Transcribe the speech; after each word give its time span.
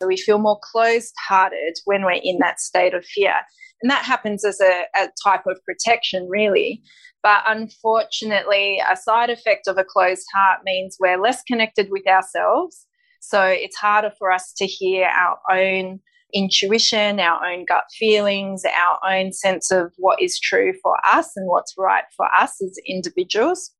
So 0.00 0.06
we 0.06 0.16
feel 0.16 0.38
more 0.38 0.58
closed 0.62 1.14
hearted 1.28 1.78
when 1.84 2.04
we're 2.04 2.20
in 2.22 2.38
that 2.38 2.60
state 2.60 2.94
of 2.94 3.04
fear. 3.04 3.34
And 3.82 3.90
that 3.90 4.04
happens 4.04 4.44
as 4.44 4.60
a, 4.60 4.82
a, 4.96 5.08
type 5.24 5.46
of 5.46 5.60
protection, 5.64 6.28
really. 6.28 6.82
But 7.22 7.42
unfortunately, 7.46 8.80
a 8.90 8.96
side 8.96 9.30
effect 9.30 9.66
of 9.66 9.76
a 9.78 9.84
closed 9.84 10.26
heart 10.34 10.60
means 10.64 10.96
we're 11.00 11.20
less 11.20 11.42
connected 11.42 11.88
with 11.90 12.06
ourselves. 12.06 12.86
So 13.20 13.42
it's 13.44 13.76
harder 13.76 14.12
for 14.18 14.30
us 14.30 14.52
to 14.58 14.66
hear 14.66 15.06
our 15.06 15.38
own 15.50 16.00
intuition, 16.32 17.18
our 17.18 17.44
own 17.44 17.64
gut 17.66 17.84
feelings, 17.98 18.62
our 18.64 18.98
own 19.10 19.32
sense 19.32 19.70
of 19.70 19.92
what 19.96 20.20
is 20.22 20.38
true 20.38 20.74
for 20.82 20.94
us 21.04 21.32
and 21.36 21.48
what's 21.48 21.74
right 21.76 22.04
for 22.16 22.26
us 22.32 22.62
as 22.62 22.76
individuals. 22.86 23.72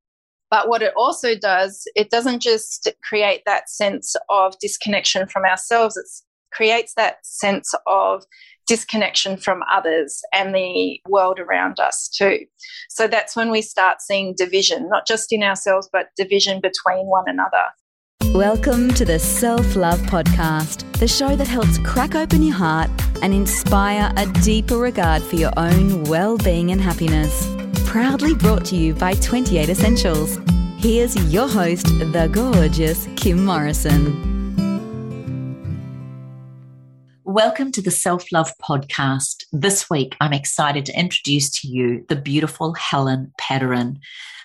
But 0.51 0.69
what 0.69 0.81
it 0.81 0.95
also 0.97 1.35
does, 1.35 1.87
it 1.95 2.11
doesn't 2.11 2.41
just 2.41 2.89
create 3.07 3.43
that 3.45 3.69
sense 3.69 4.17
of 4.31 4.59
disconnection 4.61 5.27
from 5.27 5.45
ourselves, 5.45 5.97
it 5.99 6.07
creates 6.55 6.95
that 6.97 7.19
sense 7.23 7.75
of 7.87 8.25
disconnection 8.67 9.37
from 9.37 9.61
others 9.71 10.23
and 10.33 10.55
the 10.55 11.01
world 11.07 11.39
around 11.39 11.79
us 11.81 12.09
too. 12.09 12.47
So 12.89 13.07
that's 13.07 13.37
when 13.37 13.51
we 13.51 13.61
start 13.61 14.01
seeing 14.01 14.35
division, 14.39 14.89
not 14.89 15.07
just 15.07 15.33
in 15.35 15.43
ourselves, 15.43 15.91
but 15.93 16.09
division 16.17 16.63
between 16.63 17.07
one 17.07 17.25
another. 17.27 17.67
Welcome 18.33 18.93
to 18.95 19.05
the 19.05 19.19
Self 19.19 19.77
Love 19.77 20.01
Podcast, 20.03 20.91
the 20.99 21.09
show 21.09 21.37
that 21.37 21.49
helps 21.49 21.77
crack 21.79 22.15
open 22.15 22.43
your 22.43 22.57
heart 22.57 22.91
and 23.21 23.35
inspire 23.35 24.11
a 24.17 24.27
deeper 24.41 24.79
regard 24.79 25.23
for 25.23 25.37
your 25.37 25.53
own 25.59 26.05
well 26.05 26.39
being 26.39 26.71
and 26.71 26.81
happiness. 26.81 27.58
Proudly 27.89 28.35
brought 28.35 28.67
to 28.67 28.77
you 28.77 28.93
by 28.93 29.15
28 29.15 29.71
Essentials. 29.71 30.39
Here's 30.77 31.17
your 31.33 31.49
host, 31.49 31.87
the 31.87 32.29
gorgeous 32.31 33.09
Kim 33.17 33.47
Morrison. 33.47 34.05
Welcome 37.25 37.73
to 37.73 37.81
the 37.81 37.91
Self 37.91 38.31
Love 38.31 38.53
Podcast. 38.63 39.45
This 39.53 39.89
week, 39.89 40.19
I'm 40.21 40.35
excited 40.35 40.85
to 40.85 41.01
introduce 41.01 41.49
to 41.63 41.69
you 41.69 42.05
the 42.11 42.17
beautiful 42.17 42.75
Helen 42.75 43.33
Padarin. 43.41 43.97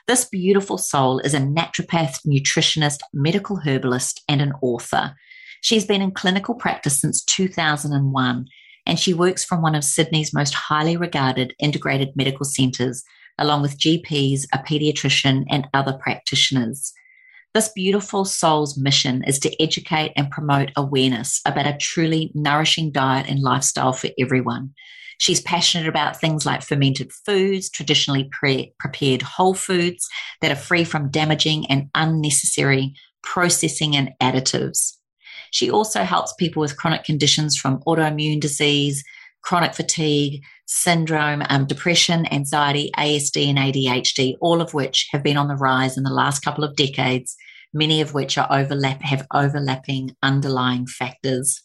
This 0.08 0.24
beautiful 0.24 0.78
soul 0.78 1.20
is 1.20 1.34
a 1.34 1.40
naturopath, 1.40 2.26
nutritionist, 2.26 3.00
medical 3.12 3.58
herbalist, 3.58 4.24
and 4.30 4.42
an 4.42 4.54
author. 4.62 5.16
She's 5.60 5.86
been 5.86 6.02
in 6.02 6.12
clinical 6.12 6.56
practice 6.56 7.02
since 7.02 7.22
2001, 7.26 8.48
and 8.86 8.98
she 8.98 9.14
works 9.14 9.44
from 9.44 9.62
one 9.62 9.76
of 9.76 9.84
Sydney's 9.84 10.34
most 10.34 10.54
highly 10.54 10.96
regarded 10.96 11.54
integrated 11.60 12.16
medical 12.16 12.46
centres, 12.46 13.04
along 13.38 13.62
with 13.62 13.80
GPs, 13.80 14.46
a 14.54 14.60
paediatrician, 14.60 15.44
and 15.50 15.68
other 15.74 15.94
practitioners. 15.94 16.94
This 17.54 17.70
beautiful 17.70 18.26
soul's 18.26 18.78
mission 18.78 19.24
is 19.26 19.38
to 19.40 19.62
educate 19.62 20.12
and 20.16 20.32
promote 20.32 20.72
awareness 20.76 21.40
about 21.46 21.68
a 21.68 21.78
truly 21.78 22.32
nourishing 22.34 22.92
diet 22.92 23.30
and 23.30 23.42
lifestyle 23.42 23.94
for 23.94 24.10
everyone. 24.20 24.74
She's 25.20 25.40
passionate 25.40 25.88
about 25.88 26.20
things 26.20 26.46
like 26.46 26.64
fermented 26.64 27.12
foods, 27.14 27.70
traditionally 27.70 28.30
pre- 28.32 28.74
prepared 28.80 29.22
whole 29.22 29.54
foods 29.54 30.10
that 30.42 30.52
are 30.52 30.56
free 30.56 30.84
from 30.84 31.12
damaging 31.12 31.68
and 31.68 31.90
unnecessary 31.94 32.96
processing 33.22 33.96
and 33.96 34.12
additives. 34.22 34.94
She 35.52 35.70
also 35.70 36.04
helps 36.04 36.34
people 36.34 36.62
with 36.62 36.78
chronic 36.78 37.04
conditions 37.04 37.56
from 37.56 37.80
autoimmune 37.84 38.42
disease, 38.42 39.04
chronic 39.44 39.74
fatigue, 39.74 40.42
syndrome, 40.66 41.44
um, 41.50 41.66
depression, 41.66 42.26
anxiety, 42.34 42.90
ASD, 42.98 43.50
and 43.50 43.58
ADHD, 43.58 44.36
all 44.42 44.62
of 44.62 44.74
which 44.74 45.08
have 45.12 45.24
been 45.24 45.38
on 45.38 45.48
the 45.48 45.56
rise 45.56 45.98
in 45.98 46.04
the 46.04 46.14
last 46.14 46.40
couple 46.40 46.64
of 46.64 46.76
decades, 46.76 47.36
many 47.74 48.02
of 48.02 48.14
which 48.14 48.38
are 48.38 48.48
overlap 48.50 49.02
have 49.02 49.28
overlapping 49.34 50.16
underlying 50.24 50.88
factors. 50.88 51.62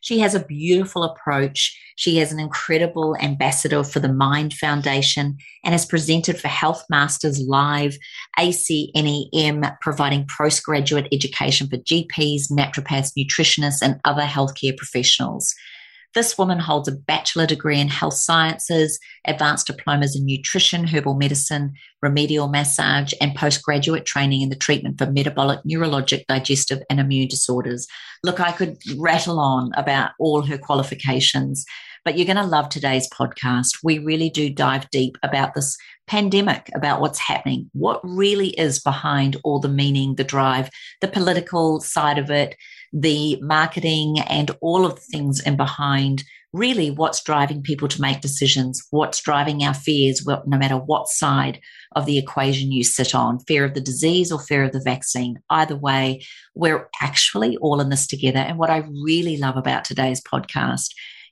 She 0.00 0.20
has 0.20 0.34
a 0.34 0.44
beautiful 0.44 1.02
approach. 1.02 1.76
She 1.96 2.20
is 2.20 2.30
an 2.30 2.38
incredible 2.38 3.16
ambassador 3.20 3.82
for 3.82 3.98
the 3.98 4.08
MINDD 4.08 4.52
Foundation 4.54 5.38
and 5.64 5.72
has 5.72 5.84
presented 5.84 6.38
for 6.38 6.46
Health 6.46 6.84
Masters 6.88 7.40
Live, 7.40 7.98
ACNEM, 8.38 9.76
providing 9.80 10.28
postgraduate 10.38 11.08
education 11.10 11.68
for 11.68 11.78
GPs, 11.78 12.50
naturopaths, 12.50 13.12
nutritionists, 13.18 13.82
and 13.82 14.00
other 14.04 14.22
healthcare 14.22 14.76
professionals. 14.76 15.52
This 16.14 16.38
woman 16.38 16.58
holds 16.58 16.88
a 16.88 16.92
bachelor 16.92 17.46
degree 17.46 17.78
in 17.78 17.88
health 17.88 18.14
sciences, 18.14 18.98
advanced 19.26 19.66
diplomas 19.66 20.16
in 20.16 20.24
nutrition, 20.24 20.86
herbal 20.86 21.14
medicine, 21.14 21.74
remedial 22.00 22.48
massage, 22.48 23.12
and 23.20 23.34
postgraduate 23.34 24.06
training 24.06 24.42
in 24.42 24.48
the 24.48 24.56
treatment 24.56 24.98
for 24.98 25.10
metabolic, 25.10 25.60
neurologic, 25.64 26.24
digestive, 26.26 26.80
and 26.88 27.00
immune 27.00 27.28
disorders. 27.28 27.86
Look, 28.22 28.40
I 28.40 28.52
could 28.52 28.78
rattle 28.96 29.38
on 29.38 29.72
about 29.76 30.12
all 30.18 30.42
her 30.42 30.58
qualifications, 30.58 31.64
but 32.04 32.16
you're 32.16 32.26
going 32.26 32.36
to 32.36 32.44
love 32.44 32.68
today's 32.68 33.08
podcast. 33.10 33.78
We 33.82 33.98
really 33.98 34.30
do 34.30 34.48
dive 34.48 34.88
deep 34.90 35.18
about 35.22 35.54
this 35.54 35.76
pandemic, 36.06 36.70
about 36.74 37.00
what's 37.00 37.18
happening, 37.18 37.68
what 37.72 38.00
really 38.04 38.50
is 38.50 38.78
behind 38.78 39.36
all 39.42 39.58
the 39.58 39.68
meaning, 39.68 40.14
the 40.14 40.24
drive, 40.24 40.70
the 41.00 41.08
political 41.08 41.80
side 41.80 42.18
of 42.18 42.30
it, 42.30 42.56
the 42.98 43.38
marketing 43.42 44.18
and 44.20 44.50
all 44.62 44.86
of 44.86 44.94
the 44.94 45.02
things 45.12 45.40
and 45.44 45.58
behind 45.58 46.24
really 46.54 46.90
what's 46.90 47.22
driving 47.22 47.62
people 47.62 47.86
to 47.88 48.00
make 48.00 48.22
decisions, 48.22 48.82
what's 48.90 49.20
driving 49.20 49.62
our 49.62 49.74
fears, 49.74 50.24
no 50.26 50.56
matter 50.56 50.76
what 50.78 51.06
side 51.06 51.60
of 51.94 52.06
the 52.06 52.16
equation 52.16 52.72
you 52.72 52.82
sit 52.82 53.14
on 53.14 53.38
fear 53.40 53.66
of 53.66 53.74
the 53.74 53.82
disease 53.82 54.32
or 54.32 54.40
fear 54.40 54.64
of 54.64 54.72
the 54.72 54.80
vaccine. 54.80 55.36
Either 55.50 55.76
way, 55.76 56.22
we're 56.54 56.88
actually 57.02 57.58
all 57.58 57.82
in 57.82 57.90
this 57.90 58.06
together. 58.06 58.38
And 58.38 58.56
what 58.56 58.70
I 58.70 58.88
really 59.04 59.36
love 59.36 59.58
about 59.58 59.84
today's 59.84 60.22
podcast 60.22 60.88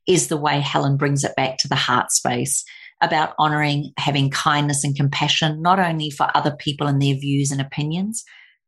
is 0.07 0.29
the 0.29 0.37
way 0.37 0.61
Helen 0.61 0.99
brings 0.99 1.25
it 1.25 1.35
back 1.35 1.57
to 1.59 1.69
the 1.69 1.77
heart 1.77 2.13
space 2.13 2.63
about 3.01 3.35
honoring 3.39 3.93
having 3.97 4.29
kindness 4.29 4.85
and 4.85 4.95
compassion, 4.95 5.63
not 5.63 5.79
only 5.79 6.11
for 6.11 6.29
other 6.35 6.55
people 6.59 6.87
and 6.87 7.01
their 7.01 7.15
views 7.15 7.51
and 7.51 7.61
opinions, 7.63 8.23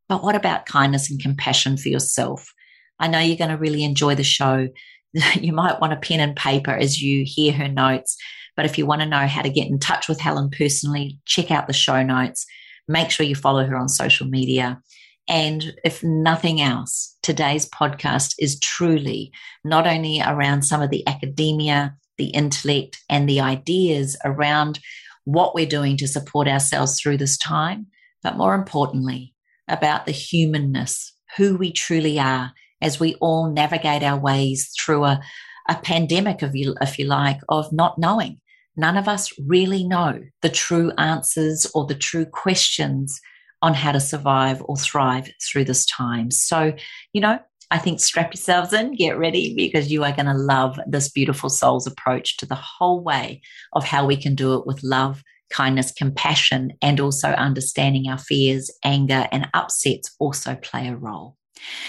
but 0.08 0.22
what 0.22 0.34
about 0.34 0.64
kindness 0.64 1.10
and 1.10 1.20
compassion 1.20 1.76
for 1.76 1.90
yourself? 1.90 2.54
I 2.98 3.08
know 3.08 3.18
you're 3.18 3.36
going 3.36 3.50
to 3.50 3.56
really 3.56 3.84
enjoy 3.84 4.14
the 4.14 4.24
show. 4.24 4.68
you 5.34 5.52
might 5.52 5.80
want 5.80 5.92
a 5.92 5.96
pen 5.96 6.20
and 6.20 6.36
paper 6.36 6.72
as 6.72 7.00
you 7.00 7.24
hear 7.26 7.52
her 7.52 7.68
notes. 7.68 8.16
But 8.56 8.64
if 8.64 8.78
you 8.78 8.86
want 8.86 9.02
to 9.02 9.08
know 9.08 9.26
how 9.26 9.42
to 9.42 9.50
get 9.50 9.68
in 9.68 9.78
touch 9.78 10.08
with 10.08 10.20
Helen 10.20 10.50
personally, 10.50 11.18
check 11.26 11.50
out 11.50 11.66
the 11.66 11.72
show 11.72 12.02
notes. 12.02 12.46
Make 12.88 13.10
sure 13.10 13.26
you 13.26 13.34
follow 13.34 13.66
her 13.66 13.76
on 13.76 13.88
social 13.88 14.26
media. 14.26 14.80
And 15.28 15.74
if 15.84 16.02
nothing 16.04 16.60
else, 16.60 17.16
today's 17.22 17.68
podcast 17.68 18.34
is 18.38 18.60
truly 18.60 19.32
not 19.64 19.86
only 19.86 20.20
around 20.24 20.62
some 20.62 20.80
of 20.80 20.90
the 20.90 21.06
academia, 21.06 21.96
the 22.16 22.28
intellect, 22.28 22.98
and 23.10 23.28
the 23.28 23.40
ideas 23.40 24.16
around 24.24 24.78
what 25.24 25.54
we're 25.54 25.66
doing 25.66 25.96
to 25.96 26.06
support 26.06 26.46
ourselves 26.46 27.00
through 27.00 27.16
this 27.16 27.36
time, 27.36 27.88
but 28.22 28.36
more 28.36 28.54
importantly, 28.54 29.34
about 29.68 30.06
the 30.06 30.12
humanness, 30.12 31.12
who 31.36 31.56
we 31.56 31.72
truly 31.72 32.18
are, 32.20 32.52
as 32.80 33.00
we 33.00 33.14
all 33.16 33.50
navigate 33.50 34.02
our 34.02 34.18
ways 34.18 34.72
through 34.78 35.04
a, 35.04 35.20
a 35.68 35.76
pandemic, 35.76 36.42
if 36.42 36.54
you, 36.54 36.74
if 36.80 36.98
you 36.98 37.06
like, 37.06 37.40
of 37.48 37.72
not 37.72 37.98
knowing. 37.98 38.40
None 38.76 38.96
of 38.96 39.08
us 39.08 39.32
really 39.46 39.84
know 39.84 40.20
the 40.42 40.50
true 40.50 40.92
answers 40.98 41.66
or 41.74 41.86
the 41.86 41.94
true 41.94 42.26
questions 42.26 43.20
on 43.62 43.72
how 43.72 43.92
to 43.92 44.00
survive 44.00 44.62
or 44.66 44.76
thrive 44.76 45.30
through 45.42 45.64
this 45.64 45.86
time. 45.86 46.30
So, 46.30 46.74
you 47.12 47.22
know, 47.22 47.38
I 47.70 47.78
think 47.78 48.00
strap 48.00 48.32
yourselves 48.32 48.72
in, 48.72 48.94
get 48.94 49.18
ready, 49.18 49.54
because 49.56 49.90
you 49.90 50.04
are 50.04 50.12
going 50.12 50.26
to 50.26 50.34
love 50.34 50.78
this 50.86 51.08
beautiful 51.08 51.48
soul's 51.48 51.86
approach 51.86 52.36
to 52.36 52.46
the 52.46 52.54
whole 52.54 53.02
way 53.02 53.40
of 53.72 53.82
how 53.82 54.06
we 54.06 54.16
can 54.16 54.34
do 54.34 54.54
it 54.54 54.66
with 54.66 54.84
love, 54.84 55.24
kindness, 55.50 55.90
compassion, 55.90 56.74
and 56.82 57.00
also 57.00 57.30
understanding 57.30 58.08
our 58.08 58.18
fears, 58.18 58.70
anger, 58.84 59.26
and 59.32 59.48
upsets 59.54 60.14
also 60.20 60.54
play 60.54 60.86
a 60.86 60.94
role. 60.94 61.36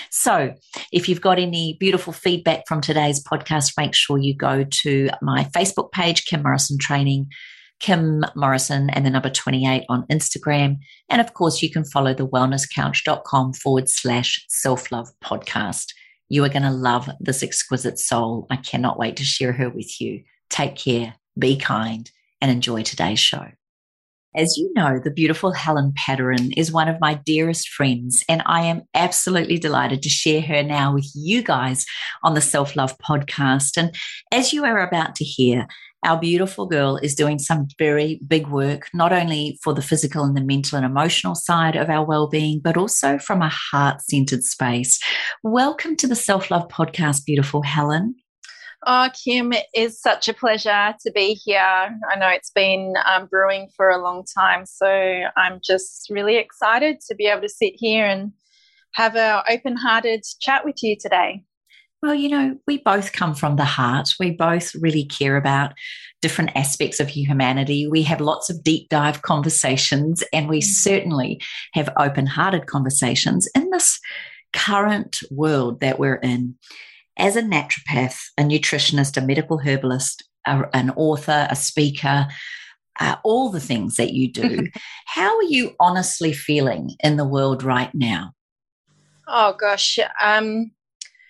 So, 0.10 0.54
if 0.92 1.08
you've 1.08 1.22
got 1.22 1.40
any 1.40 1.78
beautiful 1.80 2.14
feedback 2.14 2.64
from 2.68 2.82
today's 2.82 3.24
podcast, 3.24 3.74
make 3.78 3.94
sure 3.94 4.18
you 4.18 4.36
go 4.36 4.66
to 4.84 5.10
my 5.22 5.46
Facebook 5.46 5.92
page, 5.92 6.26
Kim 6.26 6.44
Morrison 6.44 6.78
Training, 6.80 7.28
Kim 7.80 8.24
Morrison, 8.36 8.90
and 8.90 9.06
the 9.06 9.10
number 9.10 9.30
28 9.30 9.84
on 9.90 10.08
Instagram. 10.08 10.78
And 11.10 11.22
of 11.22 11.34
course, 11.34 11.62
you 11.62 11.72
can 11.72 11.86
follow 11.86 12.14
the 12.14 12.28
wellnesscouch.com 12.28 13.54
forward 13.54 13.90
slash 13.90 14.44
self 14.50 14.92
love 14.92 15.10
podcast. 15.24 15.94
You 16.30 16.44
are 16.44 16.50
going 16.50 16.64
to 16.64 16.72
love 16.72 17.10
this 17.20 17.44
exquisite 17.44 18.00
soul. 18.00 18.48
I 18.50 18.58
cannot 18.58 19.00
wait 19.00 19.16
to 19.18 19.24
share 19.24 19.54
her 19.54 19.70
with 19.70 20.02
you. 20.02 20.24
Take 20.50 20.76
care, 20.76 21.16
be 21.38 21.56
kind, 21.56 22.10
and 22.42 22.52
enjoy 22.52 22.84
today's 22.84 23.20
show. 23.20 23.46
As 24.36 24.58
you 24.58 24.72
know, 24.76 25.00
the 25.02 25.10
beautiful 25.10 25.54
Helen 25.54 25.94
Padarin 25.98 26.54
is 26.58 26.72
one 26.72 26.90
of 26.90 27.00
my 27.00 27.16
dearest 27.16 27.70
friends, 27.70 28.24
and 28.28 28.44
I 28.46 28.66
am 28.66 28.84
absolutely 28.94 29.58
delighted 29.58 30.04
to 30.04 30.10
share 30.10 30.42
her 30.42 30.62
now 30.62 30.94
with 30.94 31.10
you 31.16 31.42
guys 31.42 31.86
on 32.24 32.34
the 32.34 32.42
Self 32.42 32.76
Love 32.76 32.98
podcast. 33.00 33.78
And 33.78 33.96
as 34.32 34.52
you 34.52 34.66
are 34.66 34.86
about 34.86 35.16
to 35.16 35.24
hear, 35.24 35.66
our 36.06 36.20
beautiful 36.20 36.68
girl 36.68 36.98
is 36.98 37.16
doing 37.16 37.40
some 37.40 37.68
very 37.80 38.20
big 38.28 38.48
work, 38.48 38.90
not 38.94 39.14
only 39.14 39.58
for 39.64 39.74
the 39.74 39.82
physical 39.82 40.24
and 40.24 40.36
the 40.36 40.42
mental 40.42 40.76
and 40.76 40.86
emotional 40.86 41.34
side 41.34 41.76
of 41.76 41.90
our 41.90 42.06
well-being, 42.06 42.60
but 42.62 42.78
also 42.78 43.18
from 43.18 43.42
a 43.42 43.50
heart-centered 43.50 44.44
space. 44.44 45.00
Welcome 45.42 45.96
to 45.96 46.06
the 46.06 46.16
Self-Love 46.16 46.68
Podcast, 46.68 47.26
beautiful 47.26 47.64
Helen. 47.64 48.16
Oh, 48.90 49.10
Kim, 49.22 49.52
it 49.52 49.66
is 49.76 50.00
such 50.00 50.30
a 50.30 50.34
pleasure 50.34 50.96
to 51.06 51.12
be 51.12 51.34
here. 51.34 51.60
I 51.60 52.18
know 52.18 52.30
it's 52.30 52.52
been 52.52 52.94
um, 53.06 53.28
brewing 53.28 53.68
for 53.76 53.90
a 53.90 54.02
long 54.02 54.24
time, 54.34 54.66
so 54.66 54.88
I'm 55.36 55.60
just 55.62 56.10
really 56.10 56.38
excited 56.38 57.02
to 57.10 57.16
be 57.16 57.26
able 57.26 57.42
to 57.42 57.50
sit 57.50 57.74
here 57.76 58.06
and 58.06 58.32
have 58.94 59.18
an 59.18 59.44
open 59.50 59.76
hearted 59.76 60.24
chat 60.40 60.64
with 60.64 60.82
you 60.82 60.96
today. 60.98 61.44
Well, 62.02 62.16
you 62.16 62.30
know, 62.30 62.58
we 62.66 62.78
both 62.78 63.12
come 63.12 63.36
from 63.36 63.58
the 63.58 63.66
heart. 63.66 64.08
We 64.22 64.32
both 64.32 64.74
really 64.76 65.04
care 65.04 65.36
about 65.36 65.74
different 66.22 66.52
aspects 66.56 67.02
of 67.02 67.10
humanity. 67.10 67.90
We 67.90 68.04
have 68.04 68.22
lots 68.22 68.50
of 68.50 68.64
deep 68.64 68.88
dive 68.88 69.22
conversations, 69.22 70.24
and 70.32 70.48
we 70.48 70.62
mm. 70.62 70.64
certainly 70.64 71.42
have 71.74 71.90
open 71.98 72.26
hearted 72.26 72.68
conversations 72.68 73.50
in 73.54 73.70
this 73.70 74.00
current 74.54 75.20
world 75.30 75.82
that 75.82 76.00
we're 76.00 76.16
in. 76.16 76.56
As 77.18 77.36
a 77.36 77.42
naturopath, 77.42 78.20
a 78.38 78.44
nutritionist, 78.44 79.18
a 79.18 79.26
medical 79.26 79.58
herbalist, 79.58 80.24
a, 80.46 80.64
an 80.74 80.92
author, 80.92 81.48
a 81.50 81.56
speaker, 81.56 82.28
uh, 83.00 83.16
all 83.24 83.50
the 83.50 83.60
things 83.60 83.96
that 83.96 84.14
you 84.14 84.32
do, 84.32 84.68
how 85.06 85.36
are 85.36 85.44
you 85.44 85.76
honestly 85.80 86.34
feeling 86.34 86.96
in 87.04 87.18
the 87.18 87.28
world 87.28 87.64
right 87.64 87.94
now? 87.94 88.34
Oh, 89.28 89.54
gosh. 89.60 90.00
Um, 90.22 90.72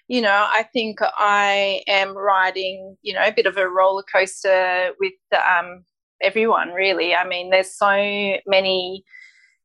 you 0.07 0.21
know, 0.21 0.47
I 0.49 0.63
think 0.71 0.99
I 1.01 1.81
am 1.87 2.15
riding, 2.15 2.97
you 3.01 3.13
know, 3.13 3.23
a 3.25 3.33
bit 3.33 3.45
of 3.45 3.57
a 3.57 3.67
roller 3.67 4.03
coaster 4.03 4.91
with 4.99 5.13
um, 5.33 5.83
everyone, 6.21 6.69
really. 6.69 7.13
I 7.13 7.27
mean, 7.27 7.49
there's 7.49 7.73
so 7.73 8.37
many 8.45 9.03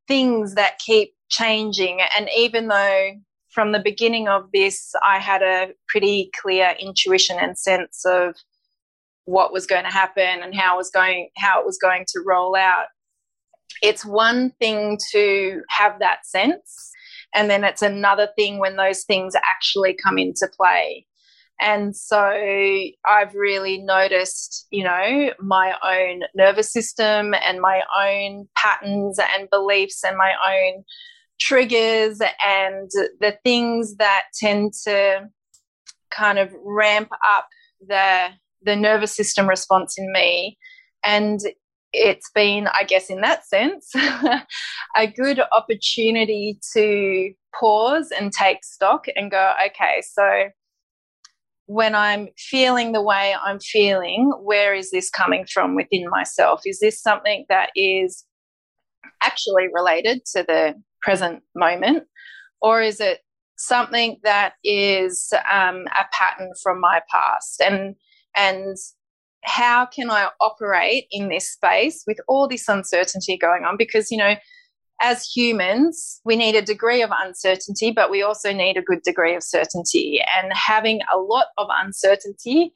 things 0.09 0.55
that 0.55 0.79
keep 0.79 1.15
changing. 1.29 2.01
And 2.17 2.29
even 2.37 2.69
though 2.69 3.13
from 3.53 3.73
the 3.73 3.81
beginning 3.81 4.29
of 4.29 4.51
this, 4.53 4.93
I 5.05 5.19
had 5.19 5.43
a 5.43 5.73
pretty 5.89 6.31
clear 6.41 6.75
intuition 6.81 7.37
and 7.41 7.59
sense 7.59 8.05
of 8.05 8.35
what 9.25 9.53
was 9.53 9.67
going 9.67 9.85
to 9.85 9.91
happen 9.91 10.43
and 10.43 10.55
how 10.55 10.75
it 10.75 10.79
was 10.79 10.91
going 10.91 11.29
how 11.37 11.61
it 11.61 11.67
was 11.67 11.79
going 11.79 12.05
to 12.09 12.23
roll 12.27 12.57
out. 12.57 12.87
It's 13.83 14.05
one 14.05 14.53
thing 14.59 14.99
to 15.13 15.63
have 15.69 15.99
that 16.01 16.27
sense 16.27 16.91
and 17.35 17.51
then 17.51 17.65
it's 17.65 17.83
another 17.83 18.29
thing 18.37 18.59
when 18.59 18.77
those 18.77 19.05
things 19.05 19.35
actually 19.35 19.97
come 20.03 20.19
into 20.19 20.49
play. 20.57 21.07
And 21.61 21.95
so 21.95 22.19
I've 23.07 23.35
really 23.35 23.79
noticed, 23.79 24.67
you 24.71 24.83
know, 24.83 25.31
my 25.39 25.75
own 25.85 26.23
nervous 26.35 26.73
system 26.73 27.35
and 27.35 27.61
my 27.61 27.83
own 27.97 28.49
patterns 28.57 29.19
and 29.19 29.49
beliefs 29.49 30.03
and 30.05 30.17
my 30.17 30.33
own 30.45 30.85
triggers 31.43 32.21
and 32.47 32.91
the 33.21 33.37
things 33.43 33.97
that 33.97 34.25
tend 34.39 34.73
to 34.85 35.29
kind 36.11 36.39
of 36.39 36.53
ramp 36.65 37.09
up 37.37 37.49
the 37.87 38.29
the 38.65 38.77
nervous 38.77 39.15
system 39.15 39.49
response 39.49 39.99
in 39.99 40.13
me 40.13 40.57
and 41.05 41.41
it's 41.93 42.31
been, 42.35 42.69
I 42.69 42.85
guess, 42.85 43.11
in 43.11 43.21
that 43.21 43.47
sense, 43.47 43.93
a 44.97 45.07
good 45.07 45.41
opportunity 45.53 46.59
to 46.73 47.33
pause 47.59 48.11
and 48.19 48.33
take 48.33 48.65
stock 48.65 49.07
and 49.15 49.31
go, 49.31 49.53
okay, 49.67 50.03
so 50.03 50.49
when 51.67 51.95
I'm 51.95 52.29
feeling 52.39 52.93
the 52.93 53.03
way 53.03 53.35
I'm 53.41 53.61
feeling, 53.61 54.33
where 54.43 54.75
is 54.75 54.91
this 54.91 55.11
coming 55.11 55.47
from 55.53 55.75
within 55.75 56.09
myself? 56.09 56.63
Is 56.65 56.81
this 56.81 57.01
something 57.01 57.45
that 57.49 57.71
is 57.77 58.25
actually 59.23 59.69
related 59.73 60.25
to 60.35 60.45
the 60.47 60.75
present 61.03 61.43
moment? 61.55 62.05
Or 62.61 62.81
is 62.81 63.01
it 63.01 63.21
something 63.57 64.19
that 64.23 64.55
is 64.65 65.33
um, 65.51 65.85
a 65.99 66.05
pattern 66.13 66.53
from 66.63 66.81
my 66.81 67.01
past? 67.11 67.61
And 67.61 67.97
and 68.37 68.77
how 69.45 69.87
can 69.87 70.11
I 70.11 70.29
operate 70.41 71.07
in 71.11 71.29
this 71.29 71.51
space 71.51 72.05
with 72.07 72.19
all 72.29 72.49
this 72.49 72.69
uncertainty 72.69 73.37
going 73.37 73.65
on? 73.65 73.77
Because, 73.77 74.11
you 74.11 74.17
know, 74.17 74.37
as 75.01 75.27
humans, 75.27 76.21
we 76.25 76.37
need 76.37 76.55
a 76.55 76.63
degree 76.63 77.03
of 77.03 77.11
uncertainty, 77.13 77.91
but 77.91 78.11
we 78.11 78.23
also 78.23 78.53
need 78.53 78.77
a 78.77 78.83
good 78.83 79.03
degree 79.03 79.35
of 79.35 79.43
certainty. 79.43 80.21
And 80.39 80.53
having 80.53 81.01
a 81.13 81.19
lot 81.19 81.47
of 81.59 81.67
uncertainty 81.71 82.73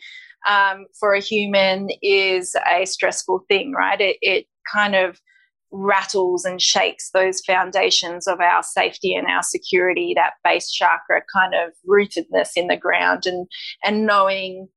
um, 0.48 0.86
for 0.98 1.14
a 1.14 1.20
human 1.20 1.88
is 2.02 2.56
a 2.68 2.84
stressful 2.84 3.44
thing, 3.48 3.72
right? 3.72 4.00
It, 4.00 4.16
it 4.22 4.46
kind 4.72 4.96
of 4.96 5.20
rattles 5.76 6.44
and 6.44 6.60
shakes 6.60 7.10
those 7.12 7.40
foundations 7.40 8.26
of 8.26 8.40
our 8.40 8.62
safety 8.62 9.14
and 9.14 9.26
our 9.26 9.42
security, 9.42 10.14
that 10.16 10.34
base 10.42 10.70
chakra 10.70 11.22
kind 11.32 11.54
of 11.54 11.72
rootedness 11.88 12.50
in 12.56 12.68
the 12.68 12.76
ground 12.76 13.26
and, 13.26 13.46
and 13.84 14.06
knowing 14.06 14.68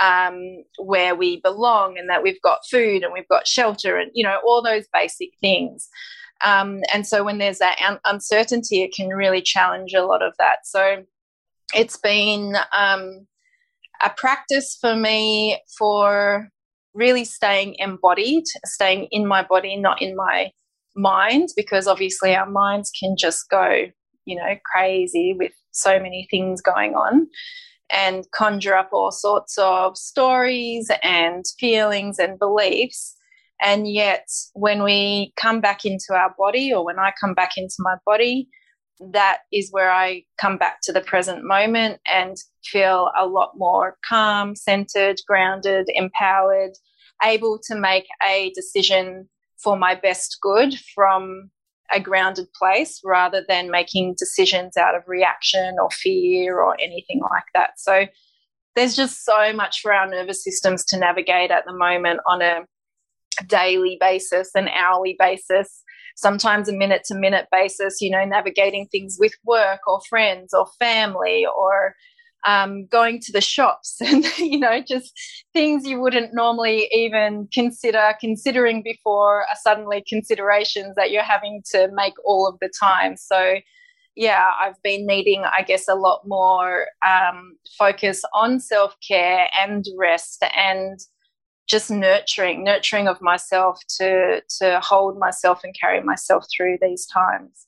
um, 0.00 0.64
where 0.78 1.14
we 1.14 1.40
belong 1.40 1.98
and 1.98 2.08
that 2.08 2.22
we've 2.22 2.40
got 2.42 2.60
food 2.70 3.02
and 3.02 3.12
we've 3.12 3.28
got 3.28 3.48
shelter 3.48 3.96
and 3.96 4.10
you 4.14 4.24
know 4.24 4.38
all 4.46 4.62
those 4.62 4.86
basic 4.92 5.30
things. 5.40 5.88
Um, 6.44 6.82
and 6.94 7.06
so 7.06 7.24
when 7.24 7.38
there's 7.38 7.58
that 7.58 7.78
un- 7.84 8.00
uncertainty 8.04 8.82
it 8.82 8.94
can 8.94 9.08
really 9.08 9.42
challenge 9.42 9.92
a 9.94 10.04
lot 10.04 10.22
of 10.22 10.34
that. 10.38 10.66
So 10.66 11.04
it's 11.74 11.96
been 11.96 12.56
um, 12.72 13.26
a 14.02 14.10
practice 14.10 14.78
for 14.80 14.94
me 14.94 15.60
for 15.76 16.48
really 16.98 17.24
staying 17.24 17.74
embodied 17.78 18.44
staying 18.64 19.06
in 19.10 19.26
my 19.26 19.42
body 19.42 19.76
not 19.76 20.02
in 20.02 20.16
my 20.16 20.50
mind 20.96 21.48
because 21.56 21.86
obviously 21.86 22.34
our 22.34 22.50
minds 22.50 22.90
can 22.98 23.14
just 23.16 23.48
go 23.50 23.84
you 24.24 24.36
know 24.36 24.54
crazy 24.64 25.34
with 25.38 25.52
so 25.70 25.98
many 26.00 26.26
things 26.30 26.60
going 26.60 26.94
on 26.94 27.28
and 27.90 28.30
conjure 28.32 28.74
up 28.74 28.90
all 28.92 29.10
sorts 29.10 29.56
of 29.58 29.96
stories 29.96 30.90
and 31.02 31.44
feelings 31.58 32.18
and 32.18 32.38
beliefs. 32.38 33.16
And 33.60 33.90
yet, 33.90 34.28
when 34.54 34.82
we 34.82 35.32
come 35.36 35.60
back 35.60 35.84
into 35.84 36.12
our 36.14 36.34
body, 36.38 36.72
or 36.72 36.84
when 36.84 36.98
I 36.98 37.12
come 37.20 37.34
back 37.34 37.52
into 37.56 37.76
my 37.80 37.96
body, 38.06 38.48
that 39.12 39.38
is 39.52 39.70
where 39.72 39.90
I 39.90 40.22
come 40.40 40.58
back 40.58 40.78
to 40.82 40.92
the 40.92 41.00
present 41.00 41.44
moment 41.44 42.00
and 42.12 42.36
feel 42.64 43.10
a 43.18 43.26
lot 43.26 43.52
more 43.56 43.96
calm, 44.08 44.54
centered, 44.54 45.20
grounded, 45.26 45.86
empowered, 45.88 46.72
able 47.22 47.58
to 47.66 47.74
make 47.74 48.06
a 48.26 48.52
decision 48.54 49.28
for 49.62 49.76
my 49.76 49.94
best 49.94 50.38
good 50.40 50.74
from 50.94 51.50
a 51.90 52.00
grounded 52.00 52.46
place 52.52 53.00
rather 53.04 53.44
than 53.48 53.70
making 53.70 54.14
decisions 54.18 54.76
out 54.76 54.94
of 54.94 55.02
reaction 55.06 55.76
or 55.80 55.90
fear 55.90 56.60
or 56.60 56.76
anything 56.80 57.20
like 57.30 57.44
that. 57.54 57.70
So 57.78 58.06
there's 58.76 58.94
just 58.94 59.24
so 59.24 59.52
much 59.52 59.80
for 59.80 59.92
our 59.92 60.08
nervous 60.08 60.44
systems 60.44 60.84
to 60.86 60.98
navigate 60.98 61.50
at 61.50 61.64
the 61.66 61.72
moment 61.72 62.20
on 62.26 62.42
a 62.42 62.60
daily 63.46 63.96
basis, 64.00 64.50
an 64.54 64.68
hourly 64.68 65.16
basis, 65.18 65.82
sometimes 66.16 66.68
a 66.68 66.72
minute 66.72 67.04
to 67.04 67.14
minute 67.14 67.46
basis, 67.50 68.00
you 68.00 68.10
know, 68.10 68.24
navigating 68.24 68.86
things 68.86 69.16
with 69.18 69.32
work 69.44 69.80
or 69.86 70.00
friends 70.08 70.52
or 70.52 70.66
family 70.78 71.46
or 71.46 71.94
um, 72.46 72.86
going 72.86 73.20
to 73.20 73.32
the 73.32 73.40
shops 73.40 73.96
and 74.00 74.24
you 74.38 74.58
know 74.58 74.80
just 74.86 75.12
things 75.52 75.86
you 75.86 76.00
wouldn't 76.00 76.34
normally 76.34 76.88
even 76.92 77.48
consider 77.52 78.14
considering 78.20 78.82
before 78.82 79.42
are 79.42 79.56
suddenly 79.62 80.04
considerations 80.08 80.94
that 80.96 81.10
you're 81.10 81.22
having 81.22 81.62
to 81.70 81.88
make 81.92 82.14
all 82.24 82.46
of 82.46 82.58
the 82.60 82.70
time. 82.80 83.16
So 83.16 83.56
yeah 84.18 84.50
i've 84.60 84.82
been 84.82 85.06
needing 85.06 85.44
i 85.56 85.62
guess 85.62 85.86
a 85.88 85.94
lot 85.94 86.20
more 86.26 86.88
um, 87.06 87.56
focus 87.78 88.22
on 88.34 88.58
self-care 88.58 89.46
and 89.58 89.86
rest 89.96 90.42
and 90.56 90.98
just 91.68 91.88
nurturing 91.88 92.64
nurturing 92.64 93.06
of 93.06 93.22
myself 93.22 93.78
to 93.88 94.42
to 94.50 94.80
hold 94.82 95.18
myself 95.18 95.60
and 95.62 95.74
carry 95.80 96.02
myself 96.02 96.44
through 96.54 96.76
these 96.82 97.06
times 97.06 97.67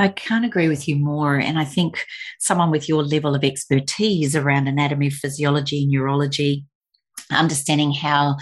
I 0.00 0.08
can't 0.08 0.46
agree 0.46 0.68
with 0.68 0.88
you 0.88 0.96
more. 0.96 1.36
And 1.36 1.58
I 1.58 1.64
think 1.66 2.06
someone 2.38 2.70
with 2.70 2.88
your 2.88 3.04
level 3.04 3.34
of 3.34 3.44
expertise 3.44 4.34
around 4.34 4.66
anatomy, 4.66 5.10
physiology, 5.10 5.86
neurology, 5.86 6.64
understanding 7.30 7.92
how 7.92 8.36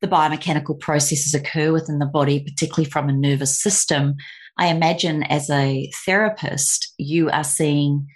the 0.00 0.08
biomechanical 0.08 0.80
processes 0.80 1.34
occur 1.34 1.72
within 1.72 1.98
the 1.98 2.06
body, 2.06 2.40
particularly 2.40 2.88
from 2.88 3.10
a 3.10 3.12
nervous 3.12 3.60
system, 3.60 4.14
I 4.58 4.68
imagine 4.68 5.24
as 5.24 5.50
a 5.50 5.90
therapist, 6.06 6.94
you 6.96 7.28
are 7.28 7.44
seeing, 7.44 8.06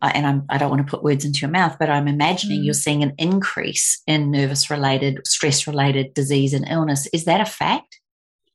uh, 0.00 0.12
and 0.14 0.26
I'm, 0.26 0.44
I 0.48 0.56
do 0.56 0.64
not 0.64 0.70
want 0.70 0.86
to 0.86 0.90
put 0.90 1.02
words 1.02 1.26
into 1.26 1.40
your 1.40 1.50
mouth, 1.50 1.76
but 1.78 1.90
I'm 1.90 2.08
imagining 2.08 2.62
mm. 2.62 2.64
you're 2.64 2.74
seeing 2.74 3.02
an 3.02 3.12
increase 3.18 4.00
in 4.06 4.30
nervous 4.30 4.70
related, 4.70 5.26
stress 5.26 5.66
related 5.66 6.14
disease 6.14 6.54
and 6.54 6.66
illness. 6.68 7.06
Is 7.12 7.26
that 7.26 7.42
a 7.42 7.44
fact? 7.44 8.00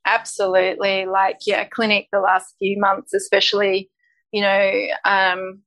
Absolutely. 0.06 1.06
Like, 1.06 1.38
yeah, 1.46 1.66
clinic 1.66 2.08
the 2.12 2.20
last 2.20 2.56
few 2.60 2.80
months, 2.80 3.14
especially, 3.14 3.90
you 4.32 4.42
know, 4.42 4.88
um, 5.04 5.62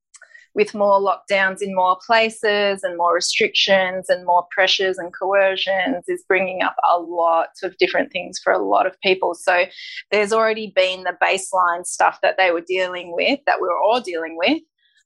with 0.55 0.75
more 0.75 1.01
lockdowns 1.01 1.63
in 1.63 1.75
more 1.75 1.97
places 2.05 2.83
and 2.83 2.97
more 2.97 3.15
restrictions 3.15 4.09
and 4.09 4.27
more 4.27 4.45
pressures 4.51 4.99
and 4.99 5.13
coercions 5.15 6.03
is 6.09 6.25
bringing 6.27 6.63
up 6.63 6.75
a 6.91 6.99
lot 6.99 7.51
of 7.63 7.77
different 7.79 8.11
things 8.11 8.41
for 8.43 8.53
a 8.53 8.59
lot 8.59 8.87
of 8.87 9.01
people. 9.01 9.35
So 9.35 9.67
there's 10.11 10.33
already 10.33 10.73
been 10.75 11.05
the 11.05 11.17
baseline 11.23 11.87
stuff 11.87 12.19
that 12.23 12.37
they 12.39 12.51
were 12.51 12.65
dealing 12.67 13.13
with, 13.15 13.39
that 13.47 13.61
we 13.61 13.69
were 13.69 13.81
all 13.81 14.01
dealing 14.01 14.37
with 14.37 14.63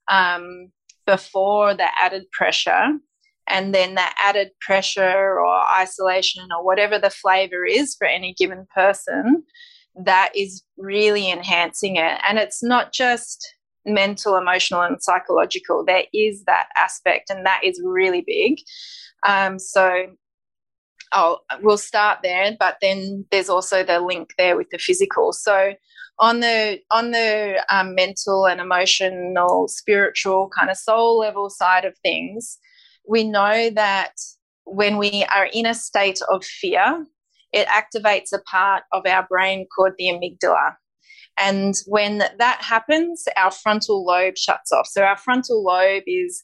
um, 0.08 0.70
before 1.06 1.74
the 1.74 1.88
added 2.00 2.30
pressure. 2.32 2.92
And 3.48 3.74
then 3.74 3.94
that 3.96 4.14
added 4.22 4.50
pressure 4.60 5.40
or 5.40 5.70
isolation 5.70 6.48
or 6.56 6.64
whatever 6.64 6.98
the 6.98 7.10
flavor 7.10 7.64
is 7.64 7.94
for 7.96 8.06
any 8.06 8.34
given 8.34 8.66
person, 8.74 9.42
that 10.04 10.30
is 10.34 10.62
really 10.78 11.30
enhancing 11.30 11.96
it. 11.96 12.20
And 12.26 12.38
it's 12.38 12.62
not 12.62 12.92
just 12.92 13.46
mental, 13.84 14.36
emotional, 14.36 14.82
and 14.82 15.02
psychological. 15.02 15.84
There 15.84 16.04
is 16.14 16.44
that 16.44 16.68
aspect, 16.76 17.30
and 17.30 17.44
that 17.44 17.62
is 17.64 17.80
really 17.84 18.22
big. 18.26 18.58
Um, 19.26 19.58
so 19.58 20.06
I'll, 21.12 21.42
we'll 21.60 21.78
start 21.78 22.20
there, 22.22 22.56
but 22.58 22.76
then 22.80 23.26
there's 23.30 23.48
also 23.48 23.82
the 23.82 24.00
link 24.00 24.30
there 24.38 24.56
with 24.56 24.70
the 24.70 24.78
physical. 24.78 25.32
So 25.32 25.74
on 26.18 26.40
the 26.40 26.78
on 26.90 27.10
the 27.10 27.64
um, 27.70 27.94
mental 27.94 28.46
and 28.46 28.60
emotional, 28.60 29.68
spiritual 29.68 30.50
kind 30.56 30.70
of 30.70 30.76
soul 30.76 31.18
level 31.18 31.50
side 31.50 31.84
of 31.84 31.96
things, 31.98 32.58
we 33.08 33.24
know 33.24 33.70
that 33.70 34.12
when 34.64 34.96
we 34.96 35.24
are 35.34 35.48
in 35.52 35.66
a 35.66 35.74
state 35.74 36.20
of 36.30 36.44
fear, 36.44 37.06
it 37.52 37.66
activates 37.68 38.32
a 38.32 38.40
part 38.42 38.84
of 38.92 39.06
our 39.06 39.26
brain 39.28 39.66
called 39.74 39.92
the 39.98 40.06
amygdala. 40.06 40.74
And 41.38 41.74
when 41.86 42.18
that 42.18 42.62
happens, 42.62 43.24
our 43.36 43.50
frontal 43.50 44.04
lobe 44.04 44.36
shuts 44.36 44.70
off. 44.70 44.86
So, 44.86 45.02
our 45.02 45.16
frontal 45.16 45.62
lobe 45.64 46.04
is 46.06 46.42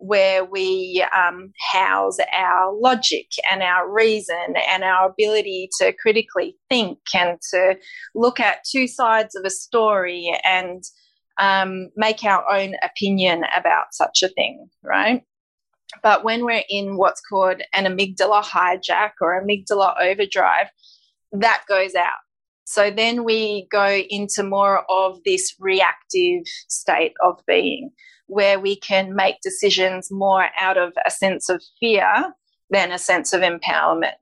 where 0.00 0.46
we 0.46 1.04
um, 1.14 1.52
house 1.72 2.16
our 2.32 2.74
logic 2.74 3.26
and 3.50 3.62
our 3.62 3.92
reason 3.92 4.54
and 4.70 4.82
our 4.82 5.10
ability 5.10 5.68
to 5.78 5.92
critically 5.92 6.56
think 6.70 6.98
and 7.14 7.38
to 7.50 7.76
look 8.14 8.40
at 8.40 8.64
two 8.64 8.88
sides 8.88 9.36
of 9.36 9.44
a 9.44 9.50
story 9.50 10.32
and 10.42 10.82
um, 11.38 11.90
make 11.96 12.24
our 12.24 12.50
own 12.50 12.74
opinion 12.82 13.44
about 13.54 13.92
such 13.92 14.22
a 14.22 14.28
thing, 14.28 14.68
right? 14.82 15.22
But 16.02 16.24
when 16.24 16.44
we're 16.44 16.64
in 16.68 16.96
what's 16.96 17.20
called 17.20 17.62
an 17.72 17.84
amygdala 17.84 18.44
hijack 18.44 19.12
or 19.20 19.42
amygdala 19.42 20.00
overdrive, 20.00 20.68
that 21.32 21.64
goes 21.68 21.94
out. 21.94 22.18
So 22.64 22.90
then 22.90 23.24
we 23.24 23.66
go 23.70 24.00
into 24.08 24.44
more 24.44 24.84
of 24.88 25.18
this 25.24 25.54
reactive 25.58 26.42
state 26.68 27.14
of 27.20 27.40
being 27.46 27.90
where 28.26 28.60
we 28.60 28.76
can 28.76 29.16
make 29.16 29.40
decisions 29.42 30.08
more 30.10 30.46
out 30.58 30.78
of 30.78 30.92
a 31.04 31.10
sense 31.10 31.48
of 31.48 31.60
fear 31.80 32.32
than 32.70 32.92
a 32.92 32.98
sense 32.98 33.32
of 33.32 33.40
empowerment. 33.40 34.14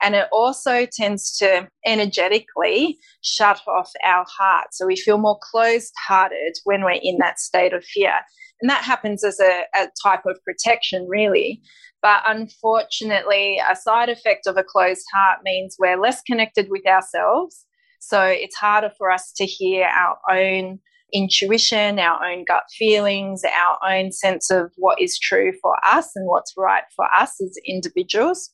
And 0.00 0.14
it 0.14 0.28
also 0.30 0.86
tends 0.86 1.36
to 1.38 1.68
energetically 1.84 2.98
shut 3.22 3.60
off 3.66 3.90
our 4.04 4.24
heart. 4.28 4.68
So 4.72 4.86
we 4.86 4.96
feel 4.96 5.18
more 5.18 5.38
closed 5.42 5.92
hearted 6.06 6.58
when 6.64 6.84
we're 6.84 7.00
in 7.02 7.18
that 7.18 7.40
state 7.40 7.72
of 7.72 7.84
fear. 7.84 8.12
And 8.60 8.70
that 8.70 8.84
happens 8.84 9.22
as 9.22 9.38
a, 9.40 9.62
a, 9.74 9.88
type 10.02 10.24
of 10.26 10.38
protection, 10.44 11.06
really. 11.08 11.60
But 12.00 12.22
unfortunately, 12.26 13.60
a 13.70 13.76
side 13.76 14.08
effect 14.08 14.46
of 14.46 14.56
a 14.56 14.64
closed 14.64 15.04
heart 15.12 15.40
means 15.44 15.76
we're 15.78 16.00
less 16.00 16.22
connected 16.22 16.68
with 16.70 16.86
ourselves 16.86 17.66
so 18.06 18.22
it's 18.22 18.56
harder 18.56 18.92
for 18.96 19.10
us 19.10 19.32
to 19.32 19.44
hear 19.44 19.86
our 19.86 20.18
own 20.30 20.78
intuition, 21.12 21.98
our 21.98 22.24
own 22.24 22.44
gut 22.44 22.64
feelings, 22.76 23.42
our 23.44 23.78
own 23.84 24.12
sense 24.12 24.50
of 24.50 24.70
what 24.76 25.00
is 25.00 25.18
true 25.18 25.52
for 25.60 25.74
us 25.84 26.10
and 26.14 26.28
what's 26.28 26.52
right 26.56 26.84
for 26.94 27.06
us 27.12 27.40
as 27.40 27.58
individuals. 27.66 28.50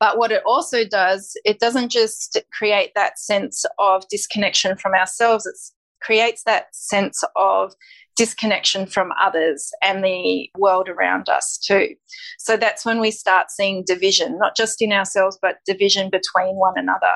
But 0.00 0.16
what 0.16 0.32
it 0.32 0.42
also 0.46 0.84
does, 0.84 1.36
it 1.44 1.58
doesn't 1.58 1.90
just 1.90 2.38
create 2.52 2.92
that 2.94 3.18
sense 3.18 3.64
of 3.78 4.08
disconnection 4.08 4.76
from 4.76 4.94
ourselves, 4.94 5.46
it 5.46 5.56
creates 6.02 6.42
that 6.44 6.66
sense 6.72 7.22
of 7.34 7.74
disconnection 8.16 8.86
from 8.86 9.12
others 9.22 9.70
and 9.82 10.02
the 10.02 10.48
world 10.58 10.88
around 10.88 11.28
us 11.28 11.58
too. 11.58 11.94
So 12.38 12.56
that's 12.56 12.84
when 12.84 12.98
we 12.98 13.10
start 13.10 13.50
seeing 13.50 13.84
division, 13.86 14.38
not 14.38 14.56
just 14.56 14.80
in 14.80 14.92
ourselves, 14.92 15.38
but 15.40 15.58
division 15.66 16.10
between 16.10 16.56
one 16.56 16.74
another. 16.76 17.14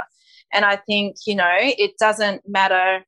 And 0.53 0.65
I 0.65 0.77
think, 0.77 1.17
you 1.27 1.35
know, 1.35 1.57
it 1.59 1.93
doesn't 1.99 2.43
matter 2.47 3.05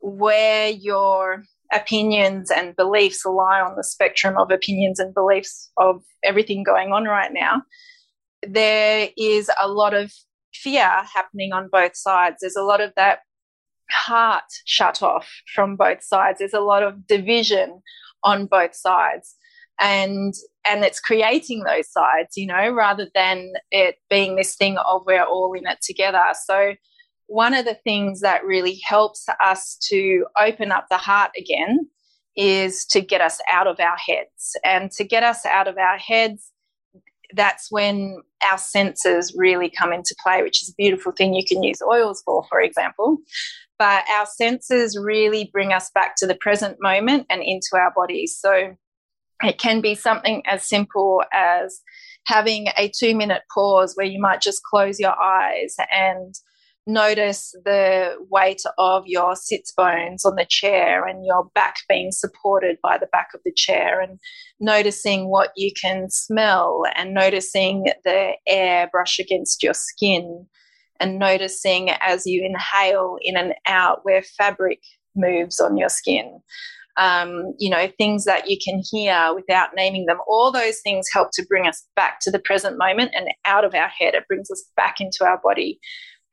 where 0.00 0.68
your 0.68 1.42
opinions 1.72 2.50
and 2.50 2.76
beliefs 2.76 3.24
lie 3.24 3.60
on 3.60 3.74
the 3.76 3.84
spectrum 3.84 4.36
of 4.38 4.50
opinions 4.50 5.00
and 5.00 5.14
beliefs 5.14 5.70
of 5.76 6.02
everything 6.22 6.62
going 6.62 6.92
on 6.92 7.04
right 7.04 7.32
now. 7.32 7.62
There 8.46 9.08
is 9.16 9.50
a 9.60 9.68
lot 9.68 9.94
of 9.94 10.12
fear 10.52 10.88
happening 11.12 11.52
on 11.52 11.68
both 11.72 11.96
sides. 11.96 12.36
There's 12.40 12.56
a 12.56 12.62
lot 12.62 12.80
of 12.80 12.92
that 12.96 13.20
heart 13.90 14.44
shut 14.64 15.02
off 15.02 15.28
from 15.54 15.76
both 15.76 16.02
sides. 16.02 16.38
There's 16.38 16.54
a 16.54 16.60
lot 16.60 16.82
of 16.82 17.06
division 17.06 17.82
on 18.22 18.46
both 18.46 18.74
sides. 18.74 19.36
And 19.80 20.34
and 20.68 20.84
it's 20.84 21.00
creating 21.00 21.64
those 21.64 21.90
sides 21.90 22.36
you 22.36 22.46
know 22.46 22.70
rather 22.70 23.08
than 23.12 23.52
it 23.72 23.96
being 24.08 24.36
this 24.36 24.54
thing 24.54 24.78
of 24.78 25.02
we're 25.04 25.24
all 25.24 25.52
in 25.54 25.66
it 25.66 25.78
together. 25.82 26.22
So 26.46 26.74
one 27.26 27.54
of 27.54 27.64
the 27.64 27.74
things 27.74 28.20
that 28.20 28.44
really 28.44 28.80
helps 28.84 29.26
us 29.42 29.76
to 29.88 30.26
open 30.40 30.70
up 30.70 30.86
the 30.90 30.96
heart 30.96 31.32
again 31.36 31.88
is 32.36 32.84
to 32.86 33.00
get 33.00 33.20
us 33.20 33.40
out 33.50 33.66
of 33.66 33.80
our 33.80 33.96
heads. 33.96 34.56
And 34.64 34.90
to 34.92 35.04
get 35.04 35.22
us 35.22 35.44
out 35.44 35.66
of 35.66 35.76
our 35.76 35.98
heads 35.98 36.52
that's 37.34 37.70
when 37.70 38.20
our 38.50 38.58
senses 38.58 39.34
really 39.36 39.70
come 39.70 39.92
into 39.92 40.14
play 40.22 40.42
which 40.42 40.62
is 40.62 40.68
a 40.68 40.74
beautiful 40.76 41.12
thing 41.12 41.34
you 41.34 41.44
can 41.46 41.62
use 41.62 41.80
oils 41.82 42.22
for 42.24 42.44
for 42.48 42.60
example 42.60 43.18
but 43.78 44.04
our 44.10 44.26
senses 44.26 44.98
really 45.00 45.50
bring 45.52 45.72
us 45.72 45.90
back 45.94 46.14
to 46.16 46.26
the 46.26 46.34
present 46.34 46.76
moment 46.80 47.26
and 47.30 47.42
into 47.42 47.70
our 47.74 47.92
bodies. 47.94 48.36
So 48.38 48.76
it 49.42 49.58
can 49.58 49.80
be 49.80 49.94
something 49.94 50.42
as 50.46 50.68
simple 50.68 51.22
as 51.32 51.80
having 52.26 52.68
a 52.76 52.90
two 52.96 53.14
minute 53.14 53.42
pause 53.52 53.94
where 53.94 54.06
you 54.06 54.20
might 54.20 54.40
just 54.40 54.62
close 54.62 54.98
your 54.98 55.18
eyes 55.20 55.74
and 55.90 56.34
notice 56.86 57.52
the 57.64 58.14
weight 58.30 58.60
of 58.78 59.04
your 59.06 59.34
sits 59.34 59.72
bones 59.72 60.24
on 60.24 60.36
the 60.36 60.46
chair 60.48 61.06
and 61.06 61.24
your 61.24 61.48
back 61.54 61.76
being 61.88 62.12
supported 62.12 62.76
by 62.82 62.98
the 62.98 63.06
back 63.06 63.28
of 63.34 63.40
the 63.44 63.52
chair 63.56 64.00
and 64.00 64.18
noticing 64.60 65.30
what 65.30 65.50
you 65.56 65.70
can 65.80 66.10
smell 66.10 66.82
and 66.94 67.14
noticing 67.14 67.86
the 68.04 68.32
air 68.46 68.88
brush 68.92 69.18
against 69.18 69.62
your 69.62 69.74
skin 69.74 70.46
and 71.00 71.18
noticing 71.18 71.90
as 71.90 72.26
you 72.26 72.44
inhale 72.44 73.16
in 73.22 73.36
and 73.36 73.54
out 73.66 74.00
where 74.04 74.22
fabric 74.22 74.80
moves 75.16 75.60
on 75.60 75.76
your 75.76 75.88
skin 75.88 76.40
um, 76.96 77.54
you 77.58 77.70
know, 77.70 77.88
things 77.98 78.24
that 78.24 78.48
you 78.48 78.56
can 78.62 78.82
hear 78.90 79.32
without 79.34 79.70
naming 79.74 80.06
them. 80.06 80.18
All 80.28 80.52
those 80.52 80.80
things 80.80 81.08
help 81.12 81.30
to 81.32 81.46
bring 81.48 81.66
us 81.66 81.86
back 81.96 82.20
to 82.20 82.30
the 82.30 82.38
present 82.38 82.78
moment 82.78 83.12
and 83.14 83.28
out 83.44 83.64
of 83.64 83.74
our 83.74 83.88
head. 83.88 84.14
It 84.14 84.28
brings 84.28 84.50
us 84.50 84.64
back 84.76 85.00
into 85.00 85.24
our 85.24 85.40
body. 85.42 85.80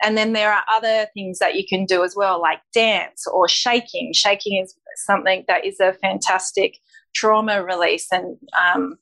And 0.04 0.18
then 0.18 0.34
there 0.34 0.52
are 0.52 0.64
other 0.74 1.08
things 1.14 1.40
that 1.40 1.56
you 1.56 1.64
can 1.68 1.86
do 1.86 2.04
as 2.04 2.16
well, 2.16 2.42
like 2.42 2.60
dance 2.74 3.26
or 3.32 3.48
shaking. 3.48 4.14
Shaking 4.14 4.62
is 4.62 4.76
something 5.06 5.46
that 5.48 5.66
is 5.66 5.80
a 5.80 5.94
fantastic 5.94 6.78
trauma 7.14 7.64
release 7.64 8.08
and 8.12 8.38
um, 8.60 8.96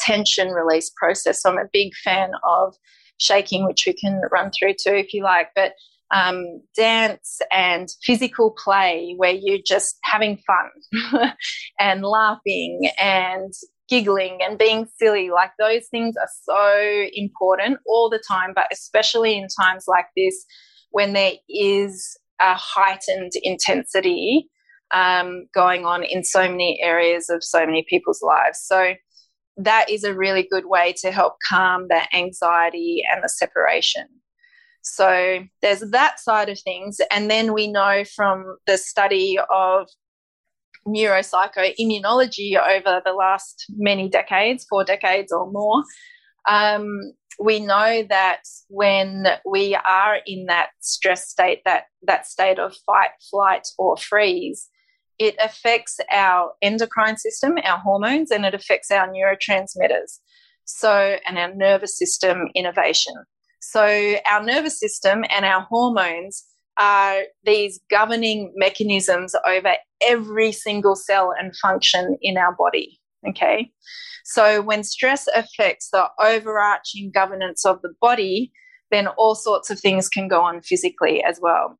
tension 0.00 0.48
release 0.50 0.90
process. 0.96 1.42
So 1.42 1.50
I'm 1.50 1.58
a 1.58 1.68
big 1.72 1.92
fan 2.04 2.30
of 2.48 2.74
shaking, 3.18 3.64
which 3.64 3.84
we 3.86 3.92
can 3.92 4.20
run 4.32 4.50
through 4.50 4.74
too 4.74 4.94
if 4.94 5.12
you 5.12 5.22
like. 5.22 5.50
But 5.54 5.72
um, 6.10 6.62
dance 6.74 7.40
and 7.52 7.88
physical 8.02 8.54
play 8.62 9.14
where 9.18 9.32
you're 9.32 9.58
just 9.64 9.98
having 10.04 10.38
fun 10.46 11.32
and 11.80 12.02
laughing 12.02 12.90
and 12.98 13.52
giggling 13.88 14.38
and 14.42 14.58
being 14.58 14.86
silly. 14.98 15.30
Like 15.30 15.50
those 15.58 15.86
things 15.88 16.14
are 16.16 16.28
so 16.42 17.08
important 17.14 17.78
all 17.86 18.08
the 18.08 18.22
time, 18.26 18.52
but 18.54 18.66
especially 18.72 19.36
in 19.36 19.48
times 19.60 19.84
like 19.86 20.06
this 20.16 20.44
when 20.90 21.12
there 21.12 21.32
is 21.48 22.16
a 22.40 22.54
heightened 22.54 23.32
intensity 23.42 24.48
um, 24.92 25.46
going 25.54 25.84
on 25.84 26.02
in 26.02 26.24
so 26.24 26.48
many 26.48 26.80
areas 26.82 27.28
of 27.28 27.44
so 27.44 27.66
many 27.66 27.84
people's 27.88 28.22
lives. 28.22 28.60
So 28.62 28.94
that 29.58 29.90
is 29.90 30.04
a 30.04 30.14
really 30.14 30.46
good 30.50 30.66
way 30.66 30.94
to 30.98 31.10
help 31.10 31.34
calm 31.48 31.86
the 31.88 32.02
anxiety 32.16 33.02
and 33.12 33.22
the 33.22 33.28
separation. 33.28 34.06
So 34.82 35.40
there's 35.60 35.80
that 35.90 36.20
side 36.20 36.48
of 36.48 36.58
things. 36.60 36.98
And 37.10 37.30
then 37.30 37.52
we 37.52 37.70
know 37.70 38.04
from 38.14 38.56
the 38.66 38.78
study 38.78 39.38
of 39.52 39.88
neuropsychoimmunology 40.86 42.56
over 42.56 43.02
the 43.04 43.12
last 43.12 43.66
many 43.76 44.08
decades, 44.08 44.64
four 44.68 44.84
decades 44.84 45.32
or 45.32 45.50
more, 45.50 45.82
um, 46.48 47.12
we 47.40 47.60
know 47.60 48.04
that 48.08 48.40
when 48.68 49.26
we 49.46 49.74
are 49.74 50.18
in 50.26 50.46
that 50.46 50.68
stress 50.80 51.28
state, 51.28 51.60
that 51.64 51.84
that 52.02 52.26
state 52.26 52.58
of 52.58 52.74
fight, 52.86 53.10
flight, 53.30 53.66
or 53.78 53.96
freeze, 53.96 54.68
it 55.18 55.34
affects 55.42 55.98
our 56.12 56.52
endocrine 56.62 57.16
system, 57.16 57.58
our 57.64 57.78
hormones, 57.78 58.30
and 58.30 58.44
it 58.44 58.54
affects 58.54 58.90
our 58.90 59.08
neurotransmitters. 59.08 60.18
So, 60.64 61.16
and 61.26 61.38
our 61.38 61.54
nervous 61.54 61.96
system 61.96 62.48
innervation. 62.54 63.14
So, 63.60 64.16
our 64.30 64.42
nervous 64.42 64.78
system 64.78 65.24
and 65.34 65.44
our 65.44 65.62
hormones 65.62 66.44
are 66.78 67.22
these 67.44 67.80
governing 67.90 68.52
mechanisms 68.54 69.34
over 69.46 69.74
every 70.02 70.52
single 70.52 70.94
cell 70.94 71.32
and 71.38 71.56
function 71.56 72.16
in 72.22 72.36
our 72.36 72.54
body. 72.56 73.00
Okay. 73.28 73.70
So, 74.24 74.62
when 74.62 74.84
stress 74.84 75.26
affects 75.34 75.88
the 75.90 76.08
overarching 76.20 77.10
governance 77.12 77.64
of 77.64 77.82
the 77.82 77.94
body, 78.00 78.52
then 78.90 79.08
all 79.08 79.34
sorts 79.34 79.70
of 79.70 79.80
things 79.80 80.08
can 80.08 80.28
go 80.28 80.42
on 80.42 80.60
physically 80.62 81.22
as 81.22 81.40
well. 81.42 81.78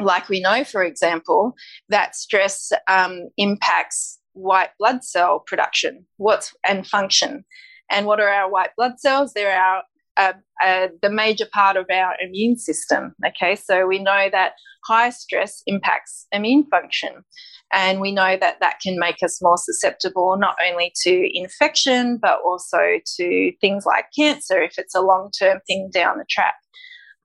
Like 0.00 0.28
we 0.28 0.40
know, 0.40 0.64
for 0.64 0.82
example, 0.84 1.54
that 1.88 2.14
stress 2.14 2.70
um, 2.88 3.28
impacts 3.36 4.18
white 4.32 4.70
blood 4.78 5.02
cell 5.02 5.40
production 5.40 6.06
what's, 6.16 6.54
and 6.66 6.86
function. 6.86 7.44
And 7.90 8.06
what 8.06 8.20
are 8.20 8.28
our 8.28 8.50
white 8.50 8.70
blood 8.76 9.00
cells? 9.00 9.32
They're 9.34 9.58
our 9.58 9.82
uh, 10.16 10.32
uh, 10.62 10.88
the 11.00 11.10
major 11.10 11.46
part 11.52 11.76
of 11.76 11.86
our 11.90 12.14
immune 12.20 12.58
system. 12.58 13.14
Okay, 13.24 13.54
so 13.54 13.86
we 13.86 14.02
know 14.02 14.28
that 14.30 14.52
high 14.84 15.10
stress 15.10 15.62
impacts 15.66 16.26
immune 16.32 16.64
function. 16.70 17.24
And 17.72 18.00
we 18.00 18.12
know 18.12 18.36
that 18.40 18.60
that 18.60 18.80
can 18.80 18.98
make 18.98 19.22
us 19.22 19.40
more 19.42 19.58
susceptible 19.58 20.36
not 20.38 20.56
only 20.66 20.92
to 21.02 21.38
infection, 21.38 22.18
but 22.20 22.38
also 22.44 22.78
to 23.18 23.52
things 23.60 23.84
like 23.86 24.06
cancer 24.18 24.60
if 24.60 24.78
it's 24.78 24.94
a 24.94 25.00
long 25.00 25.30
term 25.38 25.60
thing 25.66 25.90
down 25.92 26.18
the 26.18 26.24
track. 26.28 26.54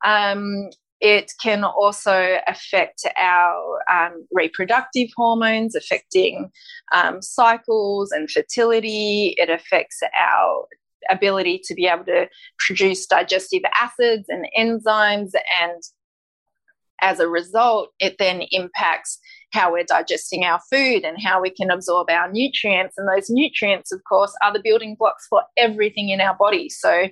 Um, 0.06 0.70
it 1.04 1.34
can 1.44 1.66
also 1.66 2.38
affect 2.48 3.06
our 3.18 3.80
um, 3.94 4.26
reproductive 4.32 5.10
hormones, 5.18 5.76
affecting 5.76 6.50
um, 6.94 7.22
cycles 7.22 8.14
and 8.14 8.32
fertility. 8.32 9.36
It 9.38 9.50
affects 9.50 10.00
our 10.18 10.66
ability 11.12 11.60
to 11.66 11.76
be 11.76 11.88
able 11.88 12.06
to 12.06 12.30
produce 12.58 13.06
digestive 13.06 13.64
acids 13.82 14.30
and 14.30 14.48
enzymes. 14.58 15.32
And 15.62 15.84
as 17.02 17.20
a 17.20 17.28
result, 17.28 17.90
it 18.00 18.16
then 18.18 18.44
impacts 18.52 19.20
how 19.52 19.74
we're 19.74 19.84
digesting 19.84 20.46
our 20.46 20.62
food 20.72 21.04
and 21.04 21.22
how 21.22 21.42
we 21.42 21.50
can 21.50 21.70
absorb 21.70 22.10
our 22.10 22.32
nutrients. 22.32 22.98
And 22.98 23.10
those 23.10 23.30
nutrients, 23.30 23.92
of 23.92 24.02
course, 24.08 24.34
are 24.42 24.54
the 24.54 24.62
building 24.64 24.96
blocks 24.98 25.28
for 25.30 25.44
everything 25.58 26.12
in 26.12 26.22
our 26.22 26.38
body. 26.40 26.70
So, 26.70 27.10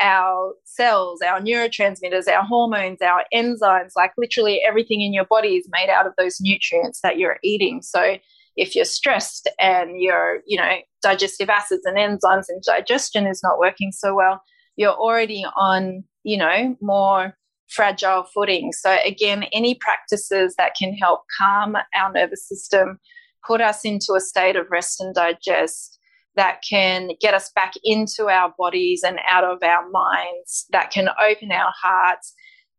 our 0.00 0.54
cells, 0.64 1.20
our 1.22 1.40
neurotransmitters, 1.40 2.28
our 2.28 2.44
hormones, 2.44 3.00
our 3.02 3.24
enzymes, 3.34 3.92
like 3.96 4.12
literally 4.16 4.60
everything 4.66 5.02
in 5.02 5.12
your 5.12 5.24
body 5.24 5.56
is 5.56 5.68
made 5.70 5.90
out 5.90 6.06
of 6.06 6.12
those 6.18 6.40
nutrients 6.40 7.00
that 7.02 7.18
you're 7.18 7.38
eating. 7.42 7.82
So, 7.82 8.18
if 8.56 8.74
you're 8.74 8.84
stressed 8.84 9.48
and 9.60 10.00
your, 10.00 10.40
you 10.44 10.58
know, 10.58 10.78
digestive 11.00 11.48
acids 11.48 11.82
and 11.84 11.96
enzymes 11.96 12.46
and 12.48 12.60
digestion 12.64 13.24
is 13.26 13.40
not 13.40 13.60
working 13.60 13.92
so 13.92 14.16
well, 14.16 14.42
you're 14.76 14.94
already 14.94 15.44
on, 15.56 16.02
you 16.24 16.36
know, 16.36 16.76
more 16.80 17.34
fragile 17.68 18.24
footing. 18.24 18.72
So, 18.72 18.96
again, 19.04 19.44
any 19.52 19.76
practices 19.76 20.54
that 20.58 20.74
can 20.76 20.92
help 20.94 21.20
calm 21.38 21.76
our 21.94 22.12
nervous 22.12 22.48
system, 22.48 22.98
put 23.46 23.60
us 23.60 23.84
into 23.84 24.14
a 24.14 24.20
state 24.20 24.56
of 24.56 24.66
rest 24.70 25.00
and 25.00 25.14
digest, 25.14 25.97
that 26.38 26.62
can 26.68 27.10
get 27.20 27.34
us 27.34 27.50
back 27.54 27.74
into 27.82 28.28
our 28.28 28.54
bodies 28.56 29.02
and 29.04 29.18
out 29.28 29.42
of 29.42 29.60
our 29.62 29.90
minds, 29.90 30.66
that 30.70 30.92
can 30.92 31.08
open 31.28 31.50
our 31.50 31.72
hearts. 31.82 32.32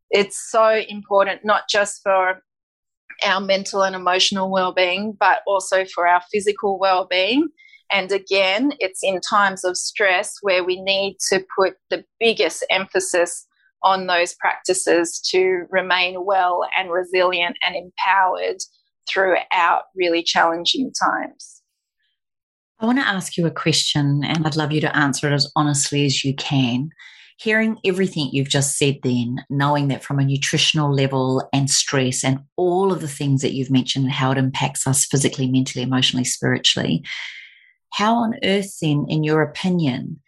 It's 0.10 0.50
so 0.50 0.82
important, 0.88 1.44
not 1.44 1.64
just 1.70 2.00
for 2.02 2.42
our 3.26 3.42
mental 3.42 3.84
and 3.84 3.98
emotional 3.98 4.50
well-being, 4.50 5.18
but 5.20 5.40
also 5.46 5.84
for 5.84 6.08
our 6.08 6.22
physical 6.32 6.80
well-being. 6.80 7.50
And 7.92 8.12
again, 8.14 8.72
it's 8.80 9.02
in 9.04 9.20
times 9.20 9.66
of 9.66 9.76
stress 9.76 10.38
where 10.42 10.64
we 10.64 10.82
need 10.82 11.18
to 11.30 11.44
put 11.58 11.74
the 11.90 12.06
biggest 12.18 12.66
emphasis 12.70 13.46
on 13.84 14.08
those 14.08 14.36
practices 14.36 15.20
to 15.32 15.66
remain 15.70 16.24
well 16.24 16.62
and 16.78 16.92
resilient 16.92 17.58
and 17.66 17.76
empowered 17.76 18.58
throughout 19.10 19.84
really 19.96 20.24
challenging 20.24 20.94
times. 20.98 21.59
I 22.82 22.86
want 22.86 22.98
to 23.00 23.08
ask 23.08 23.36
you 23.36 23.46
a 23.46 23.52
question, 23.52 24.24
and 24.24 24.48
I'd 24.48 24.56
love 24.56 24.72
you 24.72 24.80
to 24.82 24.96
answer 24.96 25.30
it 25.30 25.34
as 25.34 25.52
honestly 25.56 26.06
as 26.06 26.24
you 26.24 26.34
can. 26.34 26.92
Hearing 27.38 27.78
everything 27.86 28.30
you've 28.32 28.50
just 28.50 28.78
said, 28.78 29.00
then 29.04 29.44
knowing 29.50 29.90
that 29.90 30.04
from 30.04 30.20
a 30.20 30.24
nutritional 30.24 30.94
level 30.94 31.48
and 31.52 31.70
stress, 31.70 32.24
and 32.24 32.40
all 32.56 32.94
of 32.94 33.02
the 33.02 33.08
things 33.08 33.42
that 33.42 33.54
you've 33.54 33.72
mentioned, 33.72 34.06
and 34.06 34.14
how 34.14 34.32
it 34.32 34.38
impacts 34.38 34.88
us 34.88 35.06
physically, 35.06 35.52
mentally, 35.52 35.84
emotionally, 35.84 36.24
spiritually, 36.24 37.04
how 37.92 38.16
on 38.16 38.36
earth, 38.44 38.80
then, 38.82 39.06
in 39.10 39.26
your 39.26 39.42
opinion, 39.42 40.22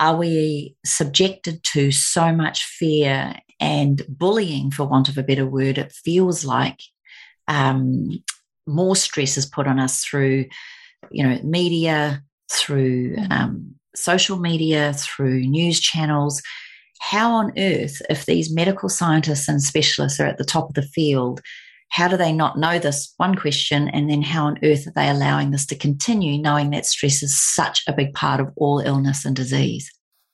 are 0.00 0.16
we 0.16 0.74
subjected 0.84 1.62
to 1.62 1.92
so 1.92 2.32
much 2.32 2.64
fear 2.64 3.34
and 3.60 4.02
bullying, 4.08 4.72
for 4.72 4.84
want 4.84 5.08
of 5.08 5.16
a 5.16 5.22
better 5.22 5.46
word? 5.46 5.78
It 5.78 5.92
feels 5.92 6.44
like 6.44 6.80
um, 7.46 8.20
more 8.66 8.96
stress 8.96 9.36
is 9.36 9.46
put 9.46 9.68
on 9.68 9.78
us 9.78 10.04
through, 10.04 10.46
you 11.10 11.26
know, 11.26 11.38
media, 11.42 12.22
through 12.50 13.16
mm. 13.16 13.32
um, 13.32 13.74
social 13.94 14.38
media, 14.38 14.92
through 14.94 15.40
news 15.40 15.80
channels. 15.80 16.42
How 17.00 17.32
on 17.32 17.52
earth, 17.58 18.00
if 18.08 18.26
these 18.26 18.54
medical 18.54 18.88
scientists 18.88 19.48
and 19.48 19.62
specialists 19.62 20.20
are 20.20 20.26
at 20.26 20.38
the 20.38 20.44
top 20.44 20.68
of 20.68 20.74
the 20.74 20.82
field, 20.82 21.40
how 21.88 22.08
do 22.08 22.16
they 22.16 22.32
not 22.32 22.58
know 22.58 22.78
this? 22.78 23.12
One 23.16 23.34
question. 23.34 23.88
And 23.88 24.08
then 24.08 24.22
how 24.22 24.46
on 24.46 24.58
earth 24.62 24.86
are 24.86 24.92
they 24.94 25.08
allowing 25.08 25.50
this 25.50 25.66
to 25.66 25.74
continue, 25.74 26.40
knowing 26.40 26.70
that 26.70 26.86
stress 26.86 27.22
is 27.22 27.38
such 27.38 27.82
a 27.86 27.92
big 27.92 28.14
part 28.14 28.40
of 28.40 28.50
all 28.56 28.78
illness 28.78 29.24
and 29.24 29.36
disease? 29.36 29.90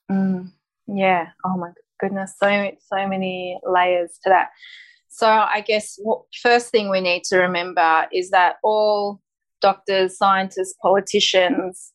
Mm, 0.09 0.51
yeah. 0.87 1.29
Oh 1.45 1.57
my 1.57 1.71
goodness. 1.99 2.33
So, 2.41 2.71
so 2.93 3.07
many 3.07 3.59
layers 3.67 4.17
to 4.23 4.29
that. 4.29 4.49
So 5.09 5.27
I 5.27 5.61
guess 5.67 5.97
what, 6.01 6.21
first 6.41 6.69
thing 6.69 6.89
we 6.89 7.01
need 7.01 7.23
to 7.25 7.39
remember 7.39 8.07
is 8.13 8.29
that 8.29 8.55
all 8.63 9.19
doctors, 9.61 10.17
scientists, 10.17 10.75
politicians, 10.81 11.91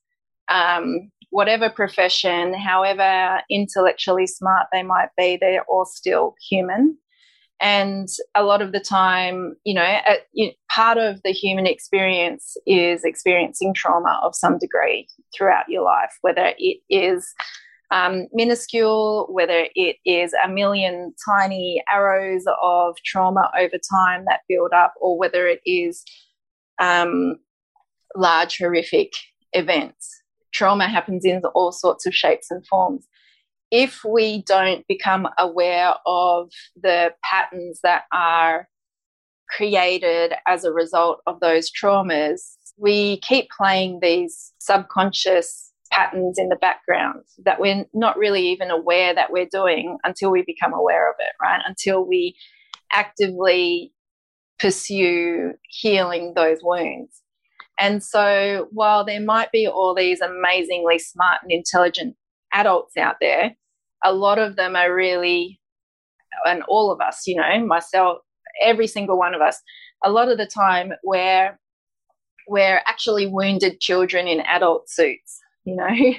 um, 0.49 1.11
whatever 1.31 1.69
profession, 1.69 2.55
however 2.55 3.41
intellectually 3.51 4.27
smart 4.27 4.67
they 4.73 4.83
might 4.83 5.09
be, 5.17 5.37
they're 5.41 5.65
all 5.69 5.85
still 5.85 6.35
human. 6.49 6.97
And 7.61 8.09
a 8.35 8.43
lot 8.43 8.63
of 8.63 8.73
the 8.73 8.81
time, 8.81 9.57
you 9.65 9.75
know, 9.75 9.99
part 10.71 10.99
of 10.99 11.23
the 11.23 11.31
human 11.31 11.67
experience 11.67 12.57
is 12.67 13.05
experiencing 13.05 13.75
trauma 13.75 14.21
of 14.23 14.35
some 14.35 14.59
degree 14.59 15.09
throughout 15.35 15.69
your 15.69 15.83
life, 15.83 16.13
whether 16.21 16.53
it 16.59 16.79
is 16.91 17.33
um, 17.91 18.27
minuscule, 18.33 19.29
whether 19.31 19.67
it 19.75 19.97
is 20.05 20.35
a 20.45 20.49
million 20.49 21.15
tiny 21.25 21.83
arrows 21.91 22.45
of 22.63 22.97
trauma 23.05 23.51
over 23.59 23.77
time 23.91 24.25
that 24.29 24.41
build 24.49 24.73
up, 24.73 24.95
or 25.01 25.17
whether 25.19 25.47
it 25.47 25.61
is 25.65 26.03
um, 26.81 27.37
large, 28.15 28.59
horrific 28.59 29.13
events. 29.53 30.23
Trauma 30.53 30.89
happens 30.89 31.25
in 31.25 31.43
all 31.55 31.73
sorts 31.73 32.07
of 32.07 32.15
shapes 32.15 32.51
and 32.51 32.67
forms 32.67 33.07
if 33.75 34.05
we 34.05 34.43
don't 34.43 34.87
become 34.87 35.27
aware 35.37 35.95
of 36.07 36.49
the 36.81 37.13
patterns 37.25 37.81
that 37.83 38.05
are 38.13 38.69
created 39.51 40.33
as 40.47 40.65
a 40.65 40.73
result 40.73 41.21
of 41.27 41.41
those 41.41 41.73
traumas, 41.73 42.55
we 42.77 43.19
keep 43.19 43.51
playing 43.51 43.99
these 44.01 44.53
subconscious 44.59 45.73
patterns 45.91 46.39
in 46.39 46.51
the 46.51 46.57
background 46.57 47.25
that 47.45 47.61
we're 47.61 47.85
not 47.93 48.17
really 48.17 48.47
even 48.47 48.71
aware 48.71 49.13
that 49.13 49.33
we're 49.33 49.49
doing 49.51 49.99
until 50.05 50.31
we 50.31 50.45
become 50.47 50.73
aware 50.73 51.11
of 51.11 51.17
it, 51.19 51.33
right? 51.43 51.61
Until 51.67 52.07
we 52.07 52.37
actively 52.93 53.93
pursue 54.61 55.53
healing 55.69 56.35
those 56.37 56.59
wounds. 56.63 57.23
And 57.79 58.03
so, 58.03 58.69
while 58.71 59.05
there 59.05 59.21
might 59.21 59.51
be 59.51 59.67
all 59.67 59.95
these 59.95 60.21
amazingly 60.21 60.99
smart 60.99 61.39
and 61.43 61.51
intelligent 61.51 62.17
adults 62.53 62.97
out 62.97 63.17
there, 63.21 63.57
a 64.05 64.13
lot 64.13 64.39
of 64.39 64.57
them 64.57 64.77
are 64.77 64.95
really, 64.95 65.61
and 66.47 66.63
all 66.69 66.93
of 66.93 67.01
us, 67.01 67.27
you 67.27 67.37
know, 67.37 67.67
myself, 67.67 68.19
every 68.63 68.87
single 68.87 69.19
one 69.19 69.35
of 69.35 69.41
us, 69.41 69.61
a 70.05 70.11
lot 70.11 70.29
of 70.29 70.39
the 70.39 70.47
time 70.47 70.93
we're, 71.03 71.59
we're 72.47 72.81
actually 72.87 73.27
wounded 73.27 73.81
children 73.81 74.29
in 74.29 74.41
adult 74.41 74.89
suits, 74.89 75.41
you 75.65 75.75
know. 75.75 75.89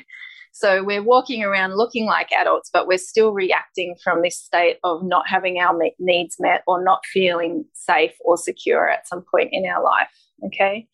So 0.58 0.86
we're 0.86 1.04
walking 1.04 1.44
around 1.44 1.76
looking 1.76 2.06
like 2.06 2.32
adults, 2.32 2.70
but 2.72 2.88
we're 2.88 2.98
still 2.98 3.34
reacting 3.34 3.94
from 4.02 4.22
this 4.22 4.38
state 4.38 4.78
of 4.86 5.04
not 5.04 5.28
having 5.28 5.58
our 5.58 5.78
needs 6.00 6.38
met 6.40 6.62
or 6.66 6.82
not 6.82 7.06
feeling 7.12 7.66
safe 7.74 8.14
or 8.22 8.38
secure 8.38 8.90
at 8.90 9.06
some 9.06 9.26
point 9.30 9.50
in 9.52 9.66
our 9.66 9.84
life. 9.84 10.08
Okay, 10.46 10.88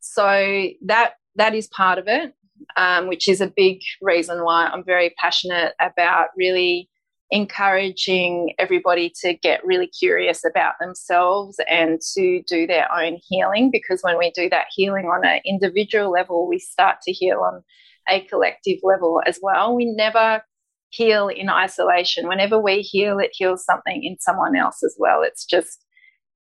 so 0.00 0.68
that 0.84 1.14
that 1.36 1.54
is 1.54 1.68
part 1.68 1.98
of 1.98 2.08
it 2.08 2.34
um, 2.76 3.08
which 3.08 3.28
is 3.28 3.40
a 3.40 3.52
big 3.54 3.80
reason 4.00 4.44
why 4.44 4.66
I'm 4.66 4.84
very 4.84 5.14
passionate 5.18 5.74
about 5.80 6.28
really 6.36 6.88
encouraging 7.30 8.52
everybody 8.58 9.12
to 9.22 9.34
get 9.34 9.64
really 9.64 9.86
curious 9.86 10.44
about 10.44 10.74
themselves 10.80 11.60
and 11.68 12.00
to 12.14 12.42
do 12.42 12.66
their 12.66 12.92
own 12.92 13.18
healing 13.28 13.70
because 13.70 14.00
when 14.02 14.18
we 14.18 14.32
do 14.32 14.48
that 14.50 14.66
healing 14.74 15.06
on 15.06 15.24
an 15.24 15.40
individual 15.46 16.10
level, 16.10 16.48
we 16.48 16.58
start 16.58 16.96
to 17.02 17.12
heal 17.12 17.38
on 17.40 17.62
a 18.08 18.22
collective 18.22 18.78
level 18.82 19.22
as 19.26 19.38
well. 19.40 19.76
We 19.76 19.84
never 19.84 20.42
heal 20.88 21.28
in 21.28 21.48
isolation. 21.48 22.26
Whenever 22.26 22.58
we 22.58 22.80
heal, 22.80 23.20
it 23.20 23.30
heals 23.32 23.64
something 23.64 24.02
in 24.02 24.16
someone 24.18 24.56
else 24.56 24.82
as 24.82 24.96
well. 24.98 25.22
It's 25.22 25.44
just, 25.44 25.84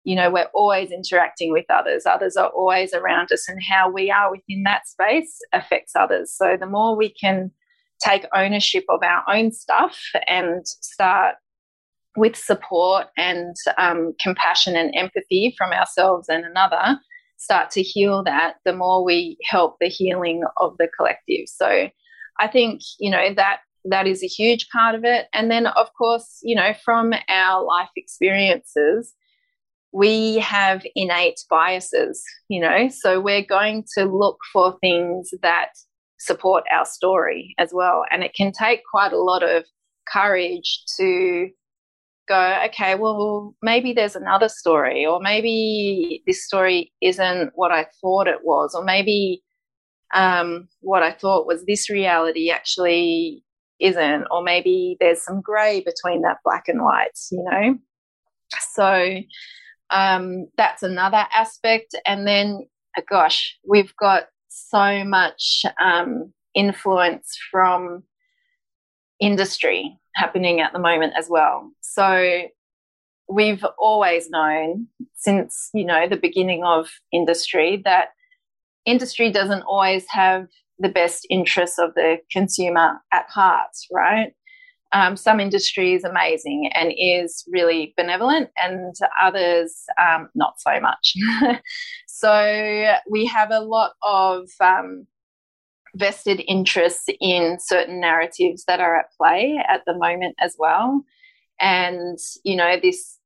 you 0.04 0.14
know, 0.14 0.30
we're 0.30 0.50
always 0.54 0.90
interacting 0.90 1.50
with 1.50 1.64
others. 1.70 2.04
Others 2.06 2.36
are 2.36 2.48
always 2.48 2.94
around 2.94 3.32
us, 3.32 3.48
and 3.48 3.60
how 3.62 3.90
we 3.90 4.10
are 4.10 4.30
within 4.30 4.62
that 4.64 4.86
space 4.86 5.38
affects 5.52 5.92
others. 5.96 6.34
So 6.36 6.56
the 6.58 6.66
more 6.66 6.96
we 6.96 7.12
can 7.12 7.50
take 8.02 8.26
ownership 8.34 8.84
of 8.88 9.02
our 9.02 9.22
own 9.28 9.52
stuff 9.52 9.98
and 10.26 10.66
start 10.66 11.36
with 12.16 12.36
support 12.36 13.06
and 13.16 13.56
um, 13.78 14.12
compassion 14.20 14.76
and 14.76 14.94
empathy 14.94 15.54
from 15.56 15.72
ourselves 15.72 16.28
and 16.28 16.44
another, 16.44 16.98
start 17.38 17.70
to 17.70 17.82
heal 17.82 18.22
that, 18.22 18.56
the 18.64 18.72
more 18.72 19.04
we 19.04 19.36
help 19.44 19.76
the 19.80 19.88
healing 19.88 20.44
of 20.58 20.76
the 20.78 20.88
collective. 20.96 21.46
So 21.46 21.88
I 22.38 22.46
think, 22.46 22.82
you 23.00 23.10
know, 23.10 23.34
that 23.34 23.60
that 23.86 24.06
is 24.06 24.22
a 24.22 24.28
huge 24.28 24.68
part 24.70 24.94
of 24.94 25.04
it. 25.04 25.26
And 25.32 25.50
then, 25.50 25.66
of 25.66 25.88
course, 25.96 26.38
you 26.42 26.54
know, 26.54 26.72
from 26.84 27.12
our 27.28 27.64
life 27.64 27.90
experiences, 27.96 29.12
we 29.94 30.38
have 30.38 30.84
innate 30.96 31.38
biases, 31.48 32.20
you 32.48 32.60
know, 32.60 32.88
so 32.88 33.20
we're 33.20 33.44
going 33.44 33.84
to 33.96 34.04
look 34.06 34.38
for 34.52 34.76
things 34.80 35.30
that 35.40 35.68
support 36.18 36.64
our 36.72 36.84
story 36.84 37.54
as 37.58 37.70
well. 37.72 38.04
And 38.10 38.24
it 38.24 38.34
can 38.34 38.50
take 38.50 38.80
quite 38.90 39.12
a 39.12 39.22
lot 39.22 39.44
of 39.44 39.64
courage 40.12 40.82
to 40.96 41.48
go, 42.26 42.58
okay, 42.66 42.96
well, 42.96 43.54
maybe 43.62 43.92
there's 43.92 44.16
another 44.16 44.48
story, 44.48 45.06
or 45.06 45.20
maybe 45.20 46.24
this 46.26 46.44
story 46.44 46.92
isn't 47.00 47.52
what 47.54 47.70
I 47.70 47.86
thought 48.00 48.26
it 48.26 48.40
was, 48.42 48.74
or 48.74 48.82
maybe 48.82 49.44
um, 50.12 50.66
what 50.80 51.04
I 51.04 51.12
thought 51.12 51.46
was 51.46 51.66
this 51.66 51.88
reality 51.88 52.50
actually 52.50 53.44
isn't, 53.78 54.26
or 54.32 54.42
maybe 54.42 54.96
there's 54.98 55.22
some 55.22 55.40
grey 55.40 55.84
between 55.86 56.22
that 56.22 56.38
black 56.44 56.66
and 56.66 56.82
white, 56.82 57.16
you 57.30 57.44
know? 57.48 57.78
So 58.72 59.20
um, 59.90 60.48
that's 60.56 60.82
another 60.82 61.26
aspect. 61.34 61.94
And 62.06 62.26
then, 62.26 62.66
gosh, 63.08 63.56
we've 63.68 63.94
got 63.96 64.24
so 64.48 65.04
much 65.04 65.64
um, 65.82 66.32
influence 66.54 67.36
from 67.50 68.04
industry 69.20 69.98
happening 70.14 70.60
at 70.60 70.72
the 70.72 70.78
moment 70.78 71.14
as 71.18 71.28
well. 71.28 71.70
So 71.80 72.42
we've 73.28 73.64
always 73.78 74.28
known 74.30 74.86
since 75.14 75.70
you 75.72 75.84
know 75.84 76.06
the 76.06 76.16
beginning 76.16 76.62
of 76.62 76.90
industry 77.10 77.80
that 77.84 78.08
industry 78.84 79.30
doesn't 79.30 79.62
always 79.62 80.04
have 80.10 80.46
the 80.78 80.88
best 80.88 81.26
interests 81.30 81.78
of 81.78 81.94
the 81.94 82.18
consumer 82.30 83.00
at 83.12 83.26
heart, 83.30 83.70
right? 83.92 84.32
Um, 84.94 85.16
some 85.16 85.40
industry 85.40 85.92
is 85.94 86.04
amazing 86.04 86.70
and 86.74 86.92
is 86.96 87.44
really 87.48 87.92
benevolent, 87.96 88.50
and 88.56 88.94
others 89.20 89.84
um, 90.00 90.30
not 90.34 90.54
so 90.60 90.80
much. 90.80 91.14
so 92.06 92.94
we 93.10 93.26
have 93.26 93.50
a 93.50 93.60
lot 93.60 93.92
of 94.02 94.48
um, 94.60 95.06
vested 95.96 96.42
interests 96.46 97.06
in 97.20 97.58
certain 97.60 98.00
narratives 98.00 98.64
that 98.66 98.80
are 98.80 98.96
at 98.96 99.06
play 99.16 99.60
at 99.68 99.82
the 99.86 99.94
moment 99.94 100.36
as 100.40 100.54
well. 100.58 101.02
And, 101.60 102.18
you 102.44 102.56
know, 102.56 102.76
this 102.80 103.18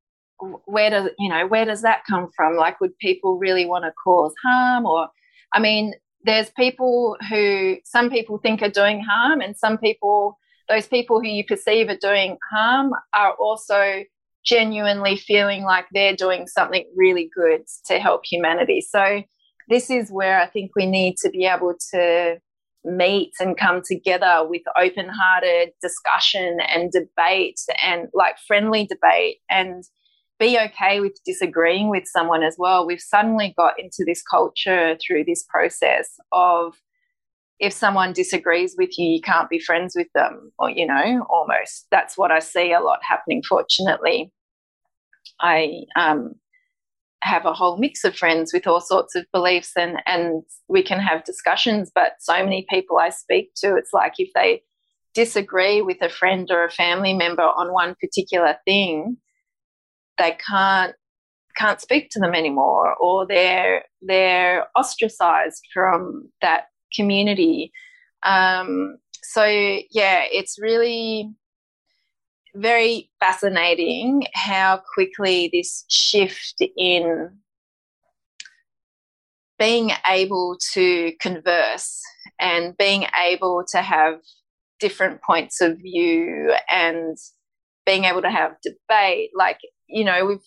where 0.67 0.91
does 0.91 1.11
you 1.19 1.29
know 1.29 1.47
where 1.47 1.65
does 1.65 1.83
that 1.83 2.05
come 2.09 2.29
from 2.37 2.57
like 2.57 2.81
would 2.81 2.97
people 2.99 3.39
really 3.39 3.67
want 3.67 3.85
to 3.85 3.93
cause 4.05 4.33
harm 4.45 4.87
or 4.87 5.09
i 5.53 5.59
mean 5.59 5.93
there's 6.25 6.51
people 6.51 7.17
who 7.29 7.77
some 7.85 8.09
people 8.09 8.39
think 8.39 8.63
are 8.63 8.71
doing 8.71 9.01
harm 9.03 9.41
and 9.41 9.57
some 9.57 9.77
people 9.79 10.39
those 10.69 10.87
people 10.87 11.21
who 11.21 11.29
you 11.29 11.45
perceive 11.45 11.89
are 11.89 11.97
doing 11.97 12.37
harm 12.51 12.93
are 13.15 13.35
also 13.35 14.05
genuinely 14.45 15.17
feeling 15.17 15.65
like 15.65 15.87
they're 15.93 16.17
doing 16.17 16.47
something 16.47 16.85
really 16.97 17.31
good 17.35 17.63
to 17.87 17.99
help 17.99 18.23
humanity 18.25 18.81
so 18.81 19.23
this 19.69 19.91
is 19.91 20.11
where 20.11 20.41
i 20.41 20.47
think 20.47 20.71
we 20.77 20.87
need 20.87 21.17
to 21.17 21.31
be 21.31 21.45
able 21.45 21.75
to 21.93 22.39
meet 22.85 23.33
and 23.41 23.57
come 23.57 23.83
together 23.87 24.47
with 24.49 24.63
open 24.81 25.09
hearted 25.09 25.71
discussion 25.83 26.59
and 26.75 26.93
debate 26.93 27.61
and 27.83 28.09
like 28.15 28.37
friendly 28.47 28.87
debate 28.87 29.39
and 29.51 29.85
be 30.39 30.59
okay 30.59 31.01
with 31.01 31.19
disagreeing 31.27 31.91
with 31.91 32.05
someone 32.07 32.43
as 32.43 32.57
well. 32.59 32.87
We've 32.87 33.01
suddenly 33.01 33.55
got 33.57 33.79
into 33.79 34.05
this 34.07 34.23
culture 34.23 34.97
through 35.05 35.25
this 35.25 35.45
process 35.49 36.09
of 36.33 36.75
if 37.61 37.73
someone 37.73 38.13
disagrees 38.13 38.75
with 38.79 38.99
you, 38.99 39.07
you 39.07 39.21
can't 39.21 39.51
be 39.51 39.59
friends 39.59 39.95
with 39.97 40.09
them, 40.15 40.53
or, 40.59 40.71
you 40.71 40.87
know, 40.87 41.27
almost. 41.29 41.87
That's 41.91 42.17
what 42.17 42.31
I 42.31 42.39
see 42.39 42.73
a 42.73 42.81
lot 42.81 43.01
happening, 43.03 43.43
fortunately. 43.49 44.33
I 45.41 45.85
um, 45.97 46.35
have 47.23 47.47
a 47.47 47.53
whole 47.53 47.77
mix 47.77 48.05
of 48.05 48.17
friends 48.17 48.53
with 48.53 48.67
all 48.67 48.81
sorts 48.81 49.15
of 49.15 49.27
beliefs 49.33 49.73
and 49.77 49.99
and 50.07 50.43
we 50.69 50.83
can 50.83 51.01
have 51.01 51.25
discussions 51.25 51.91
but 51.95 52.13
so 52.21 52.33
many 52.45 52.65
people 52.71 52.99
I 52.99 53.11
speak 53.11 53.51
to 53.57 53.75
it's 53.77 53.93
like 53.93 54.15
if 54.19 54.31
they 54.35 54.63
disagree 55.15 55.83
with 55.83 56.01
a 56.01 56.09
friend 56.09 56.49
or 56.51 56.65
a 56.65 56.71
family 56.71 57.15
member 57.15 57.43
on 57.43 57.73
one 57.73 57.97
particular 58.01 58.57
thing 58.65 59.17
they 60.17 60.37
can't 60.49 60.95
can't 61.57 61.81
speak 61.81 62.09
to 62.11 62.21
them 62.21 62.35
anymore 62.35 62.95
or 63.01 63.27
they're 63.27 63.83
they're 64.01 64.67
ostracized 64.77 65.63
from 65.75 66.31
that 66.41 66.67
community. 66.95 67.73
Um, 68.23 68.99
so 69.29 69.45
yeah 69.45 70.23
it's 70.31 70.59
really 70.59 71.31
very 72.55 73.11
fascinating 73.21 74.25
how 74.35 74.83
quickly 74.95 75.51
this 75.53 75.85
shift 75.89 76.63
in 76.77 77.31
being 79.59 79.91
able 80.09 80.57
to 80.73 81.13
converse 81.21 82.01
and 82.41 82.77
being 82.79 83.05
able 83.23 83.65
to 83.69 83.83
have 83.83 84.21
different 84.81 85.21
points 85.23 85.61
of 85.61 85.77
view 85.79 86.55
and 86.71 87.17
being 87.85 88.05
able 88.05 88.23
to 88.23 88.31
have 88.31 88.53
debate 88.63 89.31
like 89.35 89.59
you 89.89 90.05
know 90.05 90.25
we've 90.25 90.39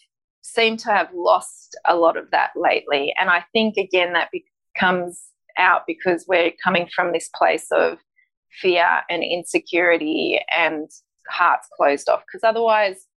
seemed 0.41 0.80
to 0.80 0.89
have 0.89 1.10
lost 1.13 1.77
a 1.86 1.95
lot 1.95 2.17
of 2.17 2.32
that 2.32 2.51
lately. 2.56 3.13
And 3.19 3.30
i 3.30 3.45
think 3.54 3.77
again 3.77 4.13
that 4.13 4.30
comes 4.77 5.30
out 5.57 5.83
because 5.87 6.25
we're 6.27 6.51
coming 6.63 6.87
from 6.93 7.11
this 7.11 7.29
place 7.35 7.67
of 7.71 7.97
fear 8.61 9.01
and 9.09 9.23
insecurity 9.23 10.39
and 10.55 10.89
hearts 11.29 11.67
closed 11.77 12.09
off. 12.09 12.23
Because 12.25 12.43
otherwise 12.43 13.07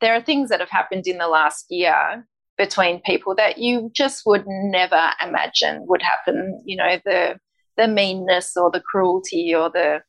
there 0.00 0.14
are 0.14 0.22
things 0.22 0.48
that 0.50 0.60
have 0.60 0.70
happened 0.70 1.06
in 1.06 1.18
the 1.18 1.28
last 1.28 1.66
year 1.70 2.26
between 2.56 3.00
people 3.02 3.34
that 3.36 3.58
you 3.58 3.90
just 3.94 4.22
would 4.26 4.44
never 4.46 5.10
imagine 5.24 5.86
would 5.86 6.02
happen 6.02 6.60
you 6.66 6.76
know 6.76 6.98
the 7.04 7.38
the 7.76 7.86
meanness 7.86 8.56
or 8.56 8.70
the 8.70 8.80
cruelty 8.80 9.54
or 9.54 9.70
the 9.70 10.02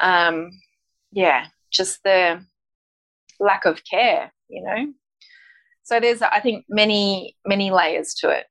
um 0.00 0.50
yeah 1.12 1.46
just 1.70 2.02
the 2.02 2.44
lack 3.38 3.64
of 3.64 3.80
care 3.88 4.32
you 4.48 4.62
know? 4.62 4.92
So 5.84 6.00
there's 6.00 6.22
i 6.22 6.40
think 6.40 6.64
many 6.68 7.36
many 7.46 7.70
layers 7.70 8.14
to 8.14 8.30
it. 8.30 8.46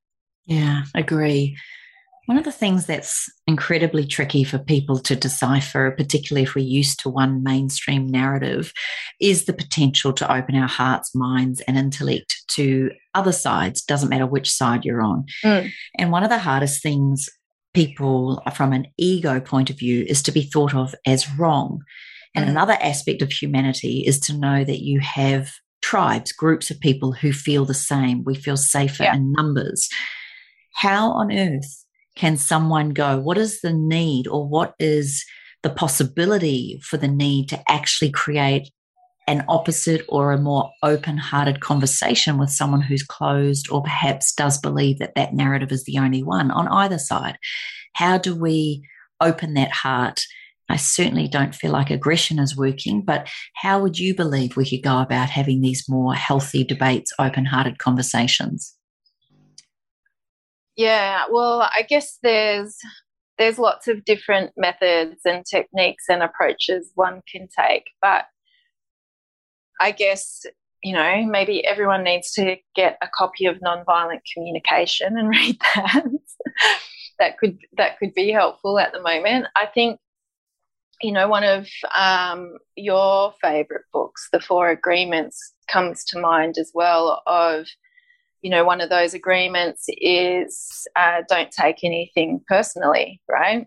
Yeah 0.46 0.84
agree 0.96 1.58
one 2.26 2.38
of 2.38 2.44
the 2.44 2.52
things 2.52 2.86
that's 2.86 3.30
incredibly 3.46 4.06
tricky 4.06 4.44
for 4.44 4.58
people 4.58 5.00
to 5.00 5.16
decipher, 5.16 5.92
particularly 5.92 6.44
if 6.44 6.56
we're 6.56 6.66
used 6.66 7.00
to 7.02 7.10
one 7.10 7.44
mainstream 7.44 8.08
narrative, 8.08 8.74
is 9.22 9.46
the 9.46 9.54
potential 9.54 10.12
to 10.14 10.34
open 10.34 10.56
our 10.56 10.68
hearts, 10.68 11.14
minds, 11.14 11.62
and 11.62 11.78
intellect 11.78 12.44
to 12.50 12.92
other 13.14 13.32
sides, 13.32 13.84
doesn't 13.84 14.10
matter 14.10 14.26
which 14.26 14.52
side 14.52 14.86
you're 14.86 15.04
on. 15.04 15.26
Mm. 15.44 15.72
And 15.98 16.12
one 16.12 16.24
of 16.24 16.30
the 16.30 16.40
hardest 16.40 16.82
things 16.82 17.30
people, 17.74 18.42
from 18.56 18.74
an 18.74 18.88
ego 18.98 19.40
point 19.40 19.70
of 19.70 19.78
view, 19.78 20.06
is 20.08 20.24
to 20.24 20.32
be 20.32 20.44
thought 20.44 20.74
of 20.74 20.96
as 21.06 21.30
wrong. 21.38 21.82
And 22.34 22.46
mm. 22.46 22.50
another 22.50 22.78
aspect 22.82 23.22
of 23.22 23.32
humanity 23.32 24.04
is 24.06 24.20
to 24.22 24.38
know 24.38 24.64
that 24.64 24.84
you 24.84 25.00
have 25.00 25.52
tribes, 25.82 26.32
groups 26.32 26.72
of 26.72 26.80
people 26.80 27.12
who 27.12 27.32
feel 27.32 27.66
the 27.66 27.76
same. 27.76 28.24
We 28.24 28.34
feel 28.34 28.58
safer 28.58 29.04
yeah. 29.04 29.16
in 29.16 29.32
numbers. 29.34 29.88
How 30.74 31.12
on 31.12 31.32
earth 31.32 31.85
can 32.16 32.38
someone 32.38 32.90
go? 32.90 33.20
What 33.20 33.38
is 33.38 33.62
the 33.62 33.74
need 33.74 34.28
or 34.28 34.48
what 34.48 34.74
is 34.80 35.26
the 35.64 35.70
possibility 35.70 36.80
for 36.84 36.98
the 36.98 37.08
need 37.08 37.50
to 37.50 37.64
actually 37.68 38.12
create 38.12 38.70
an 39.28 39.44
opposite 39.48 40.06
or 40.08 40.32
a 40.32 40.38
more 40.38 40.70
open 40.84 41.18
hearted 41.18 41.60
conversation 41.60 42.38
with 42.38 42.52
someone 42.52 42.82
who's 42.82 43.02
closed 43.04 43.70
or 43.72 43.82
perhaps 43.82 44.34
does 44.34 44.60
believe 44.60 45.00
that 45.00 45.16
that 45.16 45.34
narrative 45.34 45.72
is 45.72 45.84
the 45.86 45.98
only 45.98 46.22
one 46.22 46.52
on 46.52 46.68
either 46.68 47.00
side? 47.00 47.38
How 47.94 48.18
do 48.18 48.36
we 48.36 48.88
open 49.20 49.56
that 49.56 49.72
heart 49.72 50.22
I 50.70 50.78
certainly 50.78 51.28
don't 51.28 51.54
feel 51.54 51.72
like 51.72 51.92
aggression 51.92 52.40
is 52.40 52.58
working, 52.58 53.02
but 53.02 53.30
how 53.56 53.82
would 53.82 54.00
you 54.00 54.16
believe 54.16 54.58
we 54.58 54.68
could 54.68 54.84
go 54.84 55.00
about 55.00 55.30
having 55.30 55.62
these 55.62 55.88
more 55.88 56.16
healthy 56.16 56.64
debates, 56.64 57.14
open 57.20 57.46
hearted 57.46 57.78
conversations? 57.78 58.76
Yeah, 60.76 61.26
well, 61.32 61.62
I 61.62 61.84
guess 61.88 62.18
there's 62.22 62.78
there's 63.38 63.60
lots 63.60 63.88
of 63.88 64.06
different 64.06 64.52
methods 64.58 65.22
and 65.26 65.46
techniques 65.46 66.06
and 66.10 66.24
approaches 66.24 66.92
one 66.96 67.22
can 67.32 67.48
take, 67.48 67.86
but 68.02 68.26
I 69.80 69.92
guess 69.92 70.46
you 70.84 70.94
know 70.94 71.26
maybe 71.26 71.66
everyone 71.66 72.04
needs 72.04 72.32
to 72.34 72.58
get 72.76 72.98
a 73.02 73.08
copy 73.14 73.46
of 73.46 73.58
nonviolent 73.58 74.22
communication 74.34 75.18
and 75.18 75.30
read 75.38 75.58
that. 75.76 76.04
that 77.20 77.38
could 77.38 77.58
that 77.78 77.98
could 78.00 78.14
be 78.14 78.32
helpful 78.32 78.80
at 78.80 78.92
the 78.94 79.02
moment. 79.02 79.48
I 79.56 79.68
think 79.68 80.00
you 81.02 81.12
know, 81.12 81.28
one 81.28 81.44
of 81.44 81.68
um, 81.94 82.58
your 82.76 83.34
favorite 83.42 83.84
books, 83.92 84.30
The 84.32 84.40
Four 84.40 84.70
Agreements, 84.70 85.54
comes 85.68 86.04
to 86.06 86.20
mind 86.20 86.58
as 86.58 86.72
well. 86.74 87.22
Of, 87.28 87.66
you 88.46 88.52
know, 88.52 88.64
one 88.64 88.80
of 88.80 88.92
those 88.92 89.16
agreements 89.16 89.86
is 89.88 90.88
uh, 90.96 91.24
don't 91.28 91.50
take 91.50 91.84
anything 91.84 92.40
personally, 92.48 93.20
right? 93.28 93.66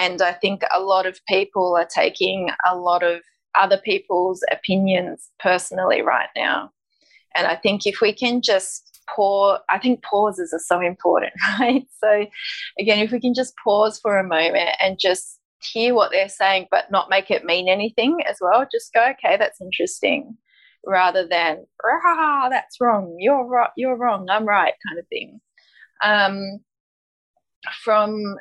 And 0.00 0.22
I 0.22 0.32
think 0.32 0.62
a 0.74 0.80
lot 0.80 1.04
of 1.04 1.20
people 1.28 1.76
are 1.76 1.84
taking 1.84 2.48
a 2.66 2.74
lot 2.74 3.02
of 3.02 3.20
other 3.54 3.76
people's 3.76 4.42
opinions 4.50 5.28
personally 5.38 6.00
right 6.00 6.30
now. 6.34 6.70
And 7.36 7.46
I 7.46 7.56
think 7.56 7.86
if 7.86 8.00
we 8.00 8.14
can 8.14 8.40
just 8.40 9.02
pause, 9.14 9.60
I 9.68 9.78
think 9.78 10.02
pauses 10.02 10.50
are 10.54 10.64
so 10.64 10.80
important, 10.80 11.34
right? 11.60 11.86
So, 12.02 12.24
again, 12.78 13.00
if 13.00 13.12
we 13.12 13.20
can 13.20 13.34
just 13.34 13.52
pause 13.62 14.00
for 14.00 14.18
a 14.18 14.26
moment 14.26 14.70
and 14.80 14.98
just 14.98 15.40
hear 15.60 15.94
what 15.94 16.10
they're 16.10 16.30
saying, 16.30 16.68
but 16.70 16.90
not 16.90 17.10
make 17.10 17.30
it 17.30 17.44
mean 17.44 17.68
anything 17.68 18.20
as 18.26 18.38
well. 18.40 18.66
Just 18.72 18.94
go, 18.94 19.10
okay, 19.10 19.36
that's 19.36 19.60
interesting, 19.60 20.38
rather 20.86 21.26
than, 21.26 21.66
ah, 21.84 22.48
that's 22.50 22.80
wrong. 22.80 23.16
You're 23.18 23.44
right. 23.44 23.70
You're 23.76 23.96
wrong. 23.96 24.28
I'm 24.30 24.46
right, 24.46 24.74
kind 24.88 24.98
of 24.98 25.06
thing. 25.08 25.40
Um, 26.02 26.60
from 27.82 28.36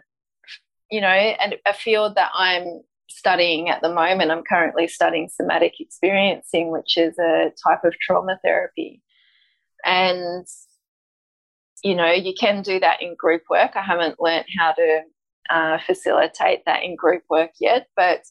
you 0.91 1.01
know, 1.01 1.07
and 1.07 1.55
a 1.65 1.73
field 1.73 2.15
that 2.15 2.31
I'm 2.35 2.81
studying 3.09 3.69
at 3.69 3.81
the 3.81 3.93
moment, 3.93 4.31
I'm 4.31 4.43
currently 4.43 4.87
studying 4.87 5.29
somatic 5.29 5.73
experiencing, 5.79 6.71
which 6.71 6.97
is 6.97 7.17
a 7.17 7.51
type 7.67 7.83
of 7.83 7.93
trauma 7.99 8.37
therapy, 8.43 9.01
and 9.83 10.45
you 11.83 11.95
know, 11.95 12.11
you 12.11 12.33
can 12.39 12.61
do 12.61 12.79
that 12.79 13.01
in 13.01 13.15
group 13.15 13.43
work. 13.49 13.71
I 13.75 13.81
haven't 13.81 14.19
learned 14.19 14.45
how 14.57 14.73
to 14.73 15.01
uh, 15.49 15.77
facilitate 15.85 16.63
that 16.65 16.83
in 16.83 16.95
group 16.95 17.23
work 17.29 17.51
yet, 17.59 17.87
but 17.95 18.21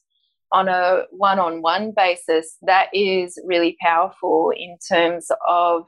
on 0.54 0.68
a 0.68 1.02
one 1.10 1.40
on 1.40 1.62
one 1.62 1.92
basis, 1.96 2.56
that 2.62 2.86
is 2.94 3.38
really 3.44 3.76
powerful 3.80 4.52
in 4.56 4.78
terms 4.88 5.28
of 5.48 5.82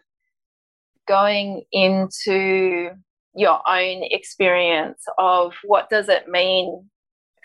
going 1.06 1.62
into 1.70 2.90
your 3.34 3.60
own 3.68 4.02
experience 4.02 5.04
of 5.18 5.54
what 5.62 5.88
does 5.88 6.08
it 6.08 6.26
mean 6.26 6.90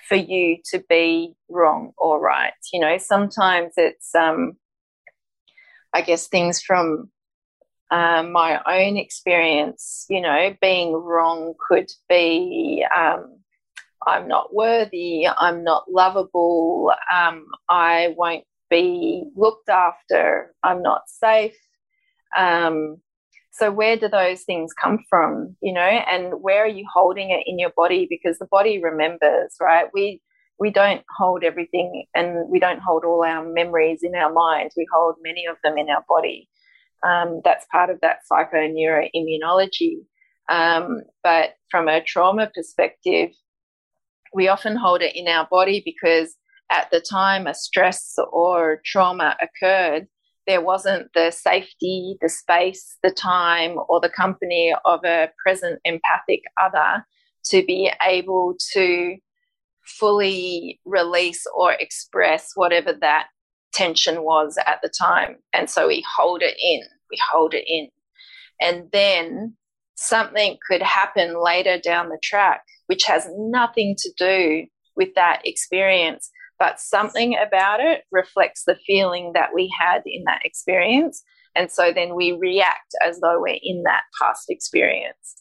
for 0.09 0.15
you 0.15 0.57
to 0.71 0.83
be 0.89 1.35
wrong 1.47 1.91
or 1.97 2.19
right. 2.19 2.53
You 2.73 2.79
know, 2.79 2.97
sometimes 2.97 3.73
it's, 3.77 4.15
um, 4.15 4.53
I 5.93 6.01
guess, 6.01 6.27
things 6.27 6.59
from 6.59 7.11
um, 7.91 8.31
my 8.31 8.59
own 8.65 8.97
experience, 8.97 10.05
you 10.09 10.21
know, 10.21 10.55
being 10.59 10.93
wrong 10.93 11.53
could 11.69 11.91
be 12.09 12.83
um, 12.97 13.40
I'm 14.07 14.27
not 14.27 14.53
worthy, 14.53 15.27
I'm 15.27 15.63
not 15.63 15.83
lovable, 15.91 16.93
um, 17.13 17.45
I 17.69 18.13
won't 18.17 18.45
be 18.69 19.23
looked 19.35 19.69
after, 19.69 20.53
I'm 20.63 20.81
not 20.81 21.03
safe. 21.07 21.55
Um, 22.35 22.97
so 23.51 23.69
where 23.71 23.97
do 23.97 24.07
those 24.07 24.43
things 24.43 24.73
come 24.73 24.99
from, 25.09 25.55
you 25.61 25.73
know, 25.73 25.81
and 25.81 26.41
where 26.41 26.63
are 26.63 26.67
you 26.67 26.85
holding 26.91 27.31
it 27.31 27.43
in 27.45 27.59
your 27.59 27.71
body? 27.75 28.07
Because 28.09 28.39
the 28.39 28.47
body 28.49 28.81
remembers, 28.81 29.55
right? 29.59 29.87
We 29.93 30.21
we 30.57 30.69
don't 30.69 31.03
hold 31.17 31.43
everything 31.43 32.05
and 32.13 32.47
we 32.47 32.59
don't 32.59 32.79
hold 32.79 33.03
all 33.03 33.23
our 33.25 33.43
memories 33.43 34.01
in 34.03 34.13
our 34.13 34.31
mind. 34.31 34.69
We 34.77 34.85
hold 34.93 35.15
many 35.23 35.47
of 35.47 35.57
them 35.63 35.75
in 35.79 35.89
our 35.89 36.05
body. 36.07 36.47
Um, 37.03 37.41
that's 37.43 37.65
part 37.71 37.89
of 37.89 37.99
that 38.01 38.19
psychoneuroimmunology. 38.31 40.05
Um, 40.49 41.01
but 41.23 41.55
from 41.71 41.87
a 41.87 41.99
trauma 41.99 42.51
perspective, 42.53 43.31
we 44.33 44.47
often 44.47 44.75
hold 44.75 45.01
it 45.01 45.15
in 45.15 45.27
our 45.27 45.47
body 45.49 45.81
because 45.83 46.35
at 46.71 46.89
the 46.91 47.01
time 47.01 47.47
a 47.47 47.53
stress 47.53 48.15
or 48.31 48.81
trauma 48.85 49.35
occurred, 49.41 50.07
there 50.47 50.61
wasn't 50.61 51.11
the 51.13 51.31
safety, 51.31 52.17
the 52.21 52.29
space, 52.29 52.97
the 53.03 53.11
time, 53.11 53.75
or 53.89 53.99
the 53.99 54.09
company 54.09 54.73
of 54.85 55.03
a 55.03 55.29
present 55.43 55.79
empathic 55.85 56.41
other 56.61 57.05
to 57.45 57.63
be 57.65 57.91
able 58.01 58.55
to 58.73 59.17
fully 59.83 60.79
release 60.85 61.45
or 61.55 61.73
express 61.73 62.51
whatever 62.55 62.93
that 62.93 63.27
tension 63.73 64.23
was 64.23 64.57
at 64.65 64.79
the 64.81 64.89
time. 64.89 65.37
And 65.53 65.69
so 65.69 65.87
we 65.87 66.05
hold 66.17 66.41
it 66.41 66.57
in, 66.61 66.81
we 67.09 67.17
hold 67.31 67.53
it 67.53 67.65
in. 67.67 67.89
And 68.59 68.89
then 68.91 69.55
something 70.01 70.57
could 70.69 70.81
happen 70.81 71.41
later 71.41 71.77
down 71.79 72.09
the 72.09 72.19
track 72.21 72.63
which 72.91 73.05
has 73.05 73.25
nothing 73.37 73.95
to 73.97 74.11
do 74.17 74.65
with 74.97 75.15
that 75.15 75.41
experience, 75.45 76.29
but 76.59 76.77
something 76.77 77.37
about 77.37 77.79
it 77.79 78.03
reflects 78.11 78.65
the 78.65 78.75
feeling 78.85 79.31
that 79.33 79.51
we 79.55 79.73
had 79.79 80.01
in 80.05 80.25
that 80.25 80.41
experience. 80.43 81.23
And 81.55 81.71
so 81.71 81.93
then 81.93 82.15
we 82.15 82.33
react 82.33 82.93
as 83.01 83.21
though 83.21 83.39
we're 83.39 83.59
in 83.63 83.83
that 83.83 84.03
past 84.21 84.49
experience. 84.49 85.37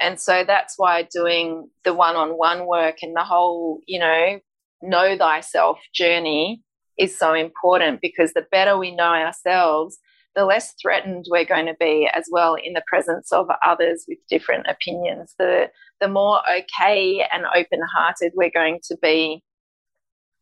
And 0.00 0.18
so 0.18 0.44
that's 0.46 0.78
why 0.78 1.06
doing 1.12 1.68
the 1.84 1.92
one 1.92 2.16
on 2.16 2.30
one 2.30 2.66
work 2.66 3.02
and 3.02 3.14
the 3.14 3.22
whole, 3.22 3.80
you 3.86 3.98
know, 3.98 4.40
know 4.80 5.18
thyself 5.18 5.78
journey 5.94 6.62
is 6.98 7.18
so 7.18 7.34
important 7.34 8.00
because 8.00 8.32
the 8.32 8.46
better 8.50 8.78
we 8.78 8.96
know 8.96 9.12
ourselves, 9.12 9.98
the 10.34 10.44
less 10.44 10.74
threatened 10.80 11.26
we're 11.30 11.44
going 11.44 11.66
to 11.66 11.76
be 11.78 12.08
as 12.12 12.26
well 12.30 12.54
in 12.54 12.72
the 12.72 12.82
presence 12.86 13.32
of 13.32 13.48
others 13.64 14.04
with 14.08 14.18
different 14.28 14.66
opinions. 14.68 15.34
The, 15.38 15.70
the 16.00 16.08
more 16.08 16.40
okay 16.50 17.26
and 17.32 17.44
open 17.54 17.80
hearted 17.94 18.32
we're 18.34 18.50
going 18.50 18.80
to 18.88 18.96
be, 19.00 19.42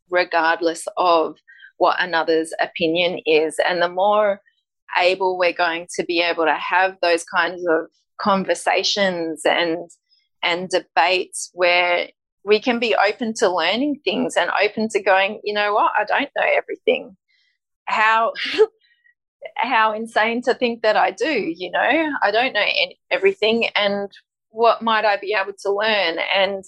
regardless 0.08 0.86
of 0.96 1.36
what 1.76 2.00
another's 2.00 2.52
opinion 2.60 3.20
is. 3.26 3.56
And 3.66 3.82
the 3.82 3.88
more 3.88 4.40
able 4.98 5.38
we're 5.38 5.52
going 5.52 5.88
to 5.96 6.04
be 6.04 6.20
able 6.20 6.44
to 6.44 6.54
have 6.54 6.96
those 7.02 7.24
kinds 7.24 7.66
of 7.68 7.86
conversations 8.18 9.42
and 9.44 9.90
and 10.44 10.68
debates 10.68 11.50
where 11.54 12.08
we 12.44 12.60
can 12.60 12.78
be 12.78 12.94
open 12.96 13.32
to 13.34 13.48
learning 13.48 14.00
things 14.04 14.36
and 14.36 14.50
open 14.62 14.88
to 14.88 15.00
going, 15.00 15.40
you 15.44 15.54
know 15.54 15.72
what, 15.72 15.92
I 15.96 16.04
don't 16.04 16.30
know 16.36 16.44
everything. 16.44 17.16
How 17.84 18.32
how 19.56 19.92
insane 19.92 20.42
to 20.42 20.54
think 20.54 20.82
that 20.82 20.96
I 20.96 21.10
do, 21.10 21.52
you 21.56 21.70
know, 21.70 22.10
I 22.22 22.30
don't 22.30 22.52
know 22.52 22.60
any, 22.60 22.98
everything. 23.10 23.68
And 23.74 24.10
what 24.50 24.82
might 24.82 25.04
I 25.04 25.16
be 25.16 25.36
able 25.40 25.52
to 25.62 25.72
learn? 25.72 26.18
And 26.34 26.64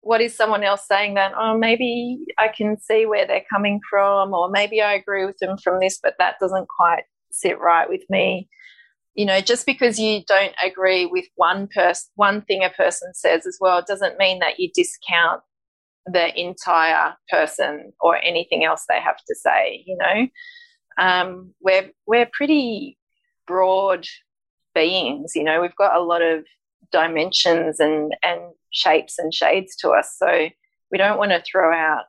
what 0.00 0.20
is 0.20 0.36
someone 0.36 0.62
else 0.62 0.86
saying 0.86 1.14
that, 1.14 1.32
oh, 1.36 1.56
maybe 1.56 2.18
I 2.38 2.48
can 2.48 2.78
see 2.78 3.06
where 3.06 3.26
they're 3.26 3.44
coming 3.50 3.80
from, 3.88 4.32
or 4.32 4.50
maybe 4.50 4.80
I 4.80 4.94
agree 4.94 5.24
with 5.26 5.38
them 5.38 5.56
from 5.58 5.80
this, 5.80 5.98
but 6.02 6.14
that 6.18 6.36
doesn't 6.40 6.68
quite 6.68 7.02
sit 7.30 7.58
right 7.58 7.88
with 7.88 8.02
me. 8.08 8.48
You 9.14 9.24
know, 9.24 9.40
just 9.40 9.64
because 9.66 9.98
you 9.98 10.22
don't 10.28 10.54
agree 10.64 11.06
with 11.06 11.24
one 11.36 11.68
person, 11.74 12.10
one 12.16 12.42
thing 12.42 12.62
a 12.62 12.70
person 12.70 13.14
says 13.14 13.46
as 13.46 13.58
well, 13.60 13.82
doesn't 13.86 14.18
mean 14.18 14.40
that 14.40 14.60
you 14.60 14.70
discount 14.74 15.40
the 16.04 16.38
entire 16.38 17.14
person 17.30 17.92
or 18.00 18.16
anything 18.22 18.64
else 18.64 18.84
they 18.88 19.00
have 19.00 19.16
to 19.26 19.34
say, 19.34 19.82
you 19.86 19.96
know 19.96 20.28
um, 20.98 21.54
we're 21.60 21.90
we're 22.06 22.28
pretty 22.32 22.98
broad 23.46 24.06
beings. 24.74 25.32
You 25.34 25.44
know, 25.44 25.60
we've 25.60 25.76
got 25.76 25.96
a 25.96 26.02
lot 26.02 26.22
of 26.22 26.44
dimensions 26.92 27.80
and 27.80 28.14
and 28.22 28.40
shapes 28.70 29.18
and 29.18 29.32
shades 29.32 29.76
to 29.76 29.90
us. 29.90 30.14
So 30.16 30.48
we 30.90 30.98
don't 30.98 31.18
want 31.18 31.32
to 31.32 31.42
throw 31.42 31.74
out 31.74 32.04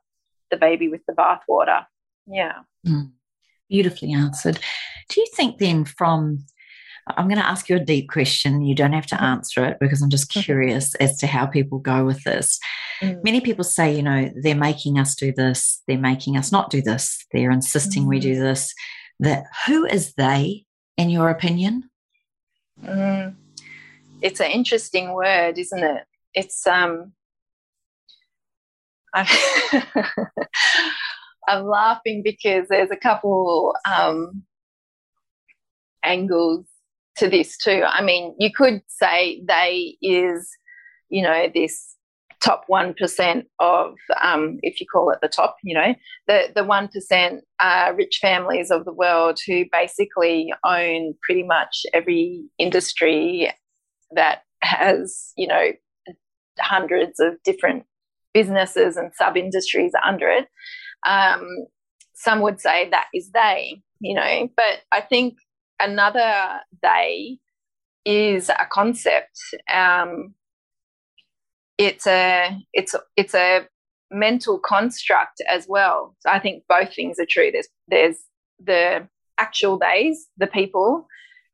the 0.50 0.56
baby 0.56 0.88
with 0.88 1.02
the 1.06 1.14
bathwater. 1.14 1.84
Yeah. 2.26 2.60
Mm, 2.86 3.12
beautifully 3.68 4.12
answered. 4.12 4.58
Do 5.08 5.20
you 5.20 5.26
think 5.34 5.58
then 5.58 5.84
from 5.84 6.44
I'm 7.16 7.28
going 7.28 7.40
to 7.40 7.46
ask 7.46 7.68
you 7.68 7.76
a 7.76 7.80
deep 7.80 8.08
question. 8.08 8.62
You 8.62 8.74
don't 8.74 8.92
have 8.92 9.06
to 9.06 9.14
mm-hmm. 9.14 9.24
answer 9.24 9.64
it 9.64 9.78
because 9.80 10.02
I'm 10.02 10.10
just 10.10 10.30
mm-hmm. 10.30 10.40
curious 10.40 10.94
as 10.96 11.16
to 11.18 11.26
how 11.26 11.46
people 11.46 11.78
go 11.78 12.04
with 12.04 12.22
this. 12.24 12.58
Mm. 13.00 13.22
Many 13.24 13.40
people 13.40 13.64
say, 13.64 13.94
you 13.94 14.02
know, 14.02 14.30
they're 14.36 14.54
making 14.54 14.98
us 14.98 15.14
do 15.14 15.32
this, 15.32 15.82
they're 15.86 15.98
making 15.98 16.36
us 16.36 16.50
not 16.52 16.70
do 16.70 16.82
this, 16.82 17.24
they're 17.32 17.50
insisting 17.50 18.04
mm. 18.04 18.08
we 18.08 18.18
do 18.18 18.34
mm. 18.34 18.40
this. 18.40 18.74
That 19.20 19.44
who 19.66 19.84
is 19.84 20.14
they, 20.14 20.64
in 20.96 21.10
your 21.10 21.28
opinion? 21.28 21.90
Mm. 22.84 23.34
It's 24.22 24.40
an 24.40 24.50
interesting 24.50 25.12
word, 25.12 25.58
isn't 25.58 25.82
it? 25.82 26.04
It's 26.34 26.66
um, 26.66 27.12
I'm 31.48 31.66
laughing 31.66 32.22
because 32.22 32.68
there's 32.68 32.90
a 32.90 32.96
couple 32.96 33.74
um, 33.90 34.42
angles 36.04 36.66
to 37.18 37.28
this 37.28 37.56
too. 37.56 37.82
I 37.86 38.02
mean, 38.02 38.34
you 38.38 38.50
could 38.52 38.82
say 38.88 39.42
they 39.46 39.96
is, 40.02 40.48
you 41.08 41.22
know, 41.22 41.48
this 41.54 41.96
top 42.40 42.64
1% 42.70 43.44
of, 43.58 43.94
um, 44.22 44.58
if 44.62 44.80
you 44.80 44.86
call 44.86 45.10
it 45.10 45.18
the 45.20 45.28
top, 45.28 45.56
you 45.64 45.74
know, 45.74 45.94
the, 46.28 46.52
the 46.54 46.62
1% 46.62 47.40
uh, 47.60 47.92
rich 47.96 48.18
families 48.22 48.70
of 48.70 48.84
the 48.84 48.92
world 48.92 49.38
who 49.46 49.64
basically 49.72 50.52
own 50.64 51.14
pretty 51.22 51.42
much 51.42 51.84
every 51.92 52.44
industry 52.58 53.52
that 54.12 54.42
has, 54.62 55.32
you 55.36 55.46
know, 55.46 55.72
hundreds 56.60 57.20
of 57.20 57.34
different 57.44 57.84
businesses 58.32 58.96
and 58.96 59.12
sub 59.14 59.36
industries 59.36 59.92
under 60.04 60.28
it. 60.28 60.46
Um, 61.06 61.66
some 62.14 62.40
would 62.40 62.60
say 62.60 62.88
that 62.90 63.06
is 63.14 63.30
they, 63.30 63.82
you 64.00 64.14
know, 64.14 64.48
but 64.56 64.80
I 64.92 65.00
think 65.00 65.34
another 65.80 66.60
they 66.82 67.38
is 68.04 68.48
a 68.48 68.66
concept. 68.70 69.38
Um, 69.72 70.34
it's 71.76 72.06
a 72.06 72.56
it's 72.72 72.94
it's 73.16 73.34
a 73.34 73.66
mental 74.10 74.58
construct 74.58 75.42
as 75.48 75.66
well. 75.68 76.16
So 76.20 76.30
I 76.30 76.38
think 76.38 76.64
both 76.68 76.94
things 76.94 77.18
are 77.18 77.26
true. 77.28 77.50
There's 77.52 77.68
there's 77.86 78.18
the 78.64 79.08
actual 79.38 79.78
days, 79.78 80.26
the 80.36 80.46
people 80.46 81.06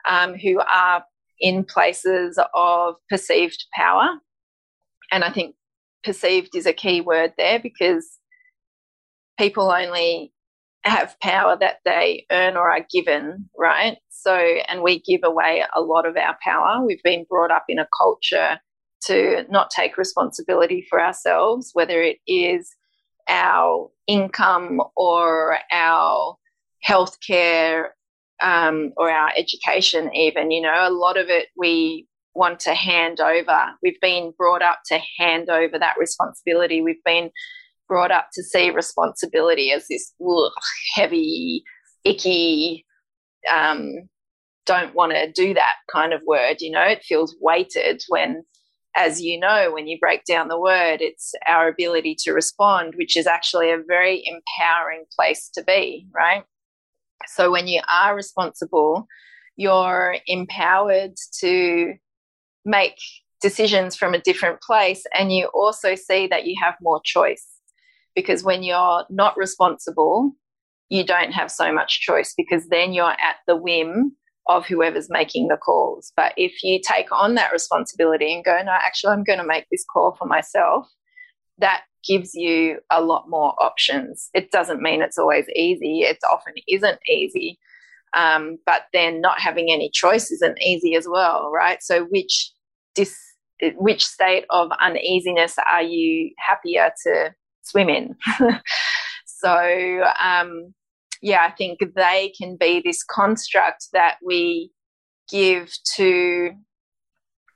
um, 0.08 0.34
who 0.34 0.60
are 0.60 1.04
in 1.40 1.64
places 1.64 2.38
of 2.54 2.94
perceived 3.10 3.64
power, 3.74 4.08
and 5.12 5.24
I 5.24 5.30
think 5.30 5.56
perceived 6.04 6.54
is 6.54 6.66
a 6.66 6.72
key 6.72 7.00
word 7.00 7.32
there 7.36 7.58
because 7.58 8.06
people 9.38 9.70
only 9.70 10.33
have 10.84 11.16
power 11.20 11.56
that 11.58 11.76
they 11.84 12.26
earn 12.30 12.56
or 12.56 12.70
are 12.70 12.86
given, 12.92 13.48
right? 13.58 13.96
So, 14.10 14.34
and 14.68 14.82
we 14.82 15.00
give 15.00 15.20
away 15.24 15.64
a 15.74 15.80
lot 15.80 16.06
of 16.06 16.16
our 16.16 16.36
power. 16.42 16.84
We've 16.84 17.02
been 17.02 17.26
brought 17.28 17.50
up 17.50 17.64
in 17.68 17.78
a 17.78 17.88
culture 17.98 18.58
to 19.06 19.44
not 19.50 19.70
take 19.70 19.98
responsibility 19.98 20.86
for 20.88 21.02
ourselves, 21.02 21.70
whether 21.74 22.02
it 22.02 22.18
is 22.26 22.70
our 23.28 23.90
income 24.06 24.80
or 24.96 25.58
our 25.70 26.36
healthcare 26.86 27.88
um, 28.42 28.92
or 28.96 29.10
our 29.10 29.30
education, 29.36 30.14
even. 30.14 30.50
You 30.50 30.62
know, 30.62 30.88
a 30.88 30.90
lot 30.90 31.16
of 31.16 31.28
it 31.28 31.48
we 31.56 32.06
want 32.34 32.60
to 32.60 32.74
hand 32.74 33.20
over. 33.20 33.70
We've 33.82 34.00
been 34.00 34.32
brought 34.36 34.62
up 34.62 34.80
to 34.86 34.98
hand 35.18 35.48
over 35.48 35.78
that 35.78 35.96
responsibility. 35.98 36.82
We've 36.82 37.04
been 37.04 37.30
brought 37.88 38.10
up 38.10 38.28
to 38.34 38.42
see 38.42 38.70
responsibility 38.70 39.70
as 39.72 39.86
this 39.88 40.12
ugh, 40.20 40.52
heavy, 40.94 41.62
icky, 42.04 42.84
um, 43.50 44.08
don't 44.66 44.94
want 44.94 45.12
to 45.12 45.30
do 45.32 45.54
that 45.54 45.76
kind 45.92 46.12
of 46.12 46.22
word. 46.26 46.56
You 46.60 46.70
know, 46.70 46.82
it 46.82 47.04
feels 47.04 47.36
weighted 47.40 48.02
when, 48.08 48.44
as 48.96 49.20
you 49.20 49.38
know, 49.38 49.70
when 49.72 49.86
you 49.86 49.98
break 49.98 50.24
down 50.24 50.48
the 50.48 50.60
word, 50.60 51.00
it's 51.00 51.34
our 51.46 51.68
ability 51.68 52.16
to 52.20 52.32
respond, 52.32 52.94
which 52.96 53.16
is 53.16 53.26
actually 53.26 53.70
a 53.70 53.82
very 53.86 54.24
empowering 54.26 55.04
place 55.14 55.50
to 55.54 55.62
be, 55.64 56.06
right? 56.14 56.44
So 57.26 57.50
when 57.50 57.66
you 57.66 57.80
are 57.90 58.14
responsible, 58.14 59.06
you're 59.56 60.16
empowered 60.26 61.14
to 61.40 61.94
make 62.64 62.98
decisions 63.40 63.94
from 63.94 64.14
a 64.14 64.20
different 64.20 64.60
place 64.62 65.04
and 65.12 65.30
you 65.30 65.46
also 65.52 65.94
see 65.94 66.26
that 66.26 66.46
you 66.46 66.56
have 66.62 66.74
more 66.80 67.00
choice 67.04 67.53
because 68.14 68.44
when 68.44 68.62
you're 68.62 69.04
not 69.10 69.36
responsible 69.36 70.32
you 70.88 71.04
don't 71.04 71.32
have 71.32 71.50
so 71.50 71.72
much 71.72 72.00
choice 72.00 72.34
because 72.36 72.68
then 72.68 72.92
you're 72.92 73.10
at 73.10 73.36
the 73.46 73.56
whim 73.56 74.12
of 74.46 74.66
whoever's 74.66 75.08
making 75.08 75.48
the 75.48 75.56
calls. 75.56 76.12
But 76.16 76.34
if 76.36 76.62
you 76.62 76.78
take 76.78 77.10
on 77.10 77.34
that 77.36 77.52
responsibility 77.52 78.32
and 78.34 78.44
go 78.44 78.58
no 78.62 78.72
actually 78.72 79.12
i'm 79.12 79.24
going 79.24 79.38
to 79.38 79.46
make 79.46 79.66
this 79.70 79.84
call 79.90 80.14
for 80.18 80.26
myself 80.26 80.86
that 81.58 81.84
gives 82.06 82.34
you 82.34 82.80
a 82.90 83.00
lot 83.00 83.30
more 83.30 83.54
options. 83.62 84.28
It 84.34 84.50
doesn't 84.50 84.82
mean 84.82 85.00
it's 85.00 85.16
always 85.16 85.48
easy. 85.56 86.00
It 86.00 86.18
often 86.30 86.52
isn't 86.68 86.98
easy 87.08 87.58
um, 88.14 88.58
but 88.64 88.82
then 88.92 89.20
not 89.20 89.40
having 89.40 89.70
any 89.70 89.90
choice 89.90 90.30
isn't 90.30 90.60
easy 90.62 90.94
as 90.94 91.06
well 91.08 91.50
right? 91.52 91.82
So 91.82 92.04
which 92.04 92.50
dis, 92.94 93.16
which 93.76 94.04
state 94.04 94.44
of 94.50 94.70
uneasiness 94.80 95.56
are 95.70 95.82
you 95.82 96.32
happier 96.38 96.92
to 97.06 97.34
swim 97.64 97.88
in? 97.88 98.16
so, 99.26 100.02
um, 100.22 100.74
yeah, 101.20 101.44
I 101.46 101.50
think 101.50 101.80
they 101.96 102.32
can 102.36 102.56
be 102.56 102.80
this 102.84 103.02
construct 103.02 103.86
that 103.92 104.16
we 104.24 104.70
give 105.30 105.72
to 105.96 106.50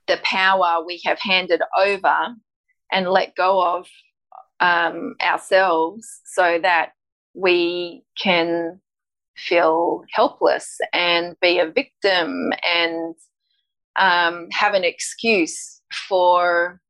the 0.06 0.18
power 0.22 0.84
we 0.84 1.00
have 1.04 1.18
handed 1.20 1.60
over 1.78 2.34
and 2.90 3.08
let 3.08 3.36
go 3.36 3.62
of 3.62 3.86
um, 4.60 5.14
ourselves 5.22 6.20
so 6.24 6.58
that 6.62 6.92
we 7.34 8.02
can 8.20 8.80
feel 9.36 10.02
helpless 10.12 10.78
and 10.92 11.36
be 11.40 11.58
a 11.58 11.70
victim 11.70 12.50
and 12.66 13.14
um, 13.96 14.48
have 14.50 14.74
an 14.74 14.84
excuse 14.84 15.80
for 16.08 16.80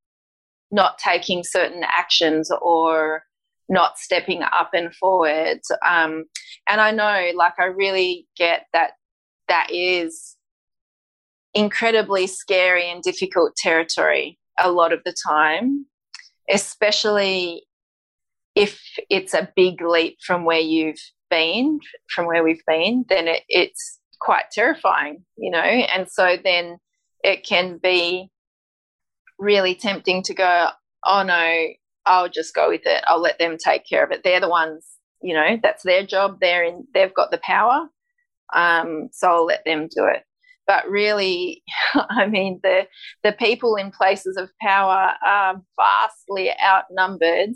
not 0.70 0.98
taking 0.98 1.42
certain 1.44 1.83
actions 1.85 2.50
or 2.62 3.22
not 3.68 3.98
stepping 3.98 4.42
up 4.42 4.70
and 4.72 4.94
forward. 4.94 5.61
Um, 5.87 6.24
and 6.68 6.81
I 6.81 6.90
know, 6.90 7.31
like, 7.35 7.54
I 7.59 7.64
really 7.64 8.26
get 8.37 8.66
that 8.72 8.92
that 9.48 9.68
is 9.70 10.37
incredibly 11.54 12.26
scary 12.26 12.90
and 12.90 13.02
difficult 13.02 13.57
territory 13.57 14.38
a 14.59 14.70
lot 14.70 14.92
of 14.92 15.00
the 15.04 15.14
time, 15.26 15.87
especially 16.50 17.64
if 18.54 18.81
it's 19.09 19.35
a 19.35 19.48
big 19.54 19.81
leap 19.81 20.18
from 20.26 20.44
where 20.44 20.61
you've 20.61 21.00
been, 21.31 21.81
from 22.14 22.26
where 22.26 22.42
we've 22.42 22.64
been, 22.66 23.04
then 23.09 23.28
it, 23.28 23.42
it's 23.48 23.98
quite 24.20 24.50
terrifying, 24.50 25.24
you 25.37 25.50
know? 25.50 25.59
And 25.59 26.09
so 26.09 26.37
then 26.42 26.78
it 27.22 27.44
can 27.44 27.78
be 27.78 28.31
really 29.38 29.74
tempting 29.74 30.22
to 30.24 30.35
go, 30.35 30.68
oh 31.05 31.22
no, 31.22 31.68
I'll 32.07 32.29
just 32.29 32.55
go 32.55 32.68
with 32.68 32.83
it. 32.85 33.05
I'll 33.07 33.20
let 33.20 33.38
them 33.38 33.57
take 33.59 33.87
care 33.88 34.05
of 34.05 34.11
it. 34.11 34.22
They're 34.24 34.40
the 34.40 34.48
ones, 34.48 34.87
you 35.22 35.35
know, 35.35 35.59
that's 35.62 35.83
their 35.83 36.05
job. 36.05 36.38
They're 36.40 36.64
in, 36.64 36.87
they've 36.94 37.14
got 37.14 37.31
the 37.31 37.40
power. 37.42 37.88
Um, 38.55 39.09
so 39.12 39.29
I'll 39.29 39.44
let 39.44 39.64
them 39.64 39.88
do 39.94 40.07
it. 40.07 40.24
But 40.66 40.88
really, 40.88 41.62
I 41.94 42.27
mean, 42.27 42.61
the 42.62 42.87
the 43.22 43.33
people 43.33 43.77
in 43.77 43.90
places 43.90 44.37
of 44.37 44.51
power 44.61 45.12
are 45.24 45.62
vastly 45.77 46.51
outnumbered 46.62 47.51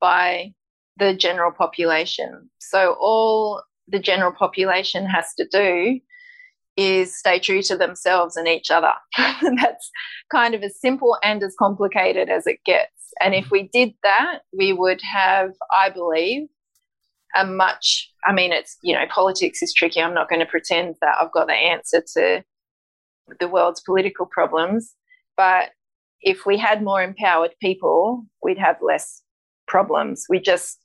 by 0.00 0.52
the 0.98 1.14
general 1.14 1.52
population. 1.52 2.50
So 2.58 2.96
all 3.00 3.62
the 3.88 3.98
general 3.98 4.32
population 4.32 5.06
has 5.06 5.32
to 5.34 5.46
do 5.50 6.00
is 6.76 7.16
stay 7.16 7.38
true 7.38 7.62
to 7.62 7.76
themselves 7.76 8.36
and 8.36 8.46
each 8.46 8.70
other. 8.70 8.92
That's 9.16 9.90
kind 10.30 10.54
of 10.54 10.62
as 10.62 10.80
simple 10.80 11.16
and 11.22 11.42
as 11.42 11.54
complicated 11.58 12.28
as 12.28 12.46
it 12.46 12.58
gets. 12.64 12.90
And 13.20 13.34
if 13.34 13.50
we 13.50 13.68
did 13.72 13.94
that, 14.02 14.40
we 14.52 14.72
would 14.72 15.00
have, 15.02 15.52
I 15.72 15.90
believe, 15.90 16.48
a 17.34 17.46
much, 17.46 18.10
I 18.24 18.32
mean, 18.32 18.52
it's, 18.52 18.76
you 18.82 18.94
know, 18.94 19.06
politics 19.08 19.62
is 19.62 19.72
tricky. 19.72 20.00
I'm 20.00 20.14
not 20.14 20.28
going 20.28 20.40
to 20.40 20.46
pretend 20.46 20.96
that 21.00 21.16
I've 21.20 21.32
got 21.32 21.46
the 21.46 21.54
answer 21.54 22.02
to 22.14 22.44
the 23.40 23.48
world's 23.48 23.80
political 23.80 24.26
problems. 24.26 24.94
But 25.36 25.70
if 26.20 26.46
we 26.46 26.58
had 26.58 26.82
more 26.82 27.02
empowered 27.02 27.54
people, 27.60 28.26
we'd 28.42 28.58
have 28.58 28.76
less 28.82 29.22
problems. 29.66 30.26
We 30.28 30.40
just, 30.40 30.78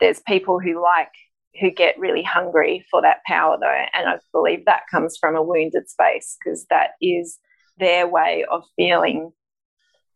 there's 0.00 0.20
people 0.20 0.60
who 0.60 0.82
like 0.82 1.12
who 1.60 1.70
get 1.70 1.98
really 1.98 2.22
hungry 2.22 2.84
for 2.90 3.02
that 3.02 3.18
power 3.26 3.56
though. 3.60 3.84
And 3.94 4.08
i 4.08 4.18
believe 4.32 4.64
that 4.66 4.82
comes 4.90 5.16
from 5.18 5.36
a 5.36 5.42
wounded 5.42 5.88
space 5.88 6.36
because 6.38 6.66
that 6.70 6.90
is 7.00 7.38
their 7.78 8.06
way 8.06 8.44
of 8.50 8.62
feeling 8.76 9.32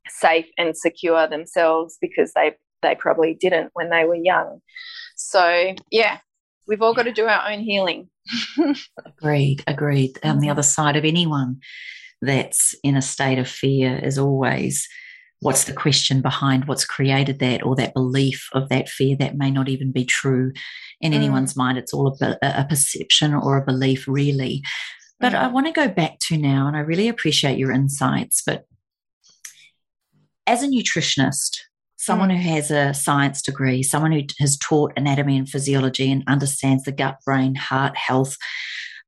safe 0.08 0.46
and 0.58 0.76
secure 0.76 1.26
themselves 1.26 1.96
because 2.00 2.32
they 2.34 2.52
they 2.82 2.94
probably 2.94 3.34
didn't 3.40 3.70
when 3.72 3.90
they 3.90 4.04
were 4.04 4.14
young. 4.14 4.60
So 5.16 5.74
yeah 5.90 6.18
we've 6.66 6.82
all 6.82 6.94
got 6.94 7.04
to 7.04 7.12
do 7.12 7.26
our 7.26 7.50
own 7.50 7.60
healing. 7.60 8.08
Agreed 9.04 9.62
agreed. 9.66 10.18
On 10.22 10.38
the 10.38 10.46
mm-hmm. 10.46 10.52
other 10.52 10.62
side 10.62 10.96
of 10.96 11.04
anyone 11.04 11.60
that's 12.22 12.74
in 12.82 12.96
a 12.96 13.02
state 13.02 13.38
of 13.38 13.48
fear 13.48 13.98
is 13.98 14.18
always 14.18 14.88
what's 15.44 15.64
the 15.64 15.74
question 15.74 16.22
behind 16.22 16.64
what's 16.64 16.86
created 16.86 17.38
that 17.38 17.62
or 17.62 17.76
that 17.76 17.92
belief 17.92 18.48
of 18.54 18.70
that 18.70 18.88
fear 18.88 19.14
that 19.14 19.36
may 19.36 19.50
not 19.50 19.68
even 19.68 19.92
be 19.92 20.02
true 20.02 20.50
in 21.02 21.12
mm. 21.12 21.16
anyone's 21.16 21.54
mind. 21.54 21.76
It's 21.76 21.92
all 21.92 22.16
a, 22.22 22.38
a, 22.40 22.64
perception 22.66 23.34
or 23.34 23.58
a 23.58 23.64
belief, 23.64 24.08
really. 24.08 24.62
But 25.20 25.34
mm. 25.34 25.38
I 25.38 25.48
want 25.48 25.66
to 25.66 25.72
go 25.72 25.86
back 25.86 26.18
to 26.28 26.38
now, 26.38 26.66
and 26.66 26.74
I 26.74 26.80
really 26.80 27.08
appreciate 27.08 27.58
your 27.58 27.72
insights. 27.72 28.42
But 28.44 28.64
as 30.46 30.62
a 30.62 30.66
nutritionist, 30.66 31.58
someone 31.98 32.30
mm. 32.30 32.40
who 32.40 32.48
has 32.48 32.70
a 32.70 32.94
science 32.94 33.42
degree, 33.42 33.82
someone 33.82 34.12
who 34.12 34.22
has 34.40 34.56
taught 34.56 34.94
anatomy 34.96 35.36
and 35.36 35.46
physiology 35.46 36.10
and 36.10 36.24
understands 36.26 36.84
the 36.84 36.92
gut, 36.92 37.18
brain, 37.22 37.54
heart 37.54 37.98
health, 37.98 38.38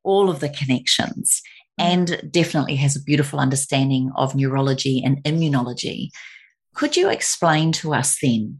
all 0.05 0.29
of 0.29 0.41
the 0.41 0.51
connections. 0.51 1.41
And 1.79 2.21
definitely 2.31 2.77
has 2.77 2.97
a 2.97 3.03
beautiful 3.03 3.39
understanding 3.39 4.11
of 4.17 4.35
neurology 4.35 5.03
and 5.05 5.23
immunology. 5.25 6.09
Could 6.75 6.97
you 6.97 7.09
explain 7.09 7.73
to 7.73 7.95
us 7.95 8.19
then 8.23 8.59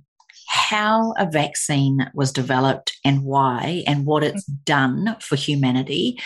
how 0.49 1.13
a 1.19 1.31
vaccine 1.31 2.11
was 2.15 2.33
developed 2.33 2.93
and 3.05 3.23
why, 3.23 3.83
and 3.87 4.07
what 4.07 4.23
it's 4.23 4.49
mm. 4.49 4.65
done 4.65 5.17
for 5.21 5.37
humanity? 5.37 6.19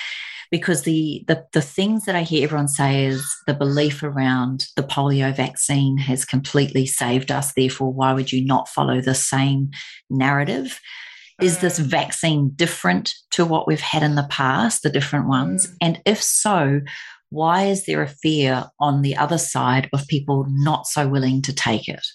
because 0.51 0.83
the, 0.83 1.25
the 1.29 1.47
the 1.53 1.63
things 1.63 2.05
that 2.05 2.17
I 2.17 2.23
hear 2.23 2.45
everyone 2.45 2.69
say 2.69 3.07
is 3.07 3.25
the 3.47 3.55
belief 3.55 4.03
around 4.03 4.67
the 4.77 4.83
polio 4.83 5.35
vaccine 5.35 5.97
has 5.99 6.25
completely 6.25 6.87
saved 6.87 7.31
us. 7.31 7.53
Therefore, 7.53 7.93
why 7.93 8.13
would 8.13 8.33
you 8.33 8.45
not 8.45 8.69
follow 8.69 9.01
the 9.01 9.15
same 9.15 9.71
narrative? 10.11 10.81
Is 11.41 11.59
this 11.59 11.79
vaccine 11.79 12.51
different 12.55 13.15
to 13.31 13.47
what 13.47 13.67
we've 13.67 13.81
had 13.81 14.03
in 14.03 14.15
the 14.15 14.27
past, 14.29 14.83
the 14.83 14.91
different 14.91 15.27
ones? 15.27 15.67
Mm. 15.67 15.77
And 15.81 16.03
if 16.05 16.23
so, 16.23 16.81
why 17.31 17.65
is 17.65 17.87
there 17.87 18.03
a 18.03 18.09
fear 18.09 18.65
on 18.79 19.03
the 19.03 19.17
other 19.17 19.39
side 19.39 19.89
of 19.95 20.07
people 20.07 20.47
not 20.51 20.87
so 20.87 21.09
willing 21.09 21.41
to 21.43 21.55
take 21.55 21.89
it? 21.89 22.07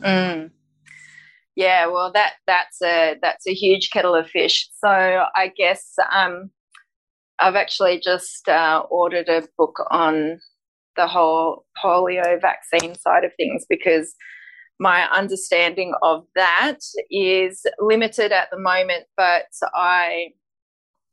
Mm. 0.00 0.50
Yeah, 1.56 1.86
well, 1.86 2.12
that 2.12 2.34
that's 2.46 2.82
a 2.82 3.16
that's 3.22 3.46
a 3.46 3.54
huge 3.54 3.90
kettle 3.90 4.14
of 4.14 4.28
fish. 4.28 4.68
So 4.84 4.88
I 4.88 5.52
guess 5.56 5.94
um, 6.12 6.50
I've 7.38 7.56
actually 7.56 8.00
just 8.00 8.48
uh, 8.48 8.82
ordered 8.90 9.28
a 9.28 9.48
book 9.56 9.76
on 9.90 10.40
the 10.96 11.06
whole 11.06 11.64
polio 11.82 12.40
vaccine 12.40 12.94
side 12.94 13.24
of 13.24 13.32
things 13.36 13.64
because 13.68 14.14
my 14.80 15.08
understanding 15.10 15.94
of 16.02 16.24
that 16.34 16.78
is 17.10 17.64
limited 17.78 18.32
at 18.32 18.50
the 18.50 18.58
moment, 18.58 19.04
but 19.16 19.44
I 19.74 20.32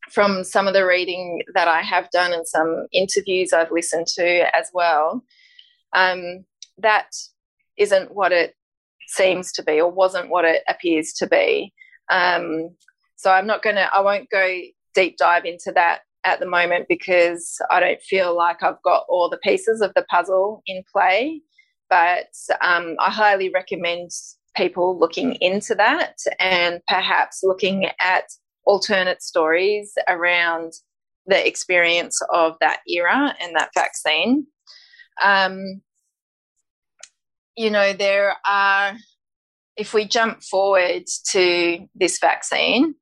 from 0.09 0.45
some 0.45 0.67
of 0.67 0.73
the 0.73 0.85
reading 0.85 1.41
that 1.53 1.67
I 1.67 1.81
have 1.81 2.09
done 2.11 2.31
and 2.31 2.47
some 2.47 2.87
interviews 2.93 3.51
I've 3.51 3.71
listened 3.71 4.07
to 4.15 4.55
as 4.55 4.69
well, 4.73 5.21
um, 5.93 6.45
that 6.77 7.09
isn't 7.77 8.15
what 8.15 8.31
it 8.31 8.55
seems 9.07 9.51
to 9.53 9.63
be 9.63 9.81
or 9.81 9.91
wasn't 9.91 10.29
what 10.29 10.45
it 10.45 10.63
appears 10.69 11.11
to 11.13 11.27
be. 11.27 11.73
Um, 12.09 12.69
so 13.17 13.31
I'm 13.31 13.47
not 13.47 13.63
going 13.63 13.75
to, 13.75 13.93
I 13.93 13.99
won't 13.99 14.29
go 14.29 14.59
deep 14.95 15.17
dive 15.17 15.43
into 15.43 15.73
that 15.75 16.01
at 16.23 16.39
the 16.39 16.45
moment 16.45 16.85
because 16.87 17.59
I 17.69 17.81
don't 17.81 18.01
feel 18.01 18.35
like 18.35 18.63
I've 18.63 18.81
got 18.83 19.03
all 19.09 19.29
the 19.29 19.37
pieces 19.37 19.81
of 19.81 19.93
the 19.93 20.03
puzzle 20.03 20.61
in 20.67 20.83
play. 20.91 21.41
But 21.89 22.33
um, 22.61 22.95
I 22.99 23.09
highly 23.09 23.49
recommend 23.49 24.11
people 24.55 24.97
looking 24.99 25.33
into 25.35 25.75
that 25.75 26.17
and 26.39 26.81
perhaps 26.87 27.41
looking 27.43 27.85
at 27.99 28.25
alternate 28.65 29.21
stories 29.21 29.93
around 30.07 30.73
the 31.25 31.47
experience 31.47 32.19
of 32.33 32.55
that 32.59 32.79
era 32.87 33.35
and 33.41 33.55
that 33.55 33.69
vaccine. 33.75 34.47
Um, 35.23 35.81
you 37.55 37.69
know, 37.69 37.93
there 37.93 38.35
are, 38.45 38.93
if 39.75 39.93
we 39.93 40.05
jump 40.05 40.43
forward 40.43 41.05
to 41.31 41.87
this 41.95 42.19
vaccine, 42.19 42.95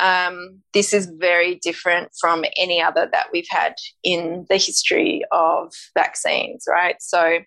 um, 0.00 0.60
this 0.74 0.92
is 0.92 1.10
very 1.18 1.56
different 1.56 2.10
from 2.20 2.44
any 2.56 2.80
other 2.80 3.08
that 3.10 3.28
we've 3.32 3.48
had 3.50 3.74
in 4.04 4.46
the 4.48 4.56
history 4.56 5.22
of 5.32 5.72
vaccines, 5.94 6.64
right? 6.68 6.96
So, 7.00 7.40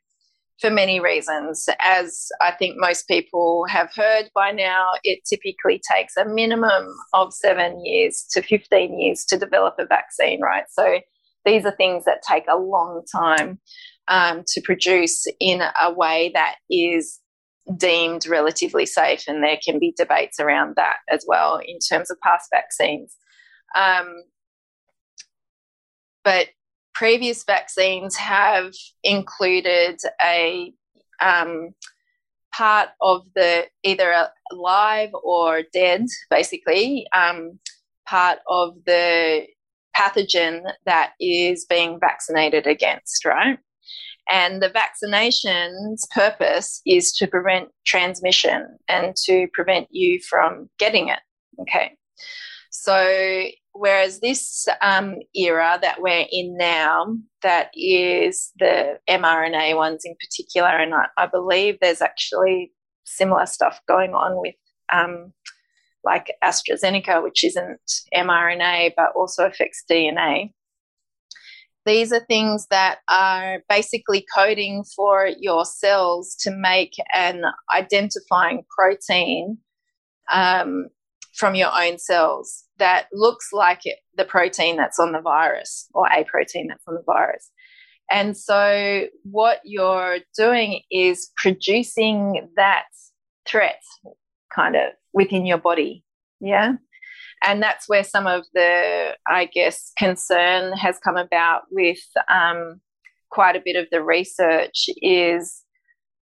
for 0.61 0.69
many 0.69 0.99
reasons, 0.99 1.67
as 1.79 2.29
I 2.39 2.51
think 2.51 2.75
most 2.77 3.07
people 3.07 3.65
have 3.67 3.91
heard 3.95 4.29
by 4.35 4.51
now, 4.51 4.91
it 5.03 5.21
typically 5.27 5.81
takes 5.91 6.15
a 6.15 6.25
minimum 6.25 6.93
of 7.13 7.33
seven 7.33 7.83
years 7.83 8.25
to 8.31 8.43
15 8.43 8.99
years 8.99 9.25
to 9.25 9.37
develop 9.37 9.75
a 9.79 9.87
vaccine, 9.87 10.39
right? 10.39 10.65
So, 10.69 10.99
these 11.43 11.65
are 11.65 11.75
things 11.75 12.05
that 12.05 12.21
take 12.21 12.45
a 12.47 12.55
long 12.55 13.01
time 13.11 13.59
um, 14.07 14.43
to 14.49 14.61
produce 14.61 15.25
in 15.39 15.63
a 15.81 15.91
way 15.91 16.29
that 16.35 16.57
is 16.69 17.19
deemed 17.77 18.27
relatively 18.27 18.85
safe, 18.85 19.23
and 19.27 19.43
there 19.43 19.57
can 19.65 19.79
be 19.79 19.95
debates 19.97 20.39
around 20.39 20.75
that 20.75 20.97
as 21.09 21.25
well 21.27 21.59
in 21.65 21.79
terms 21.79 22.11
of 22.11 22.19
past 22.21 22.47
vaccines. 22.53 23.15
Um, 23.75 24.23
but 26.23 26.49
previous 26.93 27.43
vaccines 27.43 28.15
have 28.15 28.73
included 29.03 29.99
a 30.23 30.73
um, 31.21 31.73
part 32.53 32.89
of 33.01 33.25
the 33.35 33.65
either 33.83 34.27
alive 34.51 35.09
or 35.23 35.63
dead, 35.73 36.05
basically, 36.29 37.07
um, 37.13 37.59
part 38.07 38.39
of 38.49 38.75
the 38.85 39.45
pathogen 39.95 40.61
that 40.85 41.13
is 41.19 41.65
being 41.65 41.99
vaccinated 41.99 42.67
against, 42.67 43.25
right? 43.25 43.57
And 44.29 44.61
the 44.61 44.69
vaccination's 44.69 46.05
purpose 46.11 46.81
is 46.85 47.11
to 47.13 47.27
prevent 47.27 47.69
transmission 47.85 48.77
and 48.87 49.15
to 49.25 49.47
prevent 49.53 49.87
you 49.91 50.19
from 50.21 50.69
getting 50.77 51.09
it. 51.09 51.19
Okay. 51.59 51.97
So, 52.69 53.45
whereas 53.73 54.19
this 54.19 54.67
um, 54.81 55.15
era 55.35 55.79
that 55.81 56.01
we're 56.01 56.25
in 56.31 56.57
now, 56.57 57.15
that 57.41 57.71
is 57.75 58.51
the 58.59 58.99
mRNA 59.09 59.75
ones 59.75 60.03
in 60.05 60.15
particular, 60.19 60.69
and 60.69 60.93
I, 60.93 61.07
I 61.17 61.27
believe 61.27 61.77
there's 61.79 62.01
actually 62.01 62.71
similar 63.03 63.45
stuff 63.45 63.79
going 63.87 64.13
on 64.13 64.39
with 64.39 64.55
um, 64.91 65.33
like 66.03 66.33
AstraZeneca, 66.43 67.23
which 67.23 67.43
isn't 67.43 67.79
mRNA 68.13 68.93
but 68.95 69.11
also 69.15 69.45
affects 69.45 69.83
DNA. 69.89 70.53
These 71.85 72.13
are 72.13 72.23
things 72.25 72.67
that 72.69 72.99
are 73.09 73.63
basically 73.67 74.25
coding 74.35 74.83
for 74.95 75.29
your 75.39 75.65
cells 75.65 76.35
to 76.41 76.51
make 76.51 76.93
an 77.13 77.43
identifying 77.75 78.63
protein 78.69 79.57
um, 80.31 80.89
from 81.33 81.55
your 81.55 81.71
own 81.73 81.97
cells 81.97 82.65
that 82.81 83.05
looks 83.13 83.53
like 83.53 83.81
it, 83.85 83.99
the 84.17 84.25
protein 84.25 84.75
that's 84.75 84.99
on 84.99 85.13
the 85.13 85.21
virus 85.21 85.87
or 85.93 86.07
a 86.07 86.25
protein 86.25 86.67
that's 86.67 86.83
on 86.87 86.95
the 86.95 87.03
virus. 87.05 87.49
And 88.09 88.35
so, 88.35 89.07
what 89.23 89.61
you're 89.63 90.17
doing 90.37 90.81
is 90.91 91.31
producing 91.37 92.49
that 92.57 92.83
threat 93.47 93.81
kind 94.53 94.75
of 94.75 94.91
within 95.13 95.45
your 95.45 95.57
body. 95.57 96.03
Yeah 96.41 96.73
and 97.45 97.61
that's 97.61 97.89
where 97.89 98.03
some 98.03 98.27
of 98.27 98.45
the, 98.53 99.15
I 99.27 99.45
guess, 99.45 99.91
concern 99.97 100.73
has 100.73 100.99
come 100.99 101.17
about 101.17 101.63
with 101.71 101.99
um, 102.29 102.81
quite 103.29 103.55
a 103.55 103.61
bit 103.63 103.75
of 103.75 103.87
the 103.91 104.03
research 104.03 104.89
is 105.01 105.63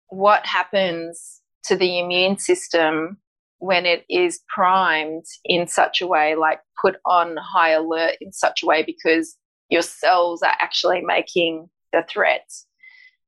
what 0.08 0.46
happens 0.46 1.40
to 1.64 1.76
the 1.76 1.98
immune 1.98 2.38
system 2.38 3.18
when 3.62 3.86
it 3.86 4.04
is 4.10 4.40
primed 4.52 5.24
in 5.44 5.68
such 5.68 6.02
a 6.02 6.06
way, 6.08 6.34
like 6.34 6.58
put 6.80 6.96
on 7.06 7.36
high 7.36 7.70
alert 7.70 8.16
in 8.20 8.32
such 8.32 8.60
a 8.60 8.66
way 8.66 8.82
because 8.82 9.36
your 9.68 9.82
cells 9.82 10.42
are 10.42 10.56
actually 10.60 11.00
making 11.00 11.70
the 11.92 12.04
threat. 12.08 12.50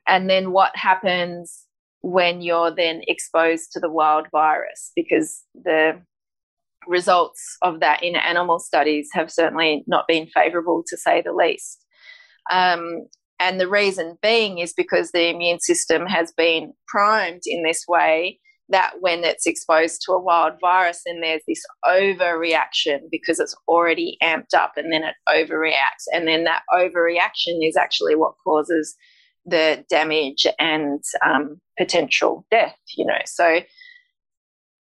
And 0.09 0.29
then 0.29 0.51
what 0.51 0.75
happens 0.75 1.67
when 2.01 2.41
you're 2.41 2.75
then 2.75 3.03
exposed 3.07 3.71
to 3.75 3.79
the 3.81 3.89
wild 3.89 4.27
virus 4.33 4.91
because 4.97 5.45
the 5.55 6.03
results 6.89 7.57
of 7.63 7.79
that 7.79 8.03
in 8.03 8.17
animal 8.17 8.59
studies 8.59 9.11
have 9.13 9.31
certainly 9.31 9.85
not 9.87 10.09
been 10.09 10.27
favourable, 10.27 10.83
to 10.89 10.97
say 10.97 11.23
the 11.23 11.33
least. 11.33 11.87
Um, 12.51 13.07
and 13.39 13.61
the 13.61 13.69
reason 13.69 14.19
being 14.21 14.59
is 14.59 14.73
because 14.73 15.13
the 15.13 15.29
immune 15.29 15.61
system 15.61 16.07
has 16.07 16.33
been 16.37 16.73
primed 16.89 17.43
in 17.47 17.63
this 17.63 17.85
way 17.87 18.41
that 18.71 18.95
when 19.01 19.25
it's 19.25 19.47
exposed 19.47 20.03
to 20.03 20.13
a 20.13 20.21
wild 20.21 20.55
virus, 20.61 21.03
then 21.05 21.21
there's 21.21 21.43
this 21.47 21.63
overreaction 21.85 23.01
because 23.11 23.39
it's 23.39 23.57
already 23.69 24.17
amped 24.23 24.55
up 24.55 24.73
and 24.77 24.93
then 24.93 25.05
it 25.05 25.15
overreacts. 25.29 26.07
And 26.13 26.27
then 26.27 26.45
that 26.45 26.63
overreaction 26.73 27.59
is 27.63 27.77
actually 27.77 28.15
what 28.15 28.35
causes 28.43 28.97
the 29.45 29.85
damage 29.91 30.47
and 30.59 31.03
um, 31.25 31.61
potential 31.79 32.47
death, 32.51 32.77
you 32.97 33.05
know. 33.05 33.19
So 33.27 33.61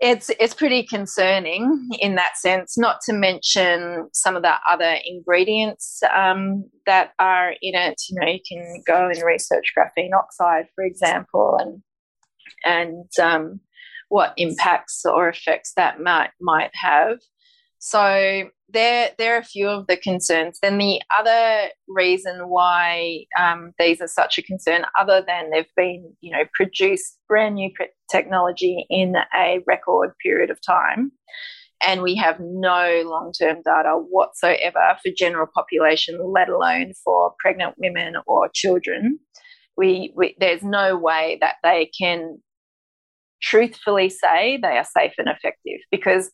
it's 0.00 0.30
it's 0.40 0.54
pretty 0.54 0.82
concerning 0.82 1.88
in 2.00 2.14
that 2.16 2.36
sense. 2.36 2.76
Not 2.76 3.00
to 3.06 3.12
mention 3.12 4.08
some 4.12 4.36
of 4.36 4.42
the 4.42 4.54
other 4.68 4.96
ingredients 5.04 6.00
um, 6.14 6.64
that 6.86 7.12
are 7.18 7.50
in 7.62 7.74
it. 7.74 8.00
You 8.08 8.20
know, 8.20 8.26
you 8.26 8.40
can 8.46 8.82
go 8.86 9.08
and 9.08 9.22
research 9.22 9.72
graphene 9.76 10.16
oxide, 10.16 10.66
for 10.74 10.84
example, 10.84 11.58
and 11.60 11.82
and 12.64 13.10
um, 13.22 13.60
what 14.14 14.32
impacts 14.36 15.04
or 15.04 15.28
effects 15.28 15.72
that 15.74 15.98
might 15.98 16.30
might 16.40 16.70
have. 16.74 17.18
So 17.80 18.44
there, 18.68 19.10
there 19.18 19.34
are 19.34 19.40
a 19.40 19.44
few 19.44 19.68
of 19.68 19.88
the 19.88 19.96
concerns. 19.96 20.60
Then 20.62 20.78
the 20.78 21.02
other 21.18 21.70
reason 21.88 22.48
why 22.48 23.24
um, 23.36 23.72
these 23.76 24.00
are 24.00 24.06
such 24.06 24.38
a 24.38 24.42
concern, 24.42 24.84
other 25.00 25.20
than 25.26 25.50
they've 25.50 25.74
been, 25.76 26.12
you 26.20 26.30
know, 26.30 26.44
produced 26.54 27.18
brand 27.28 27.56
new 27.56 27.70
technology 28.08 28.86
in 28.88 29.14
a 29.36 29.58
record 29.66 30.12
period 30.24 30.50
of 30.50 30.60
time, 30.64 31.10
and 31.84 32.00
we 32.00 32.14
have 32.14 32.36
no 32.38 33.02
long-term 33.04 33.62
data 33.64 33.94
whatsoever 34.10 34.96
for 35.02 35.10
general 35.18 35.48
population, 35.52 36.20
let 36.32 36.48
alone 36.48 36.92
for 37.04 37.32
pregnant 37.40 37.74
women 37.78 38.14
or 38.28 38.48
children. 38.54 39.18
We, 39.76 40.12
we 40.14 40.36
there's 40.38 40.62
no 40.62 40.96
way 40.96 41.38
that 41.40 41.56
they 41.64 41.90
can 42.00 42.38
truthfully 43.44 44.08
say 44.08 44.56
they 44.56 44.78
are 44.78 44.84
safe 44.84 45.12
and 45.18 45.28
effective 45.28 45.80
because 45.90 46.30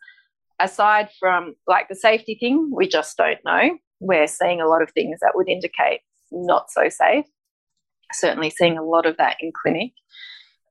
aside 0.61 1.09
from 1.19 1.55
like 1.67 1.89
the 1.89 1.97
safety 1.97 2.37
thing, 2.39 2.71
we 2.73 2.87
just 2.87 3.17
don't 3.17 3.41
know. 3.45 3.77
We're 3.99 4.29
seeing 4.29 4.61
a 4.61 4.69
lot 4.69 4.83
of 4.83 4.91
things 4.93 5.19
that 5.21 5.33
would 5.35 5.49
indicate 5.49 6.01
not 6.31 6.71
so 6.71 6.89
safe. 6.89 7.25
Certainly 8.13 8.51
seeing 8.51 8.79
a 8.79 8.85
lot 8.85 9.07
of 9.07 9.17
that 9.17 9.37
in 9.41 9.51
clinic. 9.53 9.93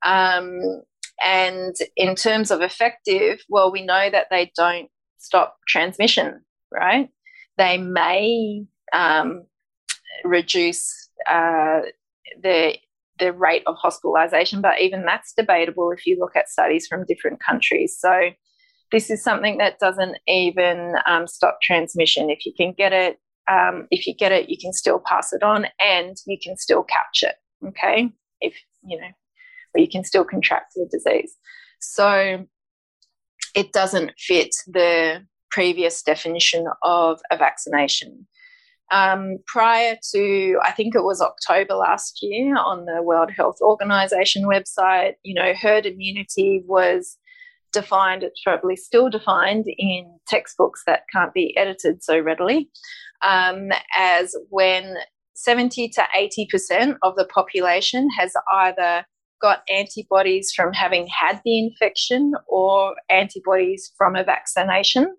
Um, 0.06 0.82
and 1.24 1.76
in 1.98 2.16
terms 2.16 2.52
of 2.52 2.62
effective, 2.62 3.42
well, 3.50 3.72
we 3.72 3.86
know 3.86 4.10
that 4.10 4.28
they 4.32 4.52
don't 4.56 4.90
stop 5.18 5.58
transmission, 5.68 6.42
right? 6.72 7.10
They 7.58 7.78
may 7.78 8.64
um, 8.94 9.44
reduce 10.24 11.10
uh, 11.30 11.82
the 12.42 12.78
the 13.20 13.34
rate 13.34 13.64
of 13.68 13.76
hospitalisation, 13.76 14.62
but 14.62 14.80
even 14.82 15.06
that's 15.06 15.34
debatable 15.34 15.92
if 15.92 16.06
you 16.06 16.18
look 16.20 16.36
at 16.36 16.50
studies 16.50 16.88
from 16.88 17.06
different 17.06 17.40
countries. 17.40 17.98
So 18.00 18.32
this 18.92 19.10
is 19.10 19.24
something 19.24 19.58
that 19.58 19.80
doesn't 19.80 20.18
even 20.28 20.96
um, 21.06 21.28
stop 21.28 21.60
transmission. 21.62 22.30
If 22.30 22.46
you 22.46 22.54
can 22.56 22.74
get 22.74 22.94
it, 22.94 23.18
um, 23.48 23.88
if 23.92 24.08
you 24.08 24.16
get 24.16 24.32
it, 24.32 24.50
you 24.50 24.58
can 24.60 24.74
still 24.74 25.00
pass 25.00 25.34
it 25.34 25.44
on, 25.44 25.68
and 25.80 26.18
you 26.28 26.38
can 26.42 26.58
still 26.58 26.84
catch 26.84 27.24
it. 27.24 27.36
Okay, 27.68 28.10
if 28.42 28.56
you 28.84 29.00
know, 29.00 29.08
or 29.76 29.82
you 29.82 29.88
can 29.88 30.04
still 30.04 30.24
contract 30.24 30.74
the 30.76 30.88
disease. 30.92 31.36
So 31.80 32.46
it 33.56 33.74
doesn't 33.74 34.12
fit 34.18 34.56
the 34.68 35.26
previous 35.52 36.02
definition 36.04 36.68
of 36.84 37.20
a 37.32 37.38
vaccination. 37.38 38.28
Um, 38.92 39.38
prior 39.46 39.98
to, 40.14 40.60
I 40.64 40.72
think 40.72 40.96
it 40.96 41.04
was 41.04 41.22
October 41.22 41.76
last 41.76 42.20
year 42.22 42.58
on 42.58 42.86
the 42.86 43.04
World 43.04 43.32
Health 43.32 43.58
Organization 43.62 44.46
website, 44.46 45.14
you 45.24 45.36
know, 45.36 45.54
herd 45.54 45.86
immunity 45.86 46.64
was 46.66 47.18
defined, 47.72 48.24
it's 48.24 48.42
probably 48.44 48.76
still 48.76 49.10
defined 49.10 49.66
in 49.78 50.18
textbooks 50.28 50.82
that 50.88 51.04
can't 51.14 51.34
be 51.34 51.56
edited 51.56 52.04
so 52.04 52.20
readily, 52.20 52.70
um, 53.22 53.70
as 53.98 54.36
when 54.50 54.96
70 55.36 55.90
to 55.90 56.04
80% 56.16 56.98
of 57.04 57.16
the 57.16 57.26
population 57.26 58.10
has 58.18 58.34
either 58.54 59.06
got 59.42 59.64
antibodies 59.70 60.52
from 60.54 60.74
having 60.74 61.08
had 61.08 61.42
the 61.46 61.60
infection 61.60 62.34
or 62.48 62.96
antibodies 63.10 63.94
from 63.98 64.16
a 64.16 64.24
vaccination. 64.24 65.16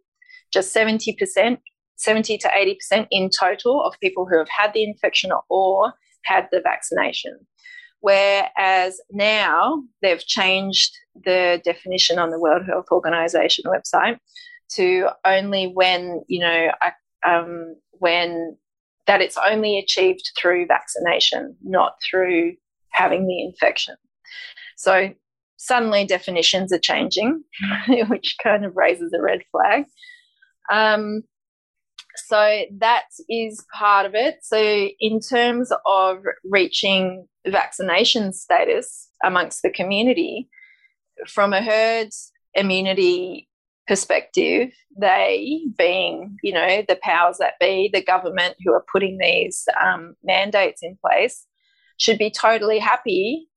Just 0.53 0.75
70%, 0.75 1.59
70 2.01 2.39
to 2.39 2.49
80% 2.93 3.07
in 3.11 3.29
total 3.29 3.85
of 3.85 3.95
people 4.01 4.27
who 4.27 4.39
have 4.39 4.49
had 4.49 4.73
the 4.73 4.83
infection 4.83 5.31
or 5.49 5.93
had 6.25 6.49
the 6.51 6.61
vaccination. 6.61 7.39
Whereas 8.01 8.99
now 9.11 9.83
they've 10.01 10.25
changed 10.25 10.97
the 11.25 11.61
definition 11.63 12.19
on 12.19 12.31
the 12.31 12.41
World 12.41 12.65
Health 12.67 12.87
Organization 12.91 13.65
website 13.67 14.19
to 14.73 15.09
only 15.27 15.67
when, 15.75 16.23
you 16.27 16.41
know, 16.41 16.71
um, 17.27 17.77
when 17.93 18.57
that 19.07 19.21
it's 19.21 19.37
only 19.37 19.79
achieved 19.79 20.31
through 20.39 20.67
vaccination, 20.67 21.57
not 21.63 21.97
through 22.03 22.55
having 22.91 23.27
the 23.27 23.43
infection. 23.43 23.97
So 24.77 25.11
suddenly 25.59 26.07
definitions 26.07 26.73
are 26.73 26.79
changing, 26.79 27.45
which 28.09 28.37
kind 28.43 28.65
of 28.65 28.77
raises 28.77 29.13
a 29.13 29.21
red 29.21 29.43
flag. 29.53 29.85
Um, 30.73 31.25
so 32.17 32.63
that 32.79 33.05
is 33.29 33.65
part 33.77 34.07
of 34.07 34.15
it. 34.15 34.39
So, 34.43 34.59
in 35.01 35.21
terms 35.21 35.73
of 35.87 36.19
reaching 36.45 37.27
vaccination 37.47 38.33
status 38.33 39.09
amongst 39.25 39.63
the 39.63 39.71
community, 39.71 40.49
from 41.27 41.53
a 41.53 41.63
herd 41.63 42.11
immunity 42.55 43.49
perspective, 43.87 44.71
they 44.99 45.63
being, 45.77 46.37
you 46.43 46.53
know, 46.53 46.83
the 46.89 46.99
powers 47.03 47.39
that 47.39 47.55
be, 47.61 47.91
the 47.93 48.03
government 48.03 48.57
who 48.65 48.73
are 48.73 48.85
putting 48.93 49.19
these 49.19 49.69
um, 49.83 50.15
mandates 50.23 50.83
in 50.83 50.97
place, 51.05 51.47
should 51.99 52.19
be 52.19 52.31
totally 52.31 52.79
happy 52.79 53.49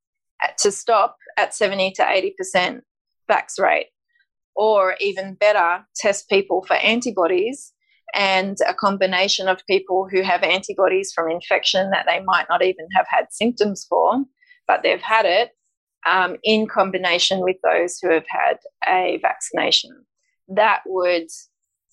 to 0.59 0.71
stop 0.71 1.17
at 1.37 1.55
70 1.55 1.91
to 1.91 2.03
80% 2.03 2.81
vax 3.29 3.59
rate, 3.59 3.87
or 4.55 4.95
even 4.99 5.35
better, 5.35 5.85
test 5.95 6.29
people 6.29 6.63
for 6.67 6.75
antibodies 6.75 7.73
and 8.15 8.57
a 8.67 8.73
combination 8.73 9.47
of 9.47 9.65
people 9.67 10.07
who 10.09 10.21
have 10.21 10.43
antibodies 10.43 11.11
from 11.13 11.31
infection 11.31 11.89
that 11.89 12.05
they 12.07 12.19
might 12.21 12.45
not 12.49 12.63
even 12.63 12.87
have 12.95 13.05
had 13.09 13.25
symptoms 13.31 13.85
for, 13.89 14.23
but 14.67 14.81
they've 14.83 15.01
had 15.01 15.25
it 15.25 15.51
um, 16.05 16.37
in 16.43 16.67
combination 16.67 17.41
with 17.41 17.57
those 17.63 17.97
who 17.99 18.11
have 18.11 18.25
had 18.27 18.57
a 18.87 19.19
vaccination. 19.21 19.91
That 20.47 20.81
would 20.85 21.27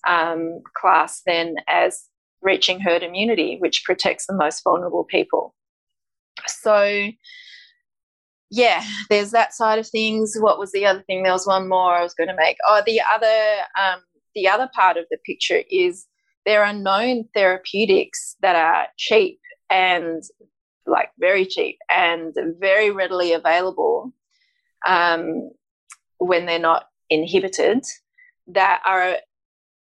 um, 0.07 0.61
class 0.75 1.21
then 1.25 1.55
as 1.67 2.03
reaching 2.41 2.79
herd 2.79 3.03
immunity, 3.03 3.57
which 3.59 3.83
protects 3.85 4.25
the 4.27 4.35
most 4.35 4.61
vulnerable 4.63 5.03
people. 5.03 5.55
So, 6.47 7.09
yeah, 8.49 8.83
there's 9.09 9.31
that 9.31 9.53
side 9.53 9.79
of 9.79 9.87
things. 9.87 10.35
What 10.39 10.59
was 10.59 10.71
the 10.71 10.85
other 10.85 11.03
thing? 11.03 11.23
There 11.23 11.31
was 11.31 11.47
one 11.47 11.69
more 11.69 11.93
I 11.93 12.03
was 12.03 12.13
going 12.13 12.29
to 12.29 12.35
make. 12.35 12.57
Oh, 12.67 12.81
the 12.85 13.01
other 13.13 13.61
um, 13.79 14.01
the 14.35 14.47
other 14.47 14.69
part 14.73 14.97
of 14.97 15.05
the 15.11 15.17
picture 15.25 15.61
is 15.69 16.05
there 16.45 16.63
are 16.63 16.73
known 16.73 17.25
therapeutics 17.33 18.35
that 18.41 18.55
are 18.55 18.87
cheap 18.97 19.39
and 19.69 20.23
like 20.85 21.09
very 21.19 21.45
cheap 21.45 21.77
and 21.89 22.33
very 22.59 22.91
readily 22.91 23.33
available 23.33 24.11
um, 24.85 25.51
when 26.17 26.45
they're 26.45 26.59
not 26.59 26.85
inhibited 27.09 27.83
that 28.47 28.81
are 28.87 29.17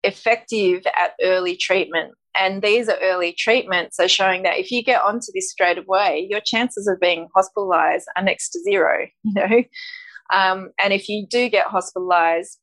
effective 0.03 0.87
at 0.87 1.13
early 1.23 1.57
treatment. 1.57 2.15
And 2.39 2.63
these 2.63 2.89
are 2.89 2.99
early 3.03 3.33
treatments 3.33 3.99
are 3.99 4.09
showing 4.09 4.43
that 4.43 4.59
if 4.59 4.71
you 4.71 4.83
get 4.83 5.01
onto 5.01 5.33
this 5.35 5.51
straight 5.51 5.79
away, 5.79 6.27
your 6.29 6.41
chances 6.41 6.87
of 6.87 7.01
being 7.01 7.29
hospitalized 7.35 8.07
are 8.17 8.23
next 8.23 8.51
to 8.51 8.61
zero, 8.61 9.07
you 9.23 9.33
know. 9.35 9.63
Um, 10.33 10.71
and 10.83 10.93
if 10.93 11.09
you 11.09 11.27
do 11.27 11.49
get 11.49 11.67
hospitalized, 11.67 12.59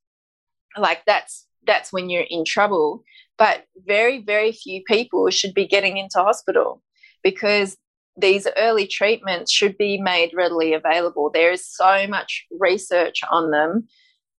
like 0.78 1.04
that's 1.06 1.48
that's 1.66 1.94
when 1.94 2.10
you're 2.10 2.26
in 2.30 2.46
trouble. 2.46 3.04
But 3.38 3.66
very, 3.86 4.20
very 4.24 4.52
few 4.52 4.84
people 4.88 5.30
should 5.30 5.54
be 5.54 5.68
getting 5.68 5.98
into 5.98 6.20
hospital 6.20 6.82
because 7.24 7.78
these 8.16 8.48
early 8.58 8.86
treatments 8.86 9.52
should 9.52 9.78
be 9.78 10.00
made 10.00 10.32
readily 10.36 10.74
available. 10.74 11.32
There 11.34 11.52
is 11.52 11.68
so 11.68 12.06
much 12.08 12.46
research 12.60 13.22
on 13.32 13.52
them 13.52 13.88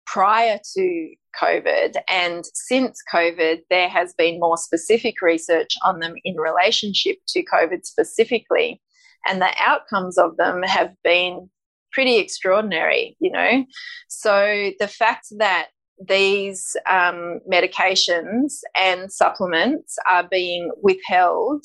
prior 0.07 0.61
to 0.77 1.15
COVID. 1.41 1.97
And 2.09 2.45
since 2.55 3.01
COVID, 3.13 3.63
there 3.71 3.89
has 3.89 4.15
been 4.15 4.39
more 4.39 4.57
specific 4.57 5.17
research 5.21 5.75
on 5.85 5.99
them 5.99 6.15
in 6.25 6.37
relationship 6.37 7.17
to 7.29 7.45
COVID 7.45 7.85
specifically. 7.85 8.81
And 9.27 9.41
the 9.41 9.53
outcomes 9.59 10.19
of 10.19 10.37
them 10.37 10.63
have 10.63 10.93
been 11.03 11.49
pretty 11.93 12.17
extraordinary, 12.19 13.17
you 13.21 13.31
know. 13.31 13.65
So 14.09 14.71
the 14.79 14.89
fact 14.89 15.27
that 15.39 15.69
these 15.99 16.77
um, 16.89 17.41
medications 17.51 18.55
and 18.77 19.13
supplements 19.13 19.97
are 20.11 20.27
being 20.29 20.71
withheld 20.83 21.65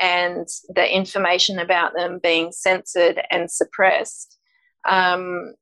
and 0.00 0.46
the 0.74 0.94
information 0.94 1.58
about 1.58 1.92
them 1.96 2.20
being 2.22 2.50
censored 2.52 3.20
and 3.30 3.50
suppressed, 3.50 4.38
um, 4.88 5.54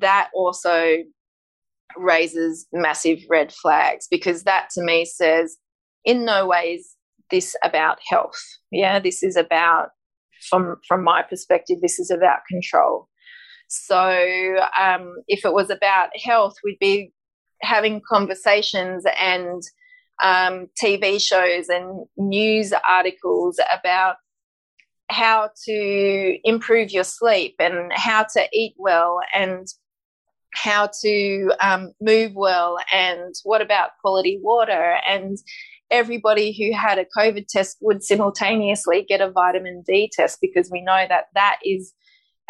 that 0.00 0.30
also 0.34 0.96
raises 1.96 2.66
massive 2.72 3.18
red 3.28 3.52
flags 3.52 4.06
because 4.10 4.44
that 4.44 4.68
to 4.70 4.82
me 4.82 5.04
says, 5.04 5.56
in 6.04 6.24
no 6.24 6.46
ways 6.46 6.96
this 7.30 7.56
about 7.64 7.98
health. 8.08 8.40
Yeah, 8.70 8.98
this 8.98 9.22
is 9.22 9.36
about, 9.36 9.88
from 10.48 10.76
from 10.86 11.04
my 11.04 11.22
perspective, 11.22 11.78
this 11.80 11.98
is 11.98 12.10
about 12.10 12.40
control. 12.48 13.08
So 13.68 14.56
um, 14.78 15.14
if 15.28 15.44
it 15.44 15.52
was 15.52 15.70
about 15.70 16.10
health, 16.22 16.54
we'd 16.62 16.78
be 16.80 17.12
having 17.62 18.00
conversations 18.08 19.04
and 19.18 19.62
um, 20.22 20.68
TV 20.82 21.20
shows 21.20 21.68
and 21.68 22.06
news 22.16 22.72
articles 22.88 23.58
about 23.72 24.16
how 25.08 25.50
to 25.64 26.38
improve 26.44 26.90
your 26.90 27.04
sleep 27.04 27.54
and 27.58 27.92
how 27.92 28.24
to 28.34 28.46
eat 28.52 28.74
well 28.78 29.20
and 29.34 29.66
how 30.54 30.88
to 31.02 31.50
um, 31.60 31.92
move 32.00 32.32
well 32.34 32.78
and 32.92 33.34
what 33.44 33.62
about 33.62 33.90
quality 34.00 34.38
water? 34.42 34.98
And 35.08 35.38
everybody 35.90 36.52
who 36.52 36.76
had 36.76 36.98
a 36.98 37.06
covid 37.16 37.46
test 37.46 37.76
would 37.82 38.02
simultaneously 38.02 39.04
get 39.06 39.20
a 39.20 39.30
vitamin 39.30 39.84
d 39.86 40.10
test 40.10 40.38
because 40.40 40.70
we 40.70 40.80
know 40.80 41.04
that 41.08 41.26
that 41.34 41.58
is 41.64 41.92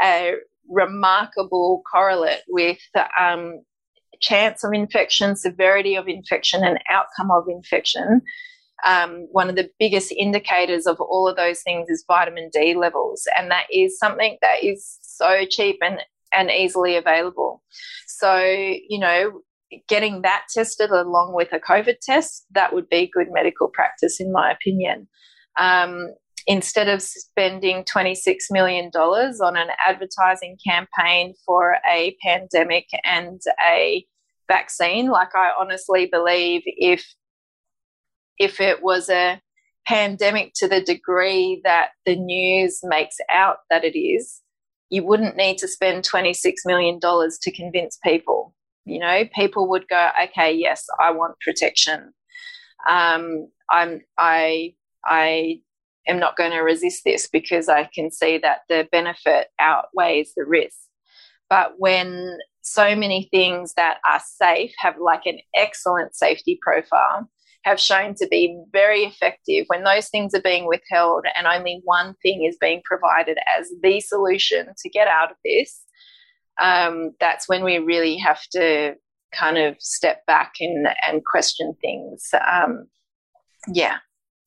a 0.01 0.35
remarkable 0.69 1.83
correlate 1.91 2.43
with 2.49 2.79
um, 3.21 3.61
chance 4.23 4.65
of 4.65 4.73
infection 4.73 5.37
severity 5.37 5.95
of 5.97 6.09
infection 6.09 6.65
and 6.65 6.79
outcome 6.89 7.31
of 7.31 7.45
infection 7.49 8.23
um, 8.85 9.29
one 9.31 9.49
of 9.49 9.57
the 9.57 9.71
biggest 9.79 10.13
indicators 10.13 10.87
of 10.87 11.01
all 11.01 11.29
of 11.29 11.37
those 11.37 11.63
things 11.63 11.89
is 11.89 12.05
vitamin 12.07 12.51
D 12.53 12.75
levels, 12.75 13.27
and 13.37 13.51
that 13.51 13.67
is 13.73 13.99
something 13.99 14.39
that 14.43 14.63
is 14.63 14.99
so 15.03 15.45
cheap 15.49 15.79
and 15.83 16.01
and 16.33 16.51
easily 16.51 16.97
available. 16.97 17.63
So 18.07 18.39
you 18.45 18.99
know, 18.99 19.41
getting 19.89 20.23
that 20.23 20.47
tested 20.53 20.91
along 20.91 21.35
with 21.35 21.53
a 21.53 21.61
COVID 21.61 21.99
test 22.03 22.45
that 22.53 22.75
would 22.75 22.89
be 22.89 23.11
good 23.13 23.29
medical 23.31 23.69
practice, 23.69 24.21
in 24.21 24.33
my 24.33 24.51
opinion. 24.51 25.09
Um, 25.59 26.15
instead 26.49 26.89
of 26.89 27.01
spending 27.01 27.85
$26 27.85 28.35
million 28.51 28.91
on 28.97 29.57
an 29.57 29.69
advertising 29.87 30.57
campaign 30.67 31.35
for 31.47 31.77
a 31.89 32.17
pandemic 32.21 32.87
and 33.05 33.41
a 33.65 34.05
vaccine, 34.49 35.09
like 35.09 35.35
I 35.35 35.51
honestly 35.59 36.07
believe 36.07 36.63
if 36.67 37.05
if 38.39 38.61
it 38.61 38.83
was 38.83 39.09
a 39.09 39.41
pandemic 39.87 40.53
to 40.55 40.69
the 40.69 40.81
degree 40.81 41.61
that 41.65 41.91
the 42.07 42.17
news 42.17 42.81
makes 42.83 43.17
out 43.29 43.59
that 43.71 43.85
it 43.85 43.99
is, 43.99 44.41
you 44.91 45.05
wouldn't 45.05 45.37
need 45.37 45.59
to 45.59 45.69
spend 45.69 46.05
$26 46.05 46.55
million 46.65 47.01
to 47.01 47.53
convince 47.53 47.99
people. 48.05 48.55
You 48.85 48.99
know, 48.99 49.25
people 49.35 49.69
would 49.69 49.89
go, 49.89 50.11
okay, 50.25 50.53
yes, 50.53 50.87
I 51.01 51.13
want 51.13 51.41
protection. 51.41 52.13
Um, 52.89 53.49
I'm, 53.71 54.01
I, 54.19 54.75
I 55.05 55.61
am 56.07 56.19
not 56.19 56.37
going 56.37 56.51
to 56.51 56.61
resist 56.61 57.03
this 57.05 57.29
because 57.29 57.69
I 57.69 57.89
can 57.95 58.11
see 58.11 58.39
that 58.39 58.61
the 58.69 58.89
benefit 58.91 59.49
outweighs 59.59 60.33
the 60.37 60.45
risk. 60.45 60.77
But 61.49 61.75
when 61.79 62.39
so 62.63 62.95
many 62.97 63.29
things 63.31 63.75
that 63.75 63.99
are 64.09 64.21
safe 64.25 64.73
have 64.79 64.95
like 64.99 65.27
an 65.27 65.39
excellent 65.55 66.15
safety 66.15 66.59
profile, 66.63 67.29
have 67.65 67.79
shown 67.79 68.15
to 68.15 68.27
be 68.29 68.61
very 68.73 69.03
effective 69.03 69.65
when 69.69 69.85
those 69.85 70.09
things 70.09 70.35
are 70.35 70.43
being 70.43 70.67
withheld 70.67 71.25
and 71.37 71.47
only 71.47 71.81
one 71.85 72.15
thing 72.23 72.45
is 72.45 72.57
being 72.61 72.83
provided 72.85 73.39
as 73.59 73.71
the 73.83 74.01
solution 74.01 74.69
to 74.79 74.89
get 74.89 75.09
out 75.09 75.31
of 75.31 75.37
this. 75.45 75.81
Um, 76.61 77.13
that's 77.21 77.49
when 77.49 77.65
we 77.65 77.79
really 77.79 78.17
have 78.19 78.41
to 78.53 78.95
kind 79.35 79.59
of 79.59 79.77
step 79.81 80.25
back 80.27 80.55
and, 80.61 80.87
and 81.07 81.25
question 81.25 81.75
things. 81.81 82.29
Um, 82.35 82.87
yeah. 83.69 83.99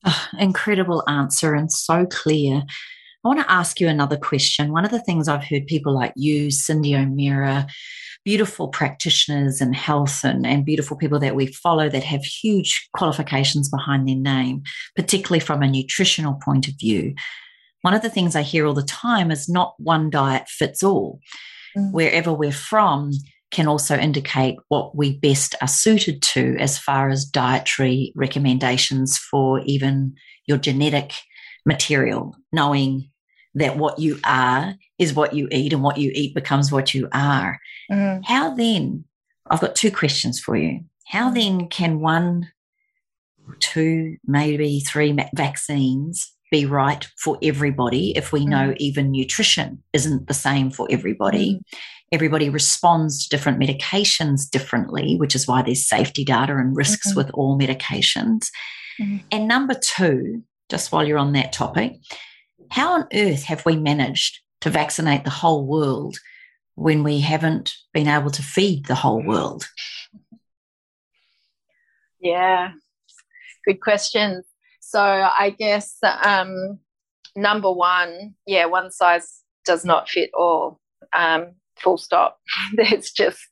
Oh, 0.05 0.27
incredible 0.39 1.03
answer 1.07 1.53
and 1.53 1.71
so 1.71 2.05
clear. 2.05 2.63
I 3.23 3.27
want 3.27 3.39
to 3.39 3.51
ask 3.51 3.79
you 3.79 3.87
another 3.87 4.17
question. 4.17 4.71
One 4.71 4.85
of 4.85 4.91
the 4.91 5.01
things 5.01 5.27
I've 5.27 5.43
heard 5.43 5.65
people 5.65 5.95
like 5.95 6.13
you, 6.15 6.49
Cyndi 6.49 6.95
O'Meara, 6.95 7.65
beautiful 8.25 8.67
practitioners 8.67 9.61
in 9.61 9.71
health 9.71 10.23
and, 10.23 10.45
and 10.45 10.65
beautiful 10.65 10.97
people 10.97 11.19
that 11.19 11.35
we 11.35 11.45
follow 11.45 11.87
that 11.87 12.03
have 12.03 12.23
huge 12.23 12.89
qualifications 12.95 13.69
behind 13.69 14.07
their 14.07 14.15
name, 14.15 14.63
particularly 14.95 15.39
from 15.39 15.61
a 15.61 15.69
nutritional 15.69 16.33
point 16.43 16.67
of 16.67 16.73
view. 16.79 17.13
One 17.83 17.93
of 17.93 18.01
the 18.01 18.09
things 18.09 18.35
I 18.35 18.41
hear 18.41 18.65
all 18.65 18.73
the 18.73 18.81
time 18.81 19.29
is 19.29 19.47
not 19.47 19.75
one 19.77 20.09
diet 20.09 20.49
fits 20.49 20.83
all. 20.83 21.19
Mm. 21.77 21.91
Wherever 21.91 22.33
we're 22.33 22.51
from 22.51 23.11
can 23.51 23.67
also 23.67 23.95
indicate 23.95 24.55
what 24.69 24.97
we 24.97 25.19
best 25.19 25.53
are 25.61 25.67
suited 25.67 26.21
to 26.23 26.57
as 26.59 26.79
far 26.79 27.09
as 27.09 27.25
dietary 27.25 28.11
recommendations 28.15 29.19
for 29.19 29.59
even 29.61 30.15
your 30.47 30.57
genetic 30.57 31.13
material, 31.63 32.35
knowing 32.51 33.11
that 33.53 33.77
what 33.77 33.99
you 33.99 34.19
are 34.23 34.73
is 34.97 35.13
what 35.13 35.33
you 35.33 35.47
eat 35.51 35.73
and 35.73 35.83
what 35.83 35.97
you 35.97 36.11
eat 36.13 36.33
becomes 36.33 36.71
what 36.71 36.93
you 36.93 37.07
are. 37.11 37.59
Mm. 37.91 38.23
How 38.25 38.53
then, 38.53 39.05
I've 39.49 39.61
got 39.61 39.75
two 39.75 39.91
questions 39.91 40.39
for 40.39 40.55
you. 40.55 40.81
How 41.07 41.29
mm. 41.29 41.35
then 41.35 41.67
can 41.67 41.99
one, 41.99 42.49
two, 43.59 44.17
maybe 44.25 44.79
three 44.79 45.15
vaccines 45.35 46.31
be 46.51 46.65
right 46.65 47.07
for 47.17 47.37
everybody 47.41 48.15
if 48.15 48.31
we 48.31 48.45
know 48.45 48.69
mm. 48.69 48.77
even 48.77 49.11
nutrition 49.11 49.83
isn't 49.93 50.27
the 50.27 50.33
same 50.33 50.71
for 50.71 50.87
everybody? 50.89 51.59
Everybody 52.11 52.49
responds 52.49 53.23
to 53.23 53.29
different 53.29 53.59
medications 53.59 54.49
differently, 54.49 55.15
which 55.17 55.35
is 55.35 55.47
why 55.47 55.61
there's 55.61 55.87
safety 55.87 56.23
data 56.23 56.55
and 56.55 56.75
risks 56.75 57.09
mm-hmm. 57.09 57.17
with 57.17 57.31
all 57.31 57.59
medications. 57.59 58.47
Mm. 59.01 59.23
And 59.31 59.47
number 59.47 59.73
two, 59.73 60.43
just 60.69 60.91
while 60.91 61.05
you're 61.05 61.17
on 61.17 61.33
that 61.33 61.51
topic, 61.51 61.93
how 62.71 62.93
on 62.93 63.07
earth 63.13 63.43
have 63.43 63.65
we 63.65 63.75
managed 63.75 64.39
to 64.65 64.71
vaccinate 64.71 65.23
the 65.23 65.29
whole 65.29 65.63
world 65.63 66.17
when 66.73 67.03
we 67.03 67.19
haven't 67.19 67.75
been 67.93 68.07
able 68.07 68.31
to 68.31 68.41
feed 68.41 68.87
the 68.87 68.95
whole 68.95 69.23
world? 69.23 69.69
Yeah, 72.19 72.71
good 73.67 73.79
question. 73.79 74.41
So 74.79 74.99
I 74.99 75.55
guess 75.55 75.97
um, 76.23 76.79
number 77.35 77.71
one, 77.71 78.33
yeah, 78.47 78.65
one 78.65 78.89
size 78.89 79.43
does 79.65 79.85
not 79.85 80.09
fit 80.09 80.31
all. 80.33 80.79
Um, 81.13 81.51
full 81.75 81.99
stop. 81.99 82.39
There's 82.73 83.11
just 83.11 83.47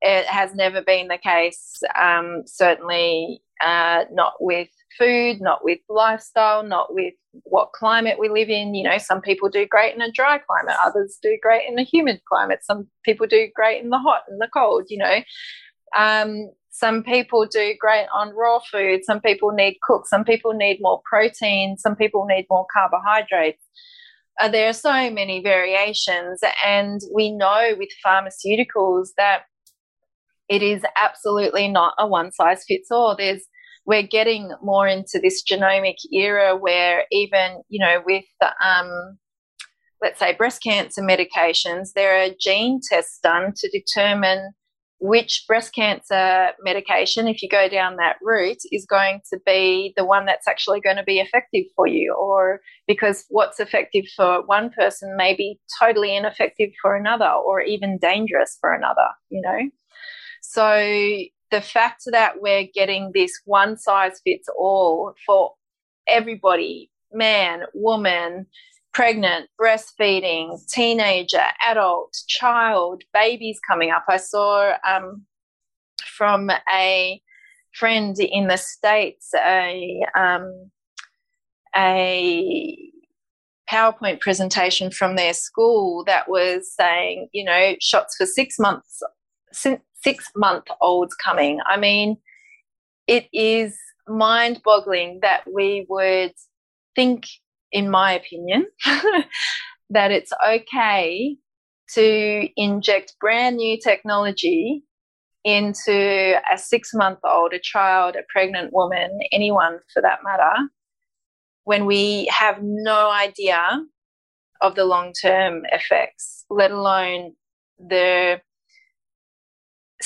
it 0.00 0.26
has 0.26 0.56
never 0.56 0.82
been 0.82 1.06
the 1.06 1.18
case. 1.18 1.80
Um, 1.96 2.42
certainly 2.46 3.42
uh, 3.60 4.06
not 4.10 4.32
with 4.40 4.70
food, 4.98 5.40
not 5.40 5.64
with 5.64 5.78
lifestyle, 5.88 6.62
not 6.62 6.92
with 6.92 7.14
what 7.44 7.72
climate 7.72 8.18
we 8.18 8.28
live 8.28 8.48
in. 8.48 8.74
You 8.74 8.84
know, 8.84 8.98
some 8.98 9.20
people 9.20 9.48
do 9.48 9.66
great 9.66 9.94
in 9.94 10.02
a 10.02 10.10
dry 10.10 10.38
climate, 10.38 10.76
others 10.84 11.18
do 11.22 11.38
great 11.40 11.68
in 11.68 11.78
a 11.78 11.82
humid 11.82 12.20
climate. 12.28 12.60
Some 12.62 12.88
people 13.04 13.26
do 13.26 13.48
great 13.54 13.82
in 13.82 13.90
the 13.90 13.98
hot 13.98 14.22
and 14.28 14.40
the 14.40 14.48
cold, 14.52 14.86
you 14.88 14.98
know. 14.98 15.22
Um, 15.96 16.50
some 16.70 17.02
people 17.02 17.46
do 17.46 17.74
great 17.78 18.06
on 18.14 18.34
raw 18.36 18.60
food. 18.60 19.04
Some 19.04 19.20
people 19.20 19.50
need 19.50 19.78
cooked. 19.82 20.06
Some 20.06 20.24
people 20.24 20.52
need 20.52 20.78
more 20.80 21.02
protein. 21.04 21.76
Some 21.76 21.96
people 21.96 22.24
need 22.24 22.46
more 22.48 22.66
carbohydrates. 22.72 23.64
Uh, 24.40 24.48
there 24.48 24.68
are 24.68 24.72
so 24.72 25.10
many 25.10 25.42
variations. 25.42 26.40
And 26.64 27.00
we 27.12 27.32
know 27.32 27.74
with 27.76 27.88
pharmaceuticals 28.06 29.08
that 29.16 29.42
it 30.48 30.62
is 30.62 30.82
absolutely 30.96 31.68
not 31.68 31.94
a 31.98 32.06
one 32.06 32.30
size 32.30 32.64
fits 32.66 32.90
all. 32.92 33.16
There's 33.16 33.42
we're 33.88 34.06
getting 34.06 34.52
more 34.62 34.86
into 34.86 35.18
this 35.20 35.42
genomic 35.42 35.96
era 36.12 36.54
where 36.54 37.06
even 37.10 37.62
you 37.68 37.80
know 37.80 38.02
with 38.04 38.24
the, 38.40 38.48
um, 38.64 39.18
let's 40.02 40.20
say 40.20 40.34
breast 40.34 40.62
cancer 40.62 41.02
medications 41.02 41.92
there 41.94 42.22
are 42.22 42.28
gene 42.38 42.80
tests 42.88 43.18
done 43.22 43.52
to 43.56 43.68
determine 43.70 44.52
which 45.00 45.44
breast 45.46 45.74
cancer 45.74 46.48
medication 46.62 47.28
if 47.28 47.42
you 47.42 47.48
go 47.48 47.68
down 47.68 47.96
that 47.96 48.16
route 48.20 48.62
is 48.72 48.84
going 48.84 49.20
to 49.32 49.38
be 49.46 49.92
the 49.96 50.04
one 50.04 50.26
that's 50.26 50.48
actually 50.48 50.80
going 50.80 50.96
to 50.96 51.04
be 51.04 51.20
effective 51.20 51.64
for 51.76 51.86
you. 51.86 52.12
Or 52.14 52.60
because 52.86 53.24
what's 53.28 53.60
effective 53.60 54.06
for 54.16 54.44
one 54.46 54.70
person 54.70 55.16
may 55.16 55.34
be 55.36 55.60
totally 55.80 56.16
ineffective 56.16 56.70
for 56.82 56.96
another 56.96 57.30
or 57.30 57.60
even 57.60 57.98
dangerous 57.98 58.58
for 58.60 58.72
another 58.72 59.08
you 59.30 59.40
know? 59.40 59.70
So 60.42 60.82
the 61.50 61.60
fact 61.60 62.02
that 62.10 62.40
we're 62.40 62.66
getting 62.74 63.10
this 63.14 63.32
one 63.44 63.76
size 63.76 64.20
fits 64.24 64.48
all 64.58 65.14
for 65.26 65.52
everybody 66.06 66.90
man, 67.12 67.62
woman, 67.74 68.46
pregnant, 68.92 69.48
breastfeeding, 69.60 70.60
teenager, 70.68 71.44
adult, 71.66 72.16
child, 72.26 73.02
babies 73.12 73.60
coming 73.66 73.90
up. 73.90 74.04
I 74.08 74.16
saw 74.16 74.72
um, 74.86 75.24
from 76.04 76.50
a 76.72 77.20
friend 77.74 78.16
in 78.18 78.48
the 78.48 78.56
States 78.56 79.30
a, 79.34 80.02
um, 80.16 80.70
a 81.76 82.90
PowerPoint 83.70 84.20
presentation 84.20 84.90
from 84.90 85.16
their 85.16 85.34
school 85.34 86.02
that 86.06 86.28
was 86.28 86.72
saying, 86.74 87.28
you 87.32 87.44
know, 87.44 87.74
shots 87.80 88.16
for 88.16 88.26
six 88.26 88.58
months, 88.58 89.02
six 90.02 90.30
month 90.36 90.64
olds 90.80 91.14
coming. 91.14 91.60
I 91.66 91.76
mean, 91.76 92.16
it 93.06 93.26
is 93.32 93.76
mind 94.06 94.60
boggling 94.64 95.20
that 95.22 95.42
we 95.52 95.86
would 95.88 96.32
think, 96.94 97.26
in 97.72 97.90
my 97.90 98.12
opinion, 98.12 98.66
that 99.90 100.10
it's 100.10 100.32
okay 100.46 101.36
to 101.94 102.48
inject 102.56 103.14
brand 103.20 103.56
new 103.56 103.78
technology 103.82 104.82
into 105.44 106.38
a 106.52 106.58
six 106.58 106.92
month 106.92 107.18
old, 107.24 107.54
a 107.54 107.58
child, 107.58 108.16
a 108.16 108.22
pregnant 108.30 108.72
woman, 108.72 109.18
anyone 109.32 109.78
for 109.92 110.02
that 110.02 110.18
matter, 110.22 110.52
when 111.64 111.86
we 111.86 112.26
have 112.26 112.58
no 112.62 113.10
idea 113.10 113.62
of 114.60 114.74
the 114.74 114.84
long 114.84 115.12
term 115.12 115.62
effects, 115.72 116.44
let 116.50 116.70
alone 116.70 117.32
the 117.78 118.40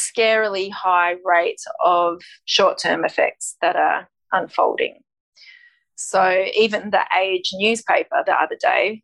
scarily 0.02 0.70
high 0.70 1.16
rate 1.24 1.60
of 1.84 2.22
short 2.44 2.78
term 2.78 3.04
effects 3.04 3.56
that 3.60 3.76
are 3.76 4.08
unfolding. 4.32 5.00
So 5.96 6.46
even 6.56 6.90
the 6.90 7.04
Age 7.18 7.50
newspaper 7.54 8.22
the 8.26 8.32
other 8.32 8.56
day, 8.60 9.02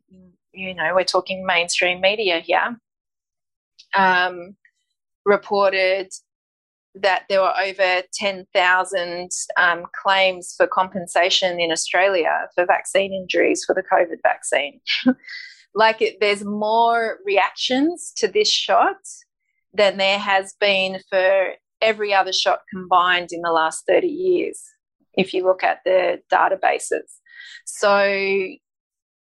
you 0.53 0.75
know, 0.75 0.93
we're 0.95 1.05
talking 1.05 1.47
mainstream 1.47 2.01
media 2.01 2.41
here, 2.41 2.77
um, 3.95 4.57
reported 5.25 6.09
that 6.95 7.25
there 7.29 7.41
were 7.41 7.55
over 7.61 8.03
10,000 8.13 9.31
um, 9.57 9.85
claims 10.03 10.55
for 10.57 10.67
compensation 10.67 11.61
in 11.61 11.71
Australia 11.71 12.49
for 12.55 12.67
vaccine 12.67 13.13
injuries 13.13 13.65
for 13.65 13.75
the 13.75 13.83
COVID 13.83 14.21
vaccine. 14.23 14.81
like 15.75 16.03
it, 16.03 16.17
there's 16.21 16.45
more 16.45 17.19
reactions 17.25 18.13
to 18.17 18.27
this 18.27 18.51
shot 18.51 18.97
than 19.79 19.97
there 19.97 20.19
has 20.19 20.55
been 20.61 21.01
for 21.09 21.53
every 21.81 22.13
other 22.13 22.33
shot 22.33 22.61
combined 22.71 23.31
in 23.33 23.41
the 23.41 23.53
last 23.53 23.85
30 23.87 24.07
years 24.07 24.61
if 25.17 25.33
you 25.33 25.45
look 25.45 25.63
at 25.63 25.79
the 25.85 26.21
databases. 26.31 27.19
So, 27.65 28.49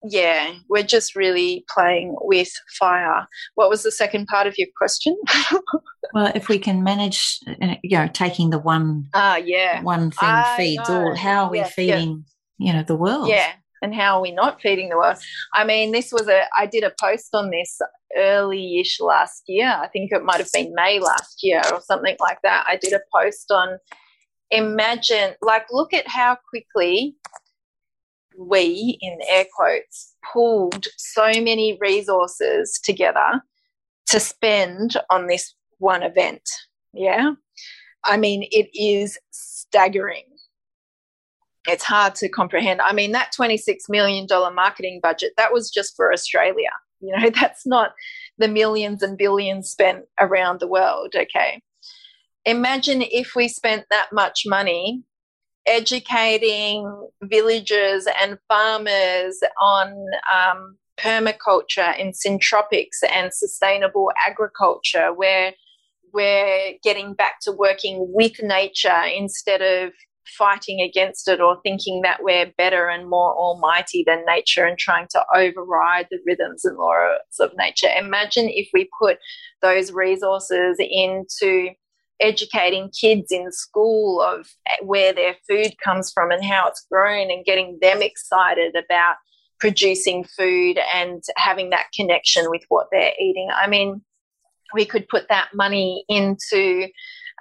yeah, 0.04 0.54
we're 0.70 0.84
just 0.84 1.16
really 1.16 1.66
playing 1.74 2.16
with 2.22 2.52
fire. 2.80 3.28
What 3.56 3.70
was 3.70 3.84
the 3.84 3.92
second 3.92 4.28
part 4.28 4.48
of 4.48 4.56
your 4.58 4.68
question? 4.78 5.18
well, 6.14 6.32
if 6.36 6.48
we 6.48 6.60
can 6.60 6.84
manage, 6.84 7.40
you 7.84 7.98
know, 7.98 8.08
taking 8.08 8.50
the 8.50 8.60
one, 8.60 9.08
uh, 9.14 9.42
yeah, 9.44 9.82
one 9.82 10.12
thing 10.12 10.30
I 10.30 10.56
feeds 10.58 10.90
know. 10.90 11.08
all. 11.08 11.16
How 11.16 11.46
are 11.46 11.52
we 11.52 11.60
yeah, 11.60 11.68
feeding, 11.68 12.26
yeah. 12.58 12.68
you 12.68 12.78
know, 12.78 12.84
the 12.84 12.96
world? 12.96 13.28
Yeah, 13.28 13.52
and 13.82 13.94
how 13.94 14.18
are 14.18 14.22
we 14.22 14.32
not 14.32 14.62
feeding 14.62 14.90
the 14.90 14.98
world? 14.98 15.18
I 15.54 15.64
mean, 15.64 15.92
this 15.92 16.12
was 16.12 16.28
a. 16.28 16.44
I 16.58 16.66
did 16.66 16.84
a 16.84 16.94
post 17.00 17.30
on 17.34 17.50
this 17.50 17.80
early-ish 18.16 19.00
last 19.00 19.44
year. 19.48 19.68
I 19.70 19.88
think 19.88 20.12
it 20.12 20.24
might 20.24 20.38
have 20.38 20.52
been 20.54 20.74
May 20.74 21.00
last 21.00 21.44
year 21.44 21.62
or 21.72 21.82
something 21.82 22.16
like 22.20 22.40
that. 22.44 22.66
I 22.68 22.78
did 22.78 22.94
a 22.94 23.02
post 23.14 23.52
on 23.52 23.80
imagine, 24.52 25.34
like, 25.42 25.66
look 25.72 25.94
at 25.94 26.08
how 26.08 26.38
quickly 26.50 27.16
we, 28.38 28.98
in 29.02 29.18
air 29.30 29.46
quotes, 29.56 30.16
pulled 30.32 30.88
so 30.98 31.26
many 31.26 31.78
resources 31.82 32.80
together 32.84 33.42
to 34.08 34.20
spend 34.20 34.96
on 35.10 35.28
this 35.28 35.56
one 35.80 36.04
event. 36.04 36.48
Yeah. 36.94 37.32
I 38.04 38.18
mean, 38.18 38.48
it 38.52 38.70
is 38.74 39.18
staggering. 39.32 40.24
It's 41.68 41.84
hard 41.84 42.16
to 42.16 42.30
comprehend. 42.30 42.80
I 42.80 42.94
mean, 42.94 43.12
that 43.12 43.34
$26 43.38 43.90
million 43.90 44.28
marketing 44.54 45.02
budget, 45.04 45.34
that 45.36 45.52
was 45.52 45.70
just 45.70 45.96
for 45.98 46.14
Australia. 46.14 46.70
You 47.00 47.18
know, 47.18 47.30
that's 47.40 47.66
not 47.66 47.94
the 48.38 48.48
millions 48.48 49.04
and 49.04 49.18
billions 49.18 49.70
spent 49.70 50.06
around 50.20 50.60
the 50.60 50.68
world. 50.68 51.16
Okay 51.16 51.62
imagine 52.48 53.02
if 53.02 53.36
we 53.36 53.48
spent 53.48 53.86
that 53.92 54.08
much 54.14 54.44
money 54.48 55.04
educating 55.68 57.10
villagers 57.24 58.08
and 58.22 58.40
farmers 58.48 59.38
on 59.62 60.06
um, 60.34 60.78
permaculture 60.98 61.94
and 62.00 62.14
syntropics 62.14 63.04
and 63.12 63.34
sustainable 63.34 64.12
agriculture, 64.26 65.14
where 65.14 65.54
we're 66.14 66.74
getting 66.84 67.14
back 67.14 67.42
to 67.42 67.52
working 67.52 68.08
with 68.14 68.42
nature 68.42 69.04
instead 69.14 69.62
of 69.62 69.92
fighting 70.38 70.82
against 70.82 71.28
it 71.28 71.40
or 71.40 71.60
thinking 71.64 72.02
that 72.02 72.24
we're 72.24 72.52
better 72.58 72.90
and 72.90 73.10
more 73.10 73.36
almighty 73.36 74.04
than 74.06 74.26
nature 74.26 74.66
and 74.66 74.78
trying 74.78 75.08
to 75.12 75.24
override 75.34 76.08
the 76.10 76.20
rhythms 76.26 76.66
and 76.66 76.78
laws 76.78 77.20
of 77.40 77.52
nature. 77.58 77.90
Imagine 77.98 78.50
if 78.50 78.70
we 78.74 78.90
put 79.00 79.18
those 79.62 79.92
resources 79.92 80.78
into 80.80 81.70
educating 82.20 82.90
kids 83.00 83.32
in 83.32 83.52
school 83.52 84.22
of 84.22 84.48
where 84.82 85.14
their 85.14 85.36
food 85.48 85.74
comes 85.84 86.12
from 86.12 86.32
and 86.32 86.44
how 86.44 86.68
it's 86.68 86.86
grown 86.92 87.30
and 87.30 87.46
getting 87.46 87.78
them 87.82 88.02
excited 88.02 88.76
about 88.76 89.16
producing 89.60 90.24
food 90.24 90.80
and 90.94 91.24
having 91.36 91.70
that 91.72 91.88
connection 91.96 92.50
with 92.50 92.62
what 92.70 92.88
they're 92.92 93.14
eating. 93.20 93.50
I 93.56 93.68
mean, 93.68 94.02
we 94.74 94.86
could 94.86 95.08
put 95.08 95.28
that 95.30 95.50
money 95.54 96.04
into 96.10 96.88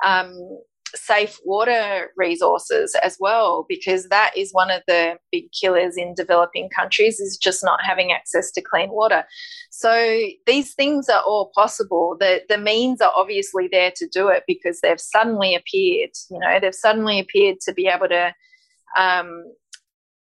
um, 0.05 0.61
safe 0.97 1.38
water 1.44 2.11
resources 2.16 2.97
as 3.03 3.16
well 3.20 3.66
because 3.68 4.09
that 4.09 4.36
is 4.36 4.53
one 4.53 4.70
of 4.70 4.82
the 4.88 5.16
big 5.30 5.44
killers 5.53 5.97
in 5.97 6.14
developing 6.14 6.68
countries 6.70 7.20
is 7.20 7.36
just 7.36 7.62
not 7.62 7.80
having 7.82 8.12
access 8.12 8.51
to 8.53 8.62
clean 8.62 8.90
water. 8.90 9.24
So 9.70 10.20
these 10.47 10.74
things 10.74 11.09
are 11.09 11.22
all 11.22 11.51
possible. 11.55 12.16
The 12.18 12.42
the 12.49 12.59
means 12.59 13.01
are 13.01 13.12
obviously 13.16 13.68
there 13.70 13.92
to 13.97 14.09
do 14.09 14.28
it 14.28 14.44
because 14.47 14.80
they've 14.80 15.01
suddenly 15.01 15.55
appeared 15.55 16.11
you 16.30 16.38
know 16.38 16.59
they've 16.61 16.74
suddenly 16.74 17.20
appeared 17.20 17.61
to 17.61 17.72
be 17.72 17.86
able 17.86 18.09
to 18.09 18.34
um, 18.97 19.44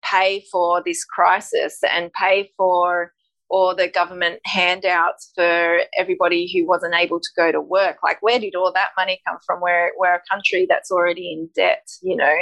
pay 0.04 0.44
for 0.52 0.84
this 0.86 1.04
crisis 1.04 1.80
and 1.90 2.12
pay 2.14 2.52
for 2.58 3.12
or 3.50 3.76
the 3.76 3.88
government 3.88 4.40
handouts 4.46 5.32
for 5.36 5.82
everybody 5.98 6.52
who 6.52 6.68
wasn't 6.68 6.96
able 6.96 7.20
to 7.20 7.30
go 7.36 7.52
to 7.52 7.62
work. 7.62 7.98
Like, 8.04 8.22
where 8.22 8.40
did 8.40 8.56
all 8.56 8.72
that 8.74 8.90
money 8.98 9.22
come 9.28 9.38
from? 9.46 9.62
We're, 9.62 9.92
we're 9.98 10.16
a 10.16 10.22
country 10.30 10.66
that's 10.68 10.92
already 10.92 11.32
in 11.32 11.50
debt, 11.56 11.88
you 12.02 12.16
know? 12.16 12.36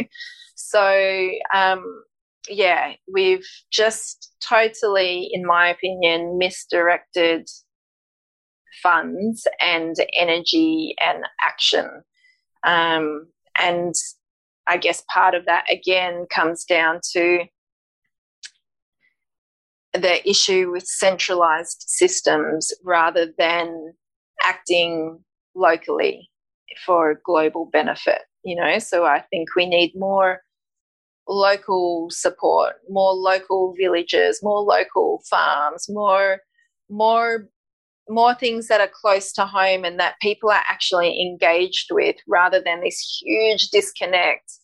So, 0.55 1.29
um, 1.53 2.03
yeah, 2.49 2.93
we've 3.11 3.45
just 3.71 4.33
totally, 4.47 5.29
in 5.31 5.45
my 5.45 5.67
opinion, 5.69 6.37
misdirected 6.37 7.47
funds 8.81 9.47
and 9.59 9.95
energy 10.13 10.95
and 10.99 11.23
action. 11.45 11.89
Um, 12.65 13.27
and 13.59 13.93
I 14.67 14.77
guess 14.77 15.03
part 15.13 15.35
of 15.35 15.45
that 15.45 15.65
again 15.69 16.25
comes 16.29 16.63
down 16.63 17.01
to 17.11 17.45
the 19.93 20.27
issue 20.27 20.71
with 20.71 20.85
centralized 20.85 21.83
systems 21.87 22.73
rather 22.83 23.27
than 23.37 23.93
acting 24.43 25.19
locally 25.55 26.29
for 26.85 27.21
global 27.25 27.69
benefit 27.71 28.21
you 28.43 28.55
know? 28.55 28.79
So 28.79 29.05
i 29.05 29.21
think 29.29 29.49
we 29.55 29.65
need 29.65 29.93
more 29.95 30.41
local 31.27 32.09
support 32.11 32.75
more 32.89 33.13
local 33.13 33.73
villages 33.79 34.41
more 34.43 34.61
local 34.61 35.21
farms 35.29 35.85
more 35.87 36.39
more 36.89 37.47
more 38.09 38.35
things 38.35 38.67
that 38.67 38.81
are 38.81 38.91
close 39.01 39.31
to 39.31 39.45
home 39.45 39.85
and 39.85 39.97
that 39.99 40.19
people 40.21 40.49
are 40.49 40.63
actually 40.67 41.21
engaged 41.21 41.87
with 41.91 42.17
rather 42.27 42.61
than 42.61 42.81
this 42.81 43.21
huge 43.23 43.69
disconnect 43.69 44.59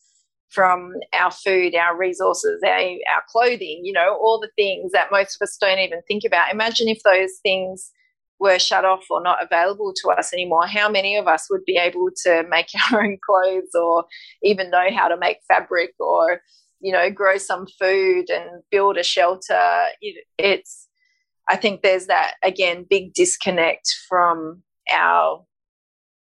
from 0.50 0.94
our 1.14 1.32
food, 1.32 1.76
our 1.76 1.98
resources, 1.98 2.62
our, 2.66 2.72
our 2.72 3.24
clothing, 3.30 3.82
you 3.84 3.94
know, 3.94 4.18
all 4.20 4.40
the 4.40 4.50
things 4.56 4.92
that 4.92 5.12
most 5.12 5.38
of 5.40 5.46
us 5.46 5.58
don't 5.60 5.80
even 5.80 6.02
think 6.08 6.24
about. 6.26 6.52
Imagine 6.52 6.88
if 6.88 7.02
those 7.04 7.38
things 7.44 7.92
were 8.40 8.58
shut 8.58 8.86
off 8.86 9.06
or 9.10 9.22
not 9.22 9.44
available 9.44 9.94
to 10.02 10.10
us 10.10 10.34
anymore, 10.34 10.66
how 10.66 10.90
many 10.90 11.18
of 11.18 11.28
us 11.28 11.48
would 11.50 11.64
be 11.66 11.78
able 11.78 12.10
to 12.24 12.44
make 12.50 12.68
our 12.92 13.04
own 13.04 13.18
clothes 13.24 13.76
or 13.76 14.06
even 14.42 14.72
know 14.72 14.88
how 14.96 15.08
to 15.08 15.18
make 15.18 15.38
fabric 15.48 15.92
or, 16.00 16.42
you 16.80 16.92
know, 16.92 17.12
grow 17.12 17.38
some 17.38 17.68
food 17.80 18.30
and 18.30 18.64
build 18.72 18.98
a 18.98 19.04
shelter? 19.04 19.86
it's, 20.38 20.88
I 21.48 21.58
think 21.58 21.82
there's 21.82 22.08
that, 22.08 22.36
again, 22.44 22.86
big 22.90 23.14
disconnect 23.14 23.94
from 24.08 24.64
our, 24.92 25.44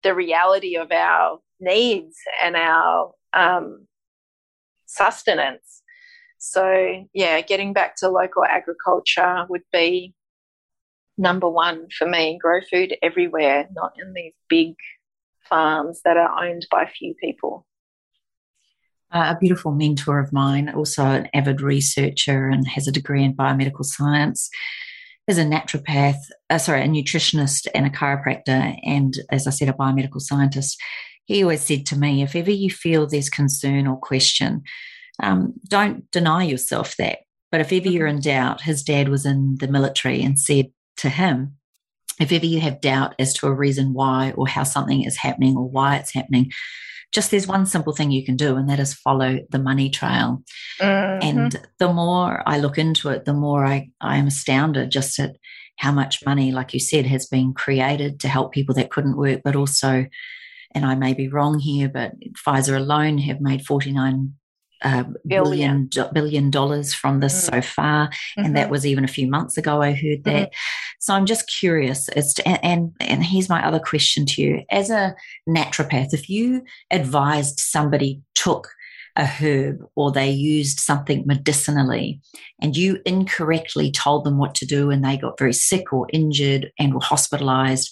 the 0.02 0.14
reality 0.14 0.76
of 0.76 0.90
our 0.90 1.38
needs 1.60 2.16
and 2.42 2.56
our, 2.56 3.12
um, 3.34 3.86
sustenance. 4.86 5.82
So, 6.38 7.04
yeah, 7.12 7.40
getting 7.40 7.72
back 7.72 7.96
to 7.96 8.08
local 8.08 8.44
agriculture 8.44 9.46
would 9.48 9.64
be 9.72 10.14
number 11.18 11.48
one 11.48 11.88
for 11.96 12.06
me. 12.06 12.38
Grow 12.40 12.60
food 12.70 12.94
everywhere, 13.02 13.68
not 13.72 13.94
in 14.00 14.12
these 14.12 14.34
big 14.48 14.74
farms 15.48 16.00
that 16.04 16.16
are 16.16 16.44
owned 16.44 16.66
by 16.70 16.86
few 16.86 17.14
people. 17.14 17.66
Uh, 19.12 19.34
a 19.34 19.38
beautiful 19.38 19.72
mentor 19.72 20.18
of 20.18 20.32
mine, 20.32 20.68
also 20.68 21.04
an 21.04 21.28
avid 21.32 21.60
researcher 21.60 22.48
and 22.48 22.66
has 22.66 22.88
a 22.88 22.92
degree 22.92 23.22
in 23.22 23.34
biomedical 23.34 23.84
science, 23.84 24.50
is 25.28 25.38
a 25.38 25.44
naturopath, 25.44 26.18
uh, 26.50 26.58
sorry, 26.58 26.82
a 26.82 26.88
nutritionist 26.88 27.68
and 27.74 27.86
a 27.86 27.90
chiropractor, 27.90 28.78
and 28.84 29.14
as 29.30 29.46
I 29.46 29.50
said, 29.50 29.68
a 29.68 29.72
biomedical 29.72 30.20
scientist 30.20 30.80
he 31.26 31.42
always 31.42 31.62
said 31.62 31.86
to 31.86 31.96
me, 31.98 32.22
if 32.22 32.34
ever 32.34 32.50
you 32.50 32.70
feel 32.70 33.06
there's 33.06 33.28
concern 33.28 33.86
or 33.86 33.96
question, 33.96 34.62
um, 35.22 35.54
don't 35.68 36.10
deny 36.10 36.44
yourself 36.44 36.96
that. 36.96 37.18
But 37.52 37.60
if 37.60 37.72
ever 37.72 37.88
you're 37.88 38.06
in 38.06 38.20
doubt, 38.20 38.62
his 38.62 38.82
dad 38.82 39.08
was 39.08 39.26
in 39.26 39.56
the 39.60 39.68
military 39.68 40.22
and 40.22 40.38
said 40.38 40.66
to 40.98 41.08
him, 41.08 41.56
if 42.18 42.32
ever 42.32 42.46
you 42.46 42.60
have 42.60 42.80
doubt 42.80 43.14
as 43.18 43.34
to 43.34 43.46
a 43.46 43.54
reason 43.54 43.92
why 43.92 44.32
or 44.32 44.48
how 44.48 44.62
something 44.62 45.04
is 45.04 45.18
happening 45.18 45.56
or 45.56 45.68
why 45.68 45.96
it's 45.96 46.14
happening, 46.14 46.50
just 47.12 47.30
there's 47.30 47.46
one 47.46 47.66
simple 47.66 47.94
thing 47.94 48.10
you 48.10 48.24
can 48.24 48.36
do, 48.36 48.56
and 48.56 48.68
that 48.68 48.80
is 48.80 48.94
follow 48.94 49.38
the 49.50 49.58
money 49.58 49.90
trail. 49.90 50.42
Mm-hmm. 50.80 51.22
And 51.22 51.66
the 51.78 51.92
more 51.92 52.42
I 52.46 52.58
look 52.58 52.78
into 52.78 53.10
it, 53.10 53.24
the 53.24 53.32
more 53.32 53.64
I, 53.64 53.90
I 54.00 54.16
am 54.16 54.26
astounded 54.26 54.90
just 54.90 55.18
at 55.18 55.36
how 55.78 55.92
much 55.92 56.24
money, 56.24 56.52
like 56.52 56.74
you 56.74 56.80
said, 56.80 57.06
has 57.06 57.26
been 57.26 57.52
created 57.52 58.20
to 58.20 58.28
help 58.28 58.52
people 58.52 58.74
that 58.74 58.90
couldn't 58.90 59.16
work, 59.16 59.42
but 59.44 59.56
also 59.56 60.06
and 60.76 60.84
I 60.84 60.94
may 60.94 61.14
be 61.14 61.28
wrong 61.28 61.58
here, 61.58 61.88
but 61.88 62.12
Pfizer 62.46 62.76
alone 62.76 63.16
have 63.16 63.40
made 63.40 63.64
49 63.64 64.34
uh, 64.82 65.04
billion. 65.26 65.86
billion 65.86 66.12
billion 66.12 66.50
dollars 66.50 66.92
from 66.92 67.20
this 67.20 67.48
mm. 67.48 67.50
so 67.50 67.62
far, 67.62 68.08
mm-hmm. 68.08 68.44
and 68.44 68.56
that 68.56 68.64
mm-hmm. 68.64 68.72
was 68.72 68.84
even 68.84 69.02
a 69.02 69.08
few 69.08 69.26
months 69.26 69.56
ago. 69.56 69.80
I 69.80 69.92
heard 69.92 70.24
that. 70.24 70.50
Mm-hmm. 70.50 70.96
So 71.00 71.14
I'm 71.14 71.24
just 71.24 71.48
curious 71.48 72.10
as 72.10 72.34
to, 72.34 72.46
and, 72.46 72.60
and 72.62 72.92
and 73.00 73.24
here's 73.24 73.48
my 73.48 73.66
other 73.66 73.80
question 73.80 74.26
to 74.26 74.42
you: 74.42 74.64
as 74.70 74.90
a 74.90 75.16
naturopath, 75.48 76.12
if 76.12 76.28
you 76.28 76.62
advised 76.90 77.58
somebody 77.58 78.20
took 78.34 78.68
a 79.16 79.24
herb 79.24 79.78
or 79.94 80.12
they 80.12 80.28
used 80.28 80.78
something 80.78 81.22
medicinally 81.24 82.20
and 82.60 82.76
you 82.76 82.98
incorrectly 83.06 83.90
told 83.90 84.24
them 84.24 84.36
what 84.36 84.54
to 84.54 84.66
do 84.66 84.90
and 84.90 85.02
they 85.02 85.16
got 85.16 85.38
very 85.38 85.54
sick 85.54 85.90
or 85.90 86.06
injured 86.12 86.70
and 86.78 86.92
were 86.92 87.00
hospitalized, 87.00 87.90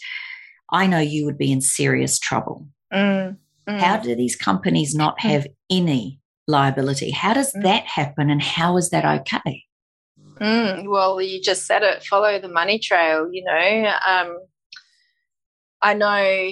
I 0.70 0.86
know 0.86 0.98
you 0.98 1.24
would 1.24 1.38
be 1.38 1.50
in 1.50 1.62
serious 1.62 2.18
trouble. 2.18 2.66
Mm, 2.94 3.36
mm. 3.68 3.80
How 3.80 3.96
do 3.96 4.14
these 4.14 4.36
companies 4.36 4.94
not 4.94 5.18
mm. 5.18 5.30
have 5.30 5.46
any 5.70 6.20
liability? 6.46 7.10
How 7.10 7.34
does 7.34 7.52
mm. 7.52 7.62
that 7.62 7.84
happen 7.84 8.30
and 8.30 8.42
how 8.42 8.76
is 8.76 8.90
that 8.90 9.04
okay? 9.04 9.64
Mm, 10.40 10.90
well, 10.90 11.20
you 11.20 11.40
just 11.40 11.66
said 11.66 11.82
it 11.82 12.04
follow 12.04 12.40
the 12.40 12.48
money 12.48 12.78
trail, 12.78 13.28
you 13.32 13.44
know. 13.44 13.92
Um, 14.06 14.38
I 15.80 15.94
know 15.94 16.50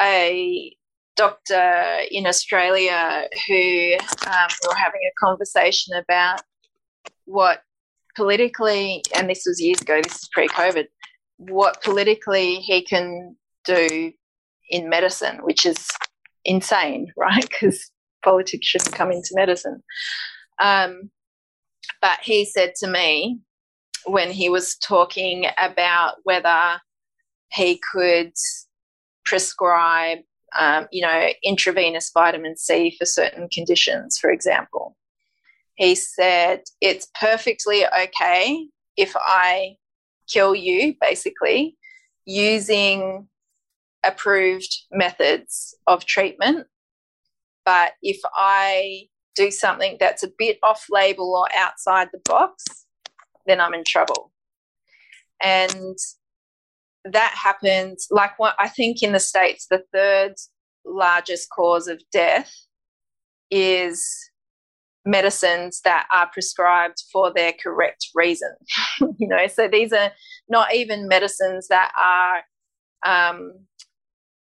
a 0.00 0.76
doctor 1.16 2.00
in 2.10 2.26
Australia 2.26 3.28
who 3.46 3.94
um, 4.26 4.48
we 4.62 4.68
were 4.68 4.74
having 4.74 5.00
a 5.00 5.26
conversation 5.26 5.94
about 5.96 6.42
what 7.24 7.62
politically, 8.16 9.02
and 9.14 9.30
this 9.30 9.44
was 9.46 9.60
years 9.60 9.80
ago, 9.80 10.00
this 10.02 10.16
is 10.16 10.28
pre 10.32 10.48
COVID, 10.48 10.86
what 11.38 11.82
politically 11.82 12.56
he 12.56 12.82
can 12.82 13.36
do 13.64 14.12
in 14.70 14.88
medicine, 14.88 15.38
which 15.42 15.66
is 15.66 15.88
insane, 16.44 17.12
right? 17.16 17.48
Because 17.48 17.90
politics 18.22 18.66
shouldn't 18.66 18.94
come 18.94 19.10
into 19.10 19.30
medicine. 19.34 19.82
Um, 20.60 21.10
but 22.00 22.18
he 22.22 22.44
said 22.44 22.74
to 22.76 22.86
me 22.86 23.40
when 24.06 24.30
he 24.30 24.48
was 24.48 24.76
talking 24.76 25.46
about 25.58 26.16
whether 26.24 26.80
he 27.52 27.80
could 27.92 28.32
prescribe, 29.24 30.18
um, 30.58 30.86
you 30.92 31.02
know, 31.02 31.28
intravenous 31.42 32.10
vitamin 32.12 32.56
C 32.56 32.94
for 32.98 33.06
certain 33.06 33.48
conditions, 33.48 34.18
for 34.18 34.30
example. 34.30 34.96
He 35.76 35.94
said, 35.94 36.62
It's 36.80 37.08
perfectly 37.18 37.84
okay 37.86 38.68
if 38.96 39.14
I 39.16 39.76
kill 40.28 40.54
you, 40.54 40.94
basically, 41.00 41.76
using 42.24 43.28
approved 44.06 44.74
methods 44.92 45.74
of 45.86 46.04
treatment. 46.04 46.66
But 47.64 47.92
if 48.02 48.20
I 48.34 49.08
do 49.34 49.50
something 49.50 49.96
that's 49.98 50.22
a 50.22 50.30
bit 50.38 50.58
off 50.62 50.86
label 50.90 51.34
or 51.34 51.46
outside 51.58 52.08
the 52.12 52.20
box, 52.24 52.64
then 53.46 53.60
I'm 53.60 53.74
in 53.74 53.84
trouble. 53.84 54.32
And 55.42 55.96
that 57.04 57.34
happens 57.36 58.06
like 58.10 58.38
what 58.38 58.54
I 58.58 58.68
think 58.68 59.02
in 59.02 59.12
the 59.12 59.20
States, 59.20 59.66
the 59.68 59.84
third 59.92 60.34
largest 60.84 61.50
cause 61.50 61.88
of 61.88 62.00
death 62.12 62.52
is 63.50 64.30
medicines 65.04 65.80
that 65.84 66.06
are 66.12 66.30
prescribed 66.32 67.02
for 67.12 67.32
their 67.32 67.52
correct 67.62 68.08
reason. 68.14 68.50
you 69.18 69.28
know, 69.28 69.46
so 69.46 69.68
these 69.68 69.92
are 69.92 70.12
not 70.48 70.74
even 70.74 71.08
medicines 71.08 71.68
that 71.68 71.92
are 72.00 72.42
um, 73.04 73.52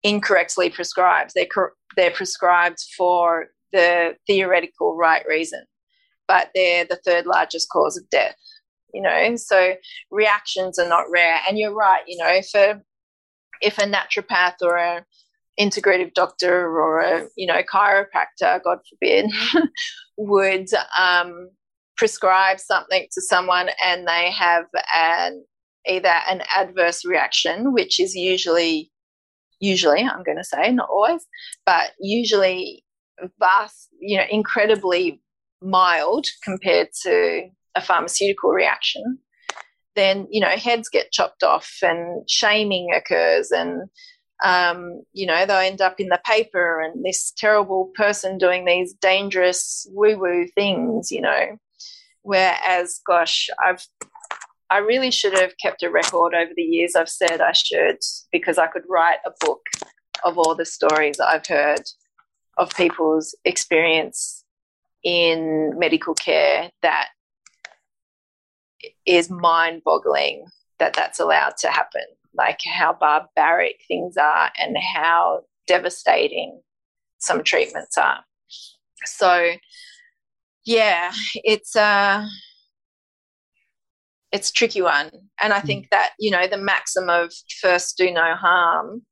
incorrectly 0.03 0.71
prescribed. 0.71 1.33
They're, 1.35 1.73
they're 1.97 2.11
prescribed 2.11 2.79
for 2.97 3.49
the 3.73 4.17
theoretical 4.27 4.97
right 4.97 5.25
reason, 5.29 5.65
but 6.29 6.51
they're 6.55 6.85
the 6.85 7.01
third 7.05 7.27
largest 7.27 7.69
cause 7.71 7.97
of 7.97 8.09
death. 8.11 8.37
You 8.95 9.03
know, 9.03 9.37
so 9.37 9.75
reactions 10.11 10.79
are 10.79 10.89
not 10.89 11.11
rare. 11.11 11.39
And 11.49 11.59
you're 11.59 11.75
right. 11.75 12.03
You 12.07 12.17
know, 12.19 12.29
if 12.29 12.55
a 12.55 12.81
if 13.61 13.79
a 13.79 13.83
naturopath 13.83 14.57
or 14.63 14.77
a 14.77 15.05
integrative 15.61 16.15
doctor 16.15 16.67
or 16.67 17.01
a 17.01 17.29
you 17.37 17.47
know 17.47 17.63
chiropractor, 17.63 18.63
God 18.63 18.79
forbid, 18.89 19.31
would 20.17 20.69
um, 20.99 21.51
prescribe 21.97 22.61
something 22.61 23.07
to 23.13 23.21
someone 23.23 23.71
and 23.83 24.07
they 24.07 24.31
have 24.31 24.65
an 24.95 25.45
either 25.87 26.13
an 26.29 26.43
adverse 26.55 27.05
reaction, 27.05 27.73
which 27.73 28.01
is 28.01 28.15
usually 28.15 28.91
usually 29.61 30.03
I'm 30.03 30.23
going 30.23 30.39
to 30.39 30.45
say 30.45 30.71
not 30.73 30.89
always, 30.91 31.27
but 31.65 31.93
usually 32.01 32.85
vast, 33.39 33.89
you 34.01 34.19
know, 34.19 34.25
incredibly 34.31 35.21
mild 35.63 36.27
compared 36.43 36.89
to 37.03 37.49
a 37.75 37.81
pharmaceutical 37.81 38.51
reaction, 38.51 39.19
then 39.95 40.27
you 40.31 40.41
know 40.41 40.49
heads 40.49 40.89
get 40.89 41.13
chopped 41.13 41.43
off 41.43 41.79
and 41.83 42.29
shaming 42.29 42.89
occurs 42.95 43.51
and 43.51 43.89
um, 44.45 45.03
you 45.13 45.27
know 45.27 45.47
they'll 45.47 45.57
end 45.57 45.81
up 45.81 45.99
in 45.99 46.09
the 46.09 46.21
paper 46.27 46.81
and 46.81 47.05
this 47.05 47.33
terrible 47.37 47.91
person 47.95 48.39
doing 48.39 48.65
these 48.65 48.95
dangerous 48.95 49.87
woo 49.91 50.19
woo 50.19 50.47
things 50.55 51.11
you 51.11 51.21
know. 51.21 51.59
Whereas 52.23 53.01
gosh 53.07 53.49
i've 53.65 53.87
i 54.71 54.79
really 54.79 55.11
should 55.11 55.37
have 55.39 55.53
kept 55.63 55.83
a 55.83 55.91
record 55.91 56.35
over 56.35 56.51
the 56.57 56.63
years 56.63 56.95
i've 56.97 57.09
said 57.09 57.41
i 57.41 57.53
should 57.53 57.99
because 58.33 58.59
i 58.59 58.67
could 58.67 58.85
write 58.89 59.19
a 59.25 59.31
book 59.45 59.63
of 60.25 60.39
all 60.39 60.55
the 60.55 60.65
stories 60.65 61.21
i've 61.21 61.47
heard 61.47 61.83
of 62.59 62.71
people's 62.75 63.35
experience 63.45 64.45
in 65.05 65.73
medical 65.79 66.15
care 66.15 66.71
that 66.83 67.09
is 69.05 69.31
mind 69.31 69.83
boggling 69.85 70.45
that 70.79 70.95
that's 70.95 71.21
allowed 71.21 71.57
to 71.57 71.69
happen 71.69 72.03
like 72.37 72.61
how 72.65 72.93
barbaric 72.93 73.81
things 73.89 74.17
are 74.17 74.51
and 74.59 74.77
how 74.79 75.43
devastating 75.67 76.61
some 77.19 77.43
treatments 77.43 77.97
are. 77.99 78.25
So, 79.05 79.53
yeah, 80.65 81.13
it's 81.35 81.77
a 81.77 81.81
uh, 81.81 82.27
it's 84.37 84.51
a 84.51 84.53
tricky 84.53 84.83
one, 84.83 85.11
and 85.41 85.53
I 85.53 85.61
think 85.61 85.91
that 85.91 86.11
you 86.19 86.31
know 86.31 86.47
the 86.47 86.59
maxim 86.59 87.09
of 87.09 87.33
first 87.61 87.97
do 87.97 88.11
no 88.13 88.35
harm 88.35 89.03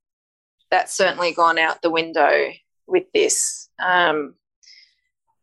that's 0.71 0.97
certainly 0.97 1.33
gone 1.33 1.59
out 1.59 1.83
the 1.83 1.91
window 1.91 2.51
with 2.87 3.05
this, 3.13 3.69
um, 3.83 4.35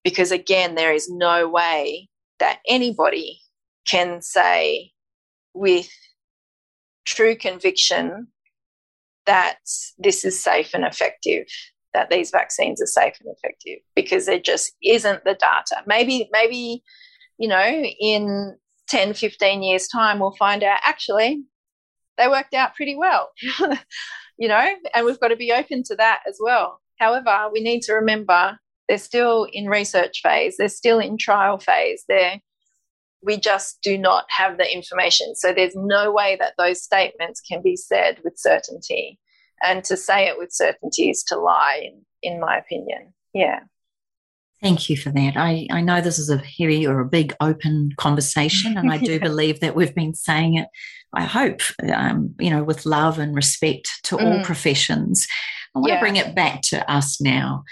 because 0.03 0.31
again, 0.31 0.75
there 0.75 0.93
is 0.93 1.09
no 1.09 1.49
way 1.49 2.07
that 2.39 2.59
anybody 2.67 3.41
can 3.85 4.21
say 4.21 4.91
with 5.53 5.89
true 7.05 7.35
conviction 7.35 8.27
that 9.25 9.57
this 9.97 10.23
is 10.23 10.41
safe 10.41 10.73
and 10.73 10.85
effective 10.85 11.45
that 11.93 12.09
these 12.09 12.31
vaccines 12.31 12.81
are 12.81 12.85
safe 12.85 13.15
and 13.19 13.35
effective 13.35 13.79
because 13.95 14.25
there 14.25 14.39
just 14.39 14.73
isn't 14.83 15.23
the 15.23 15.33
data. 15.33 15.83
Maybe 15.85 16.29
maybe 16.31 16.83
you 17.37 17.47
know 17.47 17.65
in 17.99 18.57
10 18.87 19.13
15 19.13 19.63
years 19.63 19.87
time 19.87 20.19
we'll 20.19 20.35
find 20.37 20.63
out 20.63 20.79
actually 20.85 21.43
they 22.17 22.27
worked 22.27 22.53
out 22.53 22.75
pretty 22.75 22.95
well 22.95 23.29
you 24.37 24.47
know 24.47 24.75
and 24.93 25.05
we've 25.05 25.19
got 25.19 25.29
to 25.29 25.35
be 25.35 25.51
open 25.51 25.83
to 25.83 25.95
that 25.95 26.21
as 26.27 26.37
well 26.41 26.79
however 26.99 27.49
we 27.51 27.61
need 27.61 27.81
to 27.81 27.93
remember 27.93 28.57
they're 28.87 28.97
still 28.97 29.47
in 29.51 29.67
research 29.67 30.21
phase 30.21 30.55
they're 30.57 30.69
still 30.69 30.99
in 30.99 31.17
trial 31.17 31.57
phase 31.57 32.03
they're 32.07 32.39
we 33.23 33.37
just 33.37 33.81
do 33.81 33.97
not 33.97 34.25
have 34.29 34.57
the 34.57 34.73
information. 34.73 35.35
So 35.35 35.53
there's 35.53 35.75
no 35.75 36.11
way 36.11 36.37
that 36.39 36.53
those 36.57 36.81
statements 36.81 37.41
can 37.41 37.61
be 37.61 37.75
said 37.75 38.19
with 38.23 38.33
certainty. 38.37 39.19
And 39.63 39.83
to 39.85 39.95
say 39.95 40.27
it 40.27 40.37
with 40.37 40.51
certainty 40.51 41.09
is 41.11 41.23
to 41.25 41.37
lie, 41.37 41.81
in, 41.83 42.05
in 42.23 42.39
my 42.39 42.57
opinion. 42.57 43.13
Yeah. 43.33 43.59
Thank 44.61 44.89
you 44.89 44.97
for 44.97 45.09
that. 45.09 45.37
I, 45.37 45.67
I 45.71 45.81
know 45.81 46.01
this 46.01 46.19
is 46.19 46.29
a 46.29 46.37
heavy 46.37 46.85
or 46.85 46.99
a 46.99 47.05
big 47.05 47.33
open 47.41 47.91
conversation, 47.97 48.77
and 48.77 48.91
I 48.91 48.97
do 49.03 49.19
believe 49.19 49.59
that 49.59 49.75
we've 49.75 49.95
been 49.95 50.13
saying 50.13 50.55
it, 50.55 50.67
I 51.13 51.23
hope, 51.23 51.61
um, 51.93 52.35
you 52.39 52.49
know, 52.49 52.63
with 52.63 52.85
love 52.85 53.19
and 53.19 53.35
respect 53.35 53.89
to 54.03 54.17
mm. 54.17 54.23
all 54.23 54.43
professions. 54.43 55.27
I 55.75 55.79
want 55.79 55.89
yeah. 55.89 55.95
to 55.95 56.01
bring 56.01 56.15
it 56.17 56.35
back 56.35 56.61
to 56.63 56.89
us 56.91 57.19
now 57.19 57.63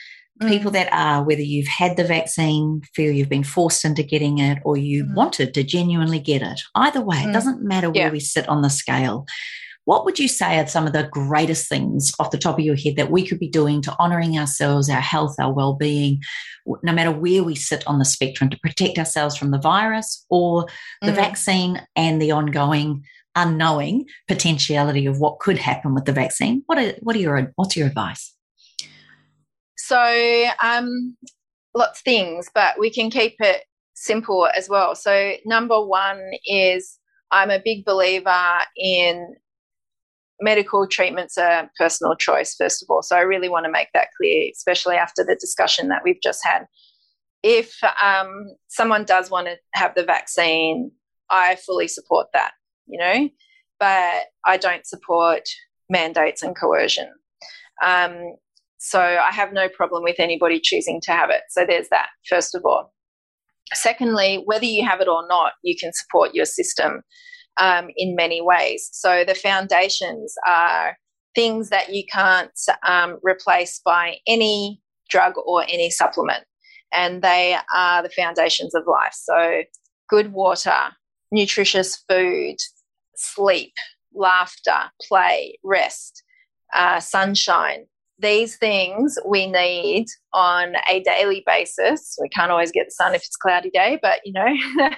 people 0.48 0.72
mm. 0.72 0.76
that 0.76 0.92
are, 0.94 1.24
whether 1.24 1.42
you've 1.42 1.68
had 1.68 1.98
the 1.98 2.04
vaccine, 2.04 2.82
feel 2.94 3.12
you've 3.12 3.30
been 3.30 3.44
forced 3.44 3.84
into 3.84 4.04
getting 4.04 4.40
it, 4.40 4.60
or 4.64 4.78
you 4.78 5.06
mm. 5.06 5.14
wanted 5.16 5.54
to 5.54 5.64
genuinely 5.64 6.20
get 6.20 6.42
it. 6.42 6.62
Either 6.76 7.02
way, 7.02 7.18
mm. 7.18 7.30
it 7.30 7.34
doesn't 7.34 7.62
matter 7.62 7.90
where 7.90 8.06
yeah. 8.06 8.12
we 8.12 8.20
sit 8.20 8.48
on 8.48 8.62
the 8.62 8.70
scale. 8.70 9.26
What 9.90 10.06
would 10.06 10.20
you 10.20 10.28
say 10.28 10.60
are 10.60 10.68
some 10.68 10.86
of 10.86 10.94
the 10.94 11.10
greatest 11.12 11.68
things 11.68 12.12
off 12.20 12.30
the 12.30 12.38
top 12.38 12.60
of 12.60 12.64
your 12.64 12.76
head 12.76 12.96
that 12.98 13.10
we 13.10 13.26
could 13.26 13.40
be 13.40 13.50
doing 13.50 13.82
to 13.82 13.96
honoring 13.98 14.38
ourselves, 14.38 14.88
our 14.88 15.02
health, 15.02 15.38
our 15.40 15.52
well 15.52 15.74
being, 15.74 16.22
no 16.84 16.94
matter 16.94 17.12
where 17.12 17.42
we 17.42 17.56
sit 17.56 17.88
on 17.88 17.98
the 17.98 18.06
spectrum 18.06 18.52
to 18.52 18.60
protect 18.60 19.00
ourselves 19.00 19.36
from 19.36 19.50
the 19.50 19.58
virus 19.58 20.28
or 20.30 20.68
the 21.02 21.10
mm. 21.10 21.16
vaccine 21.16 21.82
and 21.96 22.22
the 22.22 22.30
ongoing 22.30 23.04
unknowing 23.34 24.06
potentiality 24.28 25.08
of 25.08 25.20
what 25.20 25.40
could 25.40 25.58
happen 25.58 25.96
with 25.96 26.06
the 26.06 26.14
vaccine? 26.14 26.62
What 26.68 26.78
are, 26.78 26.94
what 27.00 27.16
are 27.16 27.20
your, 27.20 27.52
what's 27.56 27.76
your 27.76 27.88
advice? 27.88 28.36
So, 29.76 30.46
um, 30.62 31.18
lots 31.74 32.02
of 32.02 32.04
things, 32.04 32.48
but 32.54 32.78
we 32.78 32.92
can 32.92 33.10
keep 33.10 33.38
it 33.40 33.64
simple 33.96 34.48
as 34.56 34.70
well. 34.70 34.94
So, 34.94 35.34
number 35.48 35.84
one 35.84 36.22
is 36.46 37.00
I'm 37.32 37.50
a 37.50 37.60
big 37.60 37.86
believer 37.86 38.60
in 38.78 39.36
medical 40.42 40.88
treatments 40.88 41.38
are 41.38 41.70
personal 41.78 42.16
choice, 42.16 42.56
first 42.56 42.84
of 42.84 42.90
all. 42.90 43.02
So, 43.02 43.16
I 43.16 43.22
really 43.22 43.50
want 43.50 43.66
to 43.66 43.72
make 43.72 43.90
that 43.94 44.10
clear, 44.18 44.50
especially 44.56 44.96
after 44.96 45.24
the 45.24 45.36
discussion 45.36 45.90
that 45.90 46.02
we've 46.04 46.22
just 46.22 46.42
had. 46.44 46.66
If 47.42 47.78
um, 48.04 48.48
someone 48.68 49.06
does 49.06 49.32
want 49.32 49.48
to 49.48 49.56
have 49.74 49.96
the 49.96 50.04
vaccine, 50.04 50.92
I 51.30 51.56
fully 51.56 51.88
support 51.88 52.28
that, 52.34 52.52
you 52.88 53.00
know, 53.00 53.30
but 53.80 54.26
I 54.46 54.58
don't 54.58 54.86
support 54.86 55.44
mandates 55.90 56.44
and 56.44 56.56
coercion. 56.56 57.10
Um, 57.84 58.36
so 58.78 59.00
I 59.00 59.32
have 59.32 59.54
no 59.54 59.68
problem 59.70 60.04
with 60.04 60.16
anybody 60.20 60.60
choosing 60.62 61.02
to 61.02 61.12
have 61.12 61.30
it. 61.30 61.42
So 61.50 61.66
there's 61.66 61.90
that, 61.90 62.08
first 62.28 62.56
of 62.56 62.64
all. 62.66 62.94
Secondly, 63.74 64.42
whether 64.46 64.66
you 64.66 64.88
have 64.88 65.02
it 65.02 65.08
or 65.08 65.28
not, 65.28 65.54
you 65.64 65.76
can 65.78 65.92
support 65.94 66.34
your 66.34 66.46
system 66.46 67.04
um, 67.58 67.90
in 67.96 68.16
many 68.16 68.42
ways. 68.42 68.90
So 68.92 69.24
the 69.26 69.36
foundations 69.36 70.36
are 70.48 70.98
things 71.36 71.70
that 71.70 71.94
you 71.94 72.04
can't 72.12 72.52
um, 72.86 73.20
replace 73.22 73.82
by 73.84 74.18
any 74.28 74.82
drug 75.10 75.34
or 75.46 75.64
any 75.64 75.90
supplement. 75.90 76.44
And 76.92 77.22
they 77.22 77.56
are 77.76 78.02
the 78.02 78.10
foundations 78.10 78.74
of 78.74 78.84
life. 78.88 79.14
So 79.14 79.64
good 80.10 80.34
water, 80.34 80.96
nutritious 81.32 82.04
food, 82.10 82.58
sleep, 83.16 83.74
laughter, 84.14 84.92
play, 85.08 85.60
rest, 85.64 86.24
uh, 86.74 87.00
sunshine, 87.00 87.86
these 88.20 88.58
things 88.58 89.18
we 89.26 89.48
need 89.48 90.08
on 90.34 90.74
a 90.90 91.02
daily 91.02 91.44
basis. 91.46 92.18
We 92.22 92.30
can't 92.30 92.52
always 92.52 92.72
get 92.72 92.88
the 92.88 92.92
sun 92.92 93.16
if 93.16 93.22
it's 93.22 93.36
a 93.36 93.42
cloudy 93.42 93.70
day, 93.70 94.00
but 94.02 94.20
you 94.26 94.34
know, 94.34 94.48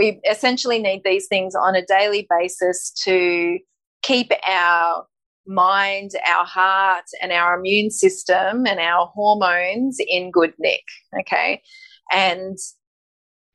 we 0.00 0.18
essentially 0.28 0.78
need 0.78 1.02
these 1.04 1.26
things 1.26 1.54
on 1.54 1.76
a 1.76 1.84
daily 1.84 2.26
basis 2.30 2.90
to 3.04 3.58
keep 4.00 4.32
our 4.48 5.04
mind, 5.46 6.12
our 6.26 6.46
heart, 6.46 7.04
and 7.20 7.32
our 7.32 7.58
immune 7.58 7.90
system 7.90 8.66
and 8.66 8.80
our 8.80 9.10
hormones 9.14 9.98
in 10.00 10.30
good 10.30 10.54
nick. 10.58 10.84
Okay. 11.20 11.60
And 12.10 12.56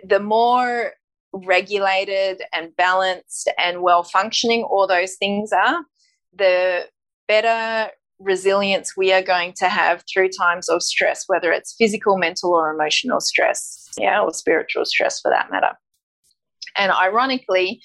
the 0.07 0.19
more 0.19 0.91
regulated 1.33 2.43
and 2.53 2.75
balanced 2.75 3.51
and 3.57 3.81
well 3.81 4.03
functioning 4.03 4.61
all 4.63 4.85
those 4.87 5.15
things 5.15 5.51
are, 5.51 5.79
the 6.31 6.83
better 7.27 7.91
resilience 8.19 8.95
we 8.95 9.11
are 9.11 9.23
going 9.23 9.53
to 9.57 9.67
have 9.67 10.03
through 10.13 10.29
times 10.29 10.69
of 10.69 10.83
stress, 10.83 11.23
whether 11.25 11.51
it's 11.51 11.75
physical, 11.75 12.19
mental, 12.19 12.53
or 12.53 12.71
emotional 12.71 13.19
stress, 13.19 13.87
yeah, 13.97 14.21
or 14.21 14.31
spiritual 14.31 14.85
stress 14.85 15.19
for 15.19 15.31
that 15.31 15.49
matter. 15.49 15.71
And 16.77 16.91
ironically, 16.91 17.81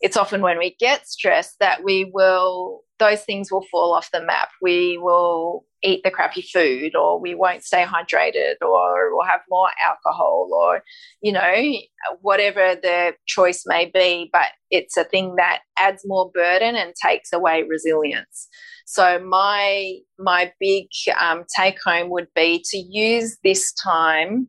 it's 0.00 0.16
often 0.16 0.42
when 0.42 0.58
we 0.58 0.76
get 0.78 1.06
stressed 1.06 1.56
that 1.60 1.82
we 1.82 2.10
will, 2.12 2.80
those 2.98 3.22
things 3.22 3.50
will 3.50 3.64
fall 3.70 3.94
off 3.94 4.10
the 4.10 4.22
map. 4.22 4.50
We 4.60 4.98
will 4.98 5.64
eat 5.82 6.02
the 6.02 6.10
crappy 6.10 6.42
food, 6.42 6.94
or 6.96 7.20
we 7.20 7.34
won't 7.34 7.62
stay 7.62 7.84
hydrated, 7.84 8.54
or 8.62 9.14
we'll 9.14 9.26
have 9.26 9.40
more 9.50 9.68
alcohol, 9.86 10.48
or, 10.52 10.82
you 11.22 11.32
know, 11.32 11.74
whatever 12.20 12.74
the 12.74 13.14
choice 13.26 13.64
may 13.66 13.90
be. 13.92 14.30
But 14.32 14.48
it's 14.70 14.96
a 14.96 15.04
thing 15.04 15.36
that 15.36 15.60
adds 15.78 16.02
more 16.06 16.30
burden 16.32 16.76
and 16.76 16.94
takes 16.94 17.32
away 17.32 17.62
resilience. 17.62 18.48
So 18.86 19.18
my 19.18 19.94
my 20.18 20.52
big 20.60 20.86
um, 21.18 21.44
take 21.56 21.78
home 21.84 22.10
would 22.10 22.28
be 22.34 22.64
to 22.70 22.78
use 22.78 23.38
this 23.42 23.72
time 23.72 24.48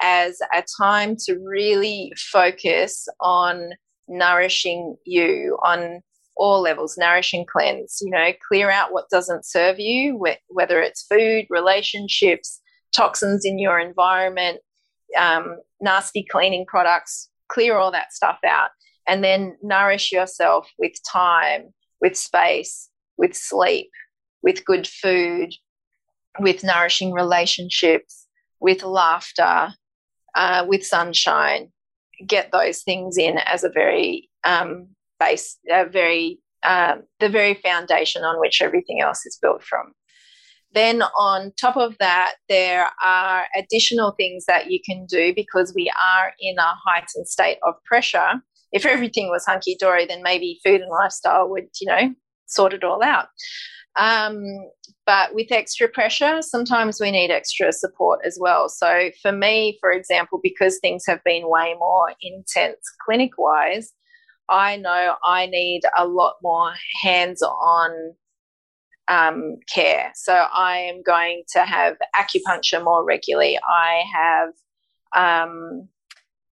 as 0.00 0.38
a 0.54 0.64
time 0.80 1.16
to 1.16 1.38
really 1.38 2.12
focus 2.16 3.08
on 3.20 3.70
nourishing 4.08 4.96
you 5.04 5.58
on 5.64 6.00
all 6.36 6.60
levels 6.60 6.96
nourishing 6.96 7.44
cleanse 7.50 7.98
you 8.00 8.10
know 8.10 8.30
clear 8.46 8.70
out 8.70 8.92
what 8.92 9.10
doesn't 9.10 9.44
serve 9.44 9.78
you 9.78 10.18
whether 10.48 10.80
it's 10.80 11.04
food 11.10 11.44
relationships 11.50 12.60
toxins 12.92 13.44
in 13.44 13.58
your 13.58 13.78
environment 13.78 14.60
um, 15.18 15.56
nasty 15.80 16.24
cleaning 16.30 16.64
products 16.66 17.28
clear 17.48 17.76
all 17.76 17.90
that 17.90 18.12
stuff 18.12 18.38
out 18.46 18.70
and 19.06 19.22
then 19.22 19.56
nourish 19.62 20.10
yourself 20.10 20.70
with 20.78 20.92
time 21.10 21.74
with 22.00 22.16
space 22.16 22.88
with 23.18 23.34
sleep, 23.36 23.90
with 24.42 24.64
good 24.64 24.86
food, 24.86 25.52
with 26.38 26.64
nourishing 26.64 27.12
relationships, 27.12 28.26
with 28.60 28.82
laughter, 28.82 29.74
uh, 30.34 30.64
with 30.66 30.84
sunshine. 30.84 31.70
Get 32.26 32.50
those 32.52 32.82
things 32.82 33.16
in 33.16 33.38
as 33.38 33.64
a 33.64 33.70
very 33.70 34.28
um, 34.44 34.88
base, 35.20 35.56
a 35.70 35.88
very 35.88 36.40
um, 36.64 37.02
the 37.20 37.28
very 37.28 37.54
foundation 37.54 38.24
on 38.24 38.40
which 38.40 38.60
everything 38.60 39.00
else 39.00 39.24
is 39.24 39.38
built 39.40 39.62
from. 39.62 39.92
Then, 40.74 41.02
on 41.02 41.52
top 41.58 41.76
of 41.76 41.96
that, 41.98 42.34
there 42.48 42.90
are 43.02 43.46
additional 43.56 44.12
things 44.12 44.44
that 44.46 44.70
you 44.70 44.80
can 44.84 45.06
do 45.06 45.32
because 45.34 45.72
we 45.74 45.90
are 45.90 46.32
in 46.40 46.58
a 46.58 46.74
heightened 46.84 47.26
state 47.26 47.58
of 47.66 47.74
pressure. 47.84 48.34
If 48.72 48.84
everything 48.84 49.28
was 49.28 49.46
hunky 49.46 49.76
dory, 49.80 50.04
then 50.04 50.22
maybe 50.22 50.60
food 50.62 50.82
and 50.82 50.90
lifestyle 50.90 51.48
would, 51.48 51.68
you 51.80 51.86
know, 51.86 52.14
sort 52.46 52.74
it 52.74 52.84
all 52.84 53.02
out. 53.02 53.28
Um, 53.98 54.70
but 55.06 55.34
with 55.34 55.50
extra 55.50 55.88
pressure, 55.88 56.40
sometimes 56.42 57.00
we 57.00 57.10
need 57.10 57.30
extra 57.30 57.72
support 57.72 58.20
as 58.24 58.38
well. 58.40 58.68
So, 58.68 59.10
for 59.22 59.32
me, 59.32 59.76
for 59.80 59.90
example, 59.90 60.38
because 60.42 60.78
things 60.78 61.04
have 61.06 61.22
been 61.24 61.48
way 61.48 61.74
more 61.78 62.12
intense 62.22 62.78
clinic 63.04 63.32
wise, 63.38 63.92
I 64.48 64.76
know 64.76 65.16
I 65.24 65.46
need 65.46 65.82
a 65.96 66.06
lot 66.06 66.34
more 66.42 66.72
hands 67.02 67.42
on 67.42 68.14
um, 69.08 69.56
care. 69.72 70.12
So, 70.14 70.34
I 70.34 70.76
am 70.76 71.02
going 71.02 71.42
to 71.54 71.60
have 71.64 71.96
acupuncture 72.14 72.84
more 72.84 73.04
regularly. 73.04 73.58
I 73.66 74.04
have 74.14 74.50
um, 75.16 75.88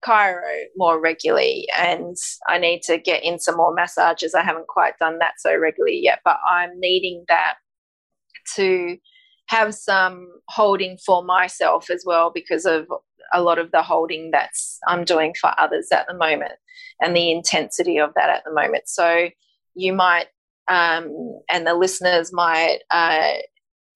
chiro 0.04 0.62
more 0.76 1.00
regularly 1.00 1.68
and 1.78 2.16
I 2.48 2.58
need 2.58 2.82
to 2.82 2.98
get 2.98 3.22
in 3.22 3.38
some 3.38 3.56
more 3.56 3.74
massages. 3.74 4.34
I 4.34 4.42
haven't 4.42 4.68
quite 4.68 4.98
done 4.98 5.18
that 5.18 5.34
so 5.38 5.56
regularly 5.56 6.00
yet, 6.02 6.20
but 6.24 6.38
I'm 6.48 6.70
needing 6.78 7.24
that 7.28 7.54
to 8.56 8.96
have 9.48 9.74
some 9.74 10.28
holding 10.48 10.96
for 11.04 11.24
myself 11.24 11.90
as 11.90 12.04
well 12.06 12.30
because 12.32 12.64
of 12.64 12.86
a 13.32 13.42
lot 13.42 13.58
of 13.58 13.70
the 13.72 13.82
holding 13.82 14.30
that's 14.30 14.78
I'm 14.86 15.04
doing 15.04 15.34
for 15.40 15.52
others 15.58 15.88
at 15.92 16.06
the 16.06 16.14
moment 16.14 16.52
and 17.00 17.14
the 17.14 17.30
intensity 17.30 17.98
of 17.98 18.12
that 18.16 18.30
at 18.30 18.44
the 18.44 18.52
moment. 18.52 18.88
So 18.88 19.28
you 19.74 19.92
might 19.92 20.26
um, 20.68 21.40
and 21.48 21.66
the 21.66 21.74
listeners 21.74 22.32
might 22.32 22.78
uh, 22.90 23.32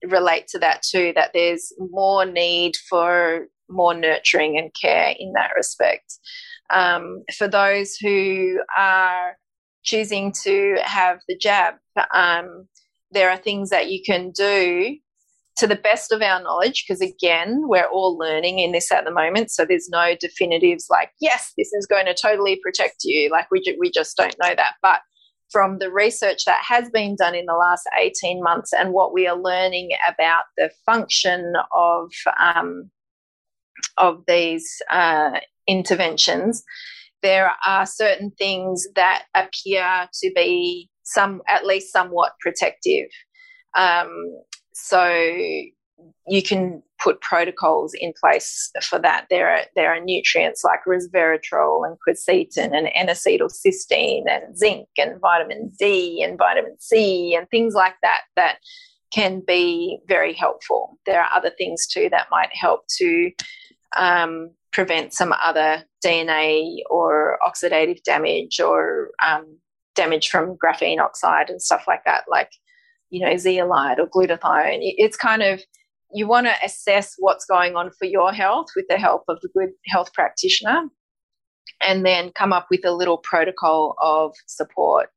relate 0.05 0.47
to 0.49 0.59
that 0.59 0.83
too 0.83 1.13
that 1.15 1.31
there's 1.33 1.71
more 1.79 2.25
need 2.25 2.75
for 2.89 3.47
more 3.69 3.93
nurturing 3.93 4.57
and 4.57 4.73
care 4.79 5.13
in 5.17 5.33
that 5.33 5.51
respect. 5.55 6.19
Um, 6.69 7.23
for 7.37 7.47
those 7.47 7.95
who 7.95 8.59
are 8.77 9.37
choosing 9.83 10.33
to 10.43 10.77
have 10.83 11.19
the 11.27 11.37
jab, 11.37 11.75
um, 12.13 12.67
there 13.11 13.29
are 13.29 13.37
things 13.37 13.69
that 13.69 13.89
you 13.89 14.01
can 14.03 14.31
do 14.31 14.97
to 15.57 15.67
the 15.67 15.75
best 15.75 16.11
of 16.11 16.21
our 16.21 16.41
knowledge, 16.41 16.83
because 16.85 17.01
again, 17.01 17.63
we're 17.67 17.87
all 17.87 18.17
learning 18.17 18.59
in 18.59 18.73
this 18.73 18.91
at 18.91 19.05
the 19.05 19.11
moment. 19.11 19.51
So 19.51 19.63
there's 19.63 19.87
no 19.89 20.15
definitives 20.19 20.87
like, 20.89 21.11
yes, 21.21 21.53
this 21.57 21.71
is 21.71 21.85
going 21.85 22.07
to 22.07 22.13
totally 22.13 22.59
protect 22.61 23.03
you. 23.05 23.29
Like 23.31 23.49
we, 23.51 23.61
ju- 23.61 23.77
we 23.79 23.89
just 23.89 24.17
don't 24.17 24.35
know 24.41 24.53
that. 24.53 24.73
But 24.81 24.99
from 25.49 25.79
the 25.79 25.91
research 25.91 26.43
that 26.45 26.61
has 26.67 26.89
been 26.89 27.15
done 27.15 27.35
in 27.35 27.45
the 27.45 27.53
last 27.53 27.87
18 27.97 28.43
months 28.43 28.73
and 28.73 28.91
what 28.91 29.13
we 29.13 29.27
are 29.27 29.37
learning 29.37 29.91
about 30.07 30.43
the 30.57 30.69
function 30.85 31.53
of 31.73 32.11
um, 32.37 32.89
of 33.97 34.23
these 34.27 34.81
uh, 34.91 35.39
interventions, 35.67 36.63
there 37.21 37.51
are 37.65 37.85
certain 37.85 38.31
things 38.37 38.87
that 38.95 39.23
appear 39.33 40.07
to 40.21 40.31
be 40.35 40.89
some, 41.03 41.41
at 41.47 41.65
least 41.65 41.91
somewhat 41.91 42.33
protective. 42.41 43.07
Um, 43.75 44.09
so 44.73 45.09
you 46.27 46.43
can 46.43 46.81
put 47.01 47.21
protocols 47.21 47.93
in 47.93 48.13
place 48.19 48.71
for 48.81 48.99
that. 48.99 49.27
There 49.29 49.49
are 49.49 49.61
there 49.75 49.93
are 49.93 49.99
nutrients 50.03 50.63
like 50.63 50.79
resveratrol 50.87 51.85
and 51.87 51.97
quercetin 52.05 52.75
and 52.75 52.89
N-acetylcysteine 52.93 54.23
and 54.27 54.57
zinc 54.57 54.87
and 54.97 55.19
vitamin 55.21 55.71
D 55.77 56.23
and 56.23 56.37
vitamin 56.37 56.77
C 56.79 57.35
and 57.35 57.49
things 57.49 57.73
like 57.73 57.95
that 58.01 58.21
that 58.35 58.57
can 59.13 59.41
be 59.45 59.99
very 60.07 60.33
helpful. 60.33 60.97
There 61.05 61.21
are 61.21 61.29
other 61.33 61.51
things 61.57 61.87
too 61.87 62.09
that 62.11 62.27
might 62.31 62.49
help 62.53 62.81
to 62.97 63.31
um, 63.95 64.51
prevent 64.71 65.13
some 65.13 65.33
other 65.43 65.83
DNA 66.03 66.79
or 66.89 67.37
oxidative 67.47 68.03
damage 68.03 68.59
or 68.59 69.11
um, 69.25 69.57
damage 69.95 70.29
from 70.29 70.57
graphene 70.63 70.99
oxide 70.99 71.49
and 71.49 71.61
stuff 71.61 71.85
like 71.87 72.03
that, 72.05 72.25
like, 72.29 72.51
you 73.09 73.25
know, 73.25 73.37
zeolite 73.37 73.99
or 73.99 74.07
glutathione. 74.07 74.79
It's 74.81 75.17
kind 75.17 75.41
of 75.41 75.61
you 76.13 76.27
want 76.27 76.47
to 76.47 76.53
assess 76.63 77.15
what's 77.17 77.45
going 77.45 77.75
on 77.75 77.91
for 77.91 78.05
your 78.05 78.31
health 78.31 78.67
with 78.75 78.85
the 78.89 78.97
help 78.97 79.23
of 79.27 79.37
a 79.43 79.47
good 79.49 79.71
health 79.87 80.13
practitioner 80.13 80.83
and 81.85 82.05
then 82.05 82.31
come 82.31 82.53
up 82.53 82.67
with 82.69 82.85
a 82.85 82.93
little 82.93 83.17
protocol 83.17 83.95
of 83.99 84.33
support. 84.47 85.09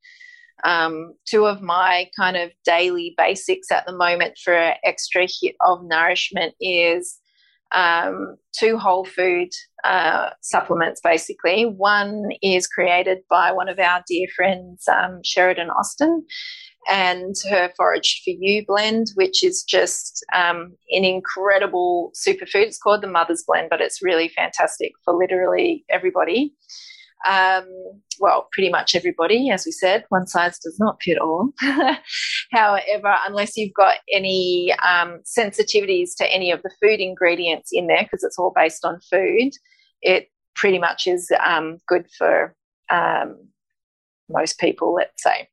Um, 0.65 1.15
two 1.25 1.47
of 1.47 1.63
my 1.63 2.11
kind 2.19 2.37
of 2.37 2.51
daily 2.65 3.15
basics 3.17 3.71
at 3.71 3.87
the 3.87 3.97
moment 3.97 4.39
for 4.43 4.75
extra 4.85 5.23
hit 5.23 5.55
of 5.61 5.85
nourishment 5.85 6.55
is 6.61 7.19
um, 7.75 8.37
two 8.59 8.79
whole 8.79 9.05
food 9.05 9.49
uh, 9.85 10.31
supplements, 10.43 11.01
basically. 11.03 11.65
One 11.65 12.31
is 12.43 12.67
created 12.67 13.19
by 13.31 13.53
one 13.53 13.69
of 13.69 13.79
our 13.79 14.03
dear 14.07 14.27
friends, 14.35 14.85
um, 14.89 15.21
Sheridan 15.25 15.71
Austin, 15.71 16.25
and 16.89 17.35
her 17.51 17.71
Forage 17.77 18.23
for 18.25 18.33
You 18.39 18.65
blend, 18.67 19.09
which 19.15 19.45
is 19.45 19.63
just 19.63 20.25
um, 20.35 20.75
an 20.91 21.05
incredible 21.05 22.13
superfood. 22.15 22.67
It's 22.67 22.79
called 22.79 23.03
the 23.03 23.09
Mother's 23.09 23.45
Blend, 23.47 23.69
but 23.71 23.81
it's 23.81 24.03
really 24.03 24.29
fantastic 24.29 24.93
for 25.05 25.15
literally 25.15 25.85
everybody. 25.91 26.55
Um, 27.29 27.67
well, 28.21 28.49
pretty 28.53 28.71
much 28.71 28.95
everybody, 28.95 29.51
as 29.51 29.65
we 29.65 29.73
said, 29.73 30.05
one 30.09 30.27
size 30.27 30.59
does 30.59 30.79
not 30.79 31.03
fit 31.03 31.19
all. 31.19 31.51
However, 32.53 33.15
unless 33.27 33.57
you've 33.57 33.75
got 33.75 33.97
any 34.13 34.75
um, 34.85 35.21
sensitivities 35.25 36.11
to 36.19 36.33
any 36.33 36.51
of 36.51 36.63
the 36.63 36.71
food 36.83 37.01
ingredients 37.01 37.71
in 37.73 37.87
there, 37.87 38.03
because 38.03 38.25
it's 38.25 38.39
all 38.39 38.53
based 38.55 38.85
on 38.85 39.01
food, 39.01 39.53
it 40.03 40.29
pretty 40.55 40.79
much 40.79 41.07
is 41.07 41.31
um, 41.45 41.79
good 41.87 42.07
for 42.17 42.55
um, 42.91 43.49
most 44.29 44.59
people, 44.59 44.95
let's 44.95 45.23
say. 45.23 45.49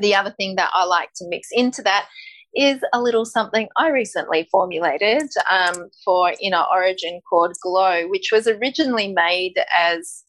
The 0.00 0.14
other 0.14 0.30
thing 0.30 0.56
that 0.56 0.70
I 0.74 0.84
like 0.84 1.10
to 1.16 1.28
mix 1.28 1.48
into 1.52 1.82
that 1.82 2.06
is 2.54 2.80
a 2.92 3.00
little 3.00 3.24
something 3.24 3.68
I 3.76 3.88
recently 3.90 4.48
formulated 4.50 5.28
um, 5.50 5.90
for 6.04 6.34
Inner 6.42 6.64
Origin 6.70 7.20
called 7.28 7.54
Glow, 7.62 8.08
which 8.08 8.30
was 8.32 8.46
originally 8.46 9.12
made 9.12 9.54
as 9.76 10.24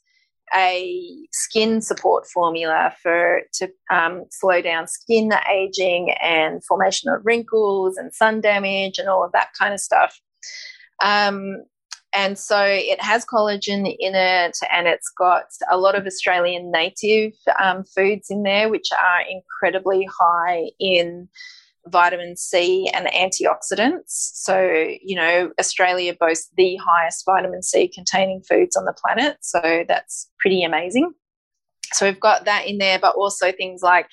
a 0.56 1.28
skin 1.32 1.82
support 1.82 2.28
formula 2.28 2.94
for 3.02 3.42
to 3.54 3.70
um, 3.92 4.26
slow 4.32 4.62
down 4.62 4.88
skin 4.88 5.32
aging 5.52 6.14
and 6.22 6.64
formation 6.66 7.10
of 7.10 7.22
wrinkles 7.24 7.98
and 7.98 8.14
sun 8.14 8.42
damage 8.42 8.98
and 8.98 9.10
all 9.10 9.24
of 9.24 9.32
that 9.32 9.50
kind 9.58 9.74
of 9.74 9.80
stuff. 9.80 10.20
Um, 11.04 11.64
and 12.14 12.38
so 12.38 12.62
it 12.62 13.02
has 13.02 13.26
collagen 13.26 13.96
in 14.00 14.16
it, 14.16 14.58
and 14.70 14.88
it's 14.88 15.10
got 15.18 15.46
a 15.70 15.78
lot 15.78 15.96
of 15.96 16.06
Australian 16.06 16.70
native 16.70 17.32
um, 17.62 17.86
foods 17.86 18.30
in 18.30 18.44
there, 18.44 18.70
which 18.70 18.90
are 18.92 19.22
incredibly 19.30 20.08
high 20.20 20.72
in 20.80 21.30
vitamin 21.88 22.36
C 22.36 22.90
and 22.94 23.08
antioxidants. 23.08 24.04
So, 24.08 24.86
you 25.02 25.16
know, 25.16 25.52
Australia 25.60 26.16
boasts 26.20 26.50
the 26.58 26.78
highest 26.78 27.24
vitamin 27.26 27.64
C 27.64 27.88
containing 27.88 28.44
foods 28.48 28.76
on 28.76 28.86
the 28.86 28.94
planet. 28.94 29.38
So 29.42 29.84
that's 29.88 30.30
pretty 30.40 30.64
amazing. 30.64 31.14
So 31.94 32.06
we've 32.06 32.20
got 32.20 32.46
that 32.46 32.68
in 32.68 32.78
there, 32.78 33.00
but 33.00 33.16
also 33.16 33.52
things 33.52 33.82
like 33.82 34.08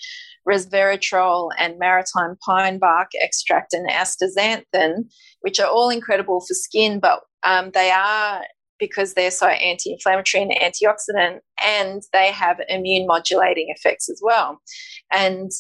resveratrol 0.49 1.51
and 1.59 1.79
maritime 1.79 2.37
pine 2.45 2.79
bark 2.79 3.11
extract 3.23 3.73
and 3.73 3.89
astaxanthin, 3.89 5.05
which 5.43 5.61
are 5.61 5.69
all 5.69 5.91
incredible 5.91 6.41
for 6.41 6.55
skin, 6.55 6.99
but 6.99 7.21
um, 7.45 7.71
they 7.75 7.91
are 7.91 8.43
because 8.79 9.15
they're 9.15 9.31
so 9.31 9.49
anti-inflammatory 9.49 10.43
and 10.43 10.53
antioxidant 10.53 11.41
and 11.65 12.03
they 12.13 12.31
have 12.31 12.61
immune 12.69 13.07
modulating 13.07 13.67
effects 13.77 14.09
as 14.09 14.21
well 14.23 14.61
and 15.13 15.51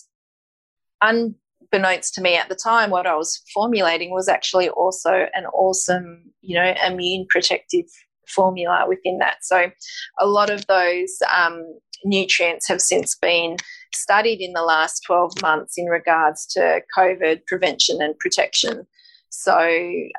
un- 1.02 1.34
unbeknownst 1.72 2.14
to 2.14 2.20
me 2.20 2.36
at 2.36 2.48
the 2.48 2.54
time, 2.54 2.90
what 2.90 3.06
I 3.06 3.14
was 3.14 3.42
formulating 3.52 4.10
was 4.10 4.28
actually 4.28 4.68
also 4.70 5.26
an 5.34 5.46
awesome, 5.46 6.24
you 6.40 6.54
know, 6.54 6.74
immune 6.86 7.26
protective 7.28 7.86
formula 8.28 8.84
within 8.88 9.18
that. 9.18 9.38
So 9.42 9.70
a 10.18 10.26
lot 10.26 10.50
of 10.50 10.66
those 10.66 11.18
um, 11.34 11.64
nutrients 12.04 12.68
have 12.68 12.80
since 12.80 13.16
been 13.16 13.56
studied 13.94 14.40
in 14.40 14.52
the 14.52 14.62
last 14.62 15.02
12 15.06 15.40
months 15.42 15.74
in 15.76 15.86
regards 15.86 16.46
to 16.46 16.82
COVID 16.96 17.46
prevention 17.46 18.00
and 18.00 18.18
protection. 18.18 18.86
So, 19.30 19.58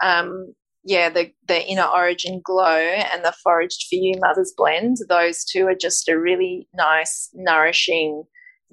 um, 0.01 0.53
yeah, 0.83 1.09
the, 1.09 1.31
the 1.47 1.65
Inner 1.67 1.85
Origin 1.85 2.41
Glow 2.43 2.77
and 2.77 3.23
the 3.23 3.33
Foraged 3.43 3.87
for 3.89 3.95
You 3.95 4.15
Mother's 4.19 4.53
Blend, 4.55 4.97
those 5.07 5.43
two 5.43 5.67
are 5.67 5.75
just 5.75 6.07
a 6.09 6.17
really 6.17 6.67
nice, 6.73 7.29
nourishing 7.33 8.23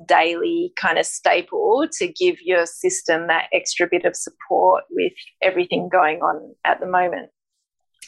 daily 0.07 0.73
kind 0.77 0.99
of 0.99 1.07
staple 1.07 1.87
to 1.99 2.07
give 2.07 2.37
your 2.43 2.67
system 2.67 3.29
that 3.29 3.47
extra 3.53 3.87
bit 3.91 4.05
of 4.05 4.15
support 4.15 4.85
with 4.91 5.13
everything 5.43 5.89
going 5.91 6.19
on 6.19 6.55
at 6.65 6.81
the 6.81 6.87
moment. 6.87 7.31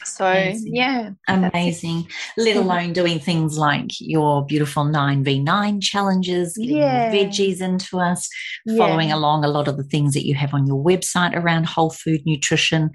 So 0.05 0.25
amazing. 0.25 0.75
yeah, 0.75 1.09
amazing. 1.27 2.07
Let 2.37 2.55
alone 2.55 2.93
doing 2.93 3.19
things 3.19 3.57
like 3.57 3.91
your 3.99 4.45
beautiful 4.45 4.85
nine 4.85 5.23
v 5.23 5.39
nine 5.39 5.81
challenges, 5.81 6.57
getting 6.57 6.77
yeah. 6.77 7.11
veggies 7.11 7.61
into 7.61 7.99
us, 7.99 8.27
yeah. 8.65 8.77
following 8.77 9.11
along 9.11 9.43
a 9.43 9.47
lot 9.47 9.67
of 9.67 9.77
the 9.77 9.83
things 9.83 10.13
that 10.13 10.25
you 10.25 10.35
have 10.35 10.53
on 10.53 10.65
your 10.65 10.83
website 10.83 11.35
around 11.35 11.65
whole 11.65 11.89
food 11.89 12.21
nutrition. 12.25 12.91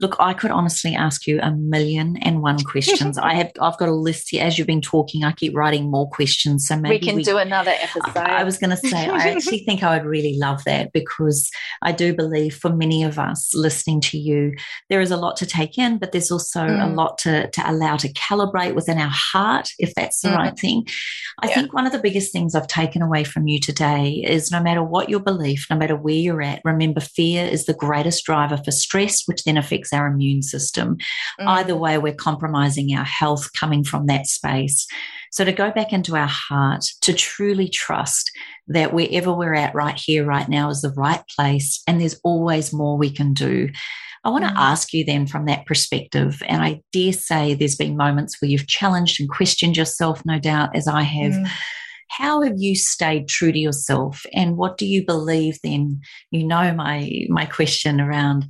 Look, 0.00 0.16
I 0.18 0.34
could 0.34 0.50
honestly 0.50 0.94
ask 0.94 1.26
you 1.26 1.40
a 1.40 1.52
million 1.52 2.16
and 2.18 2.42
one 2.42 2.58
questions. 2.64 3.18
I 3.18 3.34
have 3.34 3.52
I've 3.60 3.78
got 3.78 3.88
a 3.88 3.94
list 3.94 4.30
here. 4.30 4.44
As 4.44 4.58
you've 4.58 4.66
been 4.66 4.80
talking, 4.80 5.24
I 5.24 5.32
keep 5.32 5.56
writing 5.56 5.90
more 5.90 6.08
questions. 6.08 6.66
So 6.66 6.76
maybe 6.76 6.96
we 6.96 7.00
can 7.00 7.16
we, 7.16 7.22
do 7.22 7.38
another 7.38 7.72
episode. 7.80 8.16
I, 8.16 8.40
I 8.40 8.44
was 8.44 8.58
going 8.58 8.70
to 8.70 8.76
say 8.76 9.08
I 9.08 9.30
actually 9.30 9.58
think 9.66 9.82
I 9.82 9.96
would 9.96 10.06
really 10.06 10.36
love 10.38 10.64
that 10.64 10.92
because 10.92 11.50
I 11.82 11.92
do 11.92 12.14
believe 12.14 12.56
for 12.56 12.70
many 12.70 13.02
of 13.04 13.18
us 13.18 13.52
listening 13.54 14.00
to 14.02 14.18
you, 14.18 14.54
there 14.90 15.00
is 15.00 15.10
a 15.10 15.16
lot 15.16 15.36
to 15.38 15.46
take 15.46 15.78
in, 15.78 15.98
but 15.98 16.12
there's 16.12 16.30
also 16.30 16.43
mm. 16.52 16.82
a 16.82 16.94
lot 16.94 17.18
to 17.18 17.50
to 17.50 17.70
allow 17.70 17.96
to 17.96 18.12
calibrate 18.12 18.74
within 18.74 18.98
our 18.98 19.12
heart, 19.12 19.68
if 19.78 19.94
that's 19.94 20.20
the 20.20 20.28
mm. 20.28 20.36
right 20.36 20.58
thing. 20.58 20.86
I 21.42 21.48
yeah. 21.48 21.54
think 21.54 21.72
one 21.72 21.86
of 21.86 21.92
the 21.92 21.98
biggest 21.98 22.32
things 22.32 22.54
I've 22.54 22.66
taken 22.66 23.02
away 23.02 23.24
from 23.24 23.46
you 23.46 23.58
today 23.58 24.22
is 24.26 24.50
no 24.50 24.62
matter 24.62 24.82
what 24.82 25.08
your 25.08 25.20
belief, 25.20 25.66
no 25.70 25.76
matter 25.76 25.96
where 25.96 26.14
you're 26.14 26.42
at, 26.42 26.60
remember 26.64 27.00
fear 27.00 27.44
is 27.44 27.66
the 27.66 27.74
greatest 27.74 28.24
driver 28.24 28.56
for 28.56 28.70
stress, 28.70 29.22
which 29.26 29.44
then 29.44 29.56
affects 29.56 29.92
our 29.92 30.06
immune 30.06 30.42
system. 30.42 30.96
Mm. 31.40 31.46
Either 31.46 31.76
way, 31.76 31.98
we're 31.98 32.14
compromising 32.14 32.94
our 32.94 33.04
health 33.04 33.52
coming 33.52 33.84
from 33.84 34.06
that 34.06 34.26
space. 34.26 34.86
So 35.32 35.44
to 35.44 35.52
go 35.52 35.72
back 35.72 35.92
into 35.92 36.14
our 36.14 36.28
heart, 36.28 36.84
to 37.00 37.12
truly 37.12 37.68
trust 37.68 38.30
that 38.68 38.92
wherever 38.94 39.32
we're 39.32 39.54
at 39.54 39.74
right 39.74 39.98
here, 39.98 40.24
right 40.24 40.48
now 40.48 40.70
is 40.70 40.80
the 40.80 40.90
right 40.90 41.22
place, 41.34 41.82
and 41.88 42.00
there's 42.00 42.20
always 42.22 42.72
more 42.72 42.96
we 42.96 43.10
can 43.10 43.34
do. 43.34 43.68
I 44.24 44.30
want 44.30 44.44
to 44.44 44.50
mm. 44.50 44.56
ask 44.56 44.92
you 44.92 45.04
then 45.04 45.26
from 45.26 45.46
that 45.46 45.66
perspective, 45.66 46.42
and 46.48 46.62
I 46.62 46.80
dare 46.92 47.12
say 47.12 47.54
there's 47.54 47.76
been 47.76 47.96
moments 47.96 48.40
where 48.40 48.50
you've 48.50 48.66
challenged 48.66 49.20
and 49.20 49.28
questioned 49.28 49.76
yourself, 49.76 50.22
no 50.24 50.38
doubt, 50.38 50.74
as 50.74 50.88
I 50.88 51.02
have. 51.02 51.32
Mm. 51.32 51.48
How 52.08 52.42
have 52.42 52.54
you 52.56 52.76
stayed 52.76 53.28
true 53.28 53.52
to 53.52 53.58
yourself, 53.58 54.24
and 54.32 54.56
what 54.56 54.78
do 54.78 54.86
you 54.86 55.04
believe? 55.04 55.58
Then 55.62 56.00
you 56.30 56.46
know 56.46 56.72
my 56.72 57.10
my 57.28 57.46
question 57.46 58.00
around 58.00 58.46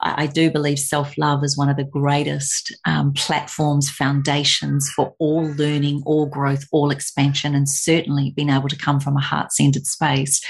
I, 0.00 0.24
I 0.24 0.26
do 0.26 0.50
believe 0.50 0.78
self 0.78 1.16
love 1.18 1.44
is 1.44 1.56
one 1.56 1.68
of 1.68 1.76
the 1.76 1.84
greatest 1.84 2.74
um, 2.84 3.12
platforms, 3.14 3.90
foundations 3.90 4.90
for 4.94 5.14
all 5.18 5.44
learning, 5.54 6.02
all 6.06 6.26
growth, 6.26 6.64
all 6.72 6.90
expansion, 6.90 7.54
and 7.54 7.68
certainly 7.68 8.32
being 8.36 8.50
able 8.50 8.68
to 8.68 8.76
come 8.76 9.00
from 9.00 9.16
a 9.16 9.20
heart 9.20 9.52
centered 9.52 9.86
space. 9.86 10.40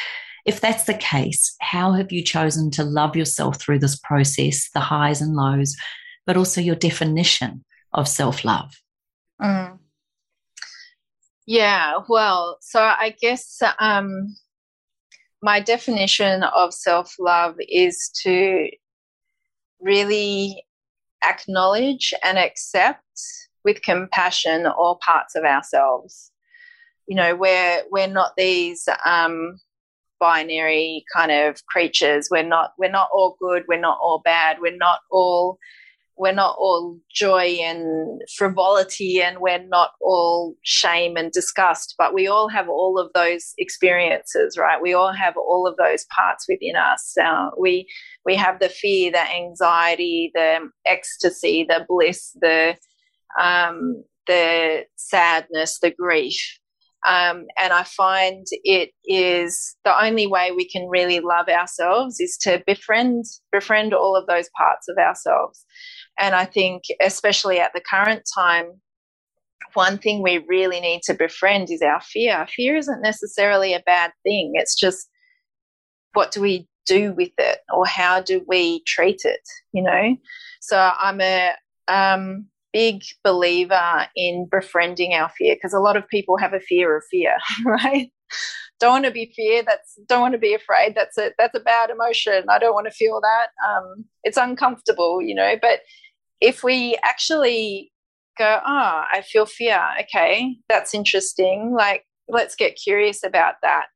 If 0.49 0.63
that's 0.63 0.85
the 0.85 0.95
case, 0.95 1.55
how 1.61 1.93
have 1.93 2.11
you 2.11 2.25
chosen 2.25 2.71
to 2.71 2.83
love 2.83 3.15
yourself 3.15 3.61
through 3.61 3.81
this 3.81 3.99
process, 3.99 4.71
the 4.73 4.81
highs 4.81 5.21
and 5.21 5.37
lows, 5.37 5.77
but 6.25 6.39
also 6.39 6.63
your 6.63 6.75
definition 6.75 7.67
of 7.93 8.09
self 8.09 8.47
love? 8.47 8.73
Mm. 9.43 9.79
Yeah, 11.47 11.99
well, 12.09 12.57
so 12.63 12.81
I 12.81 13.15
guess 13.21 13.61
um, 13.79 14.35
my 15.43 15.61
definition 15.61 16.43
of 16.43 16.73
self 16.73 17.15
love 17.19 17.57
is 17.69 18.11
to 18.23 18.71
really 19.83 20.65
acknowledge 21.23 22.15
and 22.25 22.39
accept 22.39 23.21
with 23.65 23.83
compassion 23.83 24.67
all 24.67 24.99
parts 25.05 25.35
of 25.35 25.45
ourselves. 25.45 26.33
You 27.07 27.17
know, 27.17 27.37
we're 27.37 27.83
we're 27.91 28.07
not 28.07 28.33
these 28.39 28.89
um, 29.05 29.59
binary 30.19 31.05
kind 31.15 31.33
of 31.33 31.65
creatures. 31.67 32.29
We're 32.31 32.43
not 32.43 32.73
we're 32.79 32.91
not 32.91 33.09
all 33.13 33.37
good. 33.41 33.65
We're 33.69 33.81
not 33.81 33.99
all 34.01 34.21
bad. 34.25 34.59
We're 34.61 34.77
not 34.77 35.01
all 35.11 35.59
we're 36.19 36.33
not 36.33 36.57
all 36.59 36.99
joy 37.15 37.59
and 37.63 38.21
frivolity 38.37 39.23
and 39.23 39.39
we're 39.39 39.63
not 39.63 39.93
all 40.01 40.57
shame 40.63 41.17
and 41.17 41.31
disgust 41.33 41.95
but 41.97 42.13
we 42.13 42.27
all 42.27 42.49
have 42.49 42.69
all 42.69 42.99
of 42.99 43.11
those 43.15 43.55
experiences 43.57 44.59
right 44.59 44.83
we 44.83 44.93
all 44.93 45.13
have 45.13 45.37
all 45.37 45.67
of 45.67 45.77
those 45.77 46.05
parts 46.17 46.47
within 46.49 46.77
us 46.77 47.15
uh, 47.23 47.51
we 47.59 47.87
we 48.27 48.35
have 48.35 48.59
the 48.59 48.69
fear 48.69 49.11
the 49.13 49.35
anxiety 49.35 50.31
the 50.35 50.59
ecstasy 50.85 51.65
the 51.69 51.85
bliss 51.89 52.37
the 52.41 52.77
um, 53.41 54.03
the 54.27 54.85
sadness 54.97 55.79
the 55.79 55.91
grief 55.91 56.59
Um, 57.07 57.47
and 57.57 57.73
I 57.73 57.85
find 57.85 58.45
it 58.65 58.91
is 59.05 59.77
the 59.85 60.05
only 60.05 60.27
way 60.27 60.51
we 60.51 60.69
can 60.69 60.89
really 60.89 61.21
love 61.21 61.49
ourselves 61.49 62.19
is 62.19 62.37
to 62.39 62.63
befriend 62.67 63.25
befriend 63.53 63.95
all 63.95 64.17
of 64.17 64.27
those 64.27 64.49
parts 64.57 64.89
of 64.89 64.99
ourselves. 64.99 65.65
And 66.19 66.35
I 66.35 66.45
think, 66.45 66.83
especially 67.01 67.61
at 67.61 67.73
the 67.73 67.83
current 67.89 68.23
time, 68.37 68.81
one 69.75 69.99
thing 69.99 70.23
we 70.23 70.45
really 70.49 70.81
need 70.81 71.03
to 71.05 71.15
befriend 71.15 71.71
is 71.71 71.83
our 71.83 72.01
fear. 72.01 72.47
Fear 72.49 72.77
isn't 72.77 73.03
necessarily 73.03 73.75
a 73.75 73.83
bad 73.87 74.11
thing. 74.25 74.53
It's 74.55 74.75
just 74.75 75.09
what 76.15 76.33
do 76.33 76.41
we 76.41 76.69
do 76.87 77.13
with 77.13 77.33
it 77.39 77.59
or 77.73 77.87
how 77.87 78.21
do 78.21 78.45
we 78.49 78.83
treat 78.87 79.21
it, 79.25 79.41
you 79.73 79.83
know? 79.83 80.17
So 80.61 80.77
I'm 80.99 81.21
a 81.21 81.55
um, 81.87 82.47
big 82.73 83.03
believer 83.25 84.07
in 84.17 84.47
befriending 84.51 85.15
our 85.15 85.31
fear 85.31 85.55
because 85.55 85.73
a 85.73 85.81
lot 85.81 85.97
of 85.97 86.09
people 86.09 86.37
have 86.37 86.53
a 86.53 86.61
fear 86.61 86.97
of 86.97 87.05
fear, 87.11 87.37
right? 87.65 88.11
don't 88.81 88.93
want 88.93 89.05
to 89.05 89.11
be 89.11 89.33
fear. 89.35 89.63
That's 89.63 89.99
don't 90.09 90.21
want 90.21 90.33
to 90.33 90.39
be 90.39 90.55
afraid. 90.55 90.95
That's 90.95 91.19
a 91.19 91.33
that's 91.39 91.57
a 91.57 91.61
bad 91.61 91.91
emotion. 91.91 92.45
I 92.49 92.59
don't 92.59 92.75
want 92.75 92.87
to 92.87 92.93
feel 92.93 93.21
that. 93.21 93.49
Um, 93.69 94.05
it's 94.25 94.37
uncomfortable, 94.37 95.21
you 95.21 95.35
know. 95.35 95.57
But 95.61 95.81
if 96.41 96.63
we 96.63 96.99
actually 97.05 97.93
go, 98.39 98.61
oh, 98.65 99.03
I 99.13 99.23
feel 99.23 99.47
fear. 99.47 99.81
Okay, 100.03 100.57
that's 100.69 100.95
interesting. 100.95 101.75
Like, 101.77 102.05
let's 102.29 102.55
get 102.55 102.79
curious 102.83 103.25
about 103.25 103.55
that. 103.63 103.87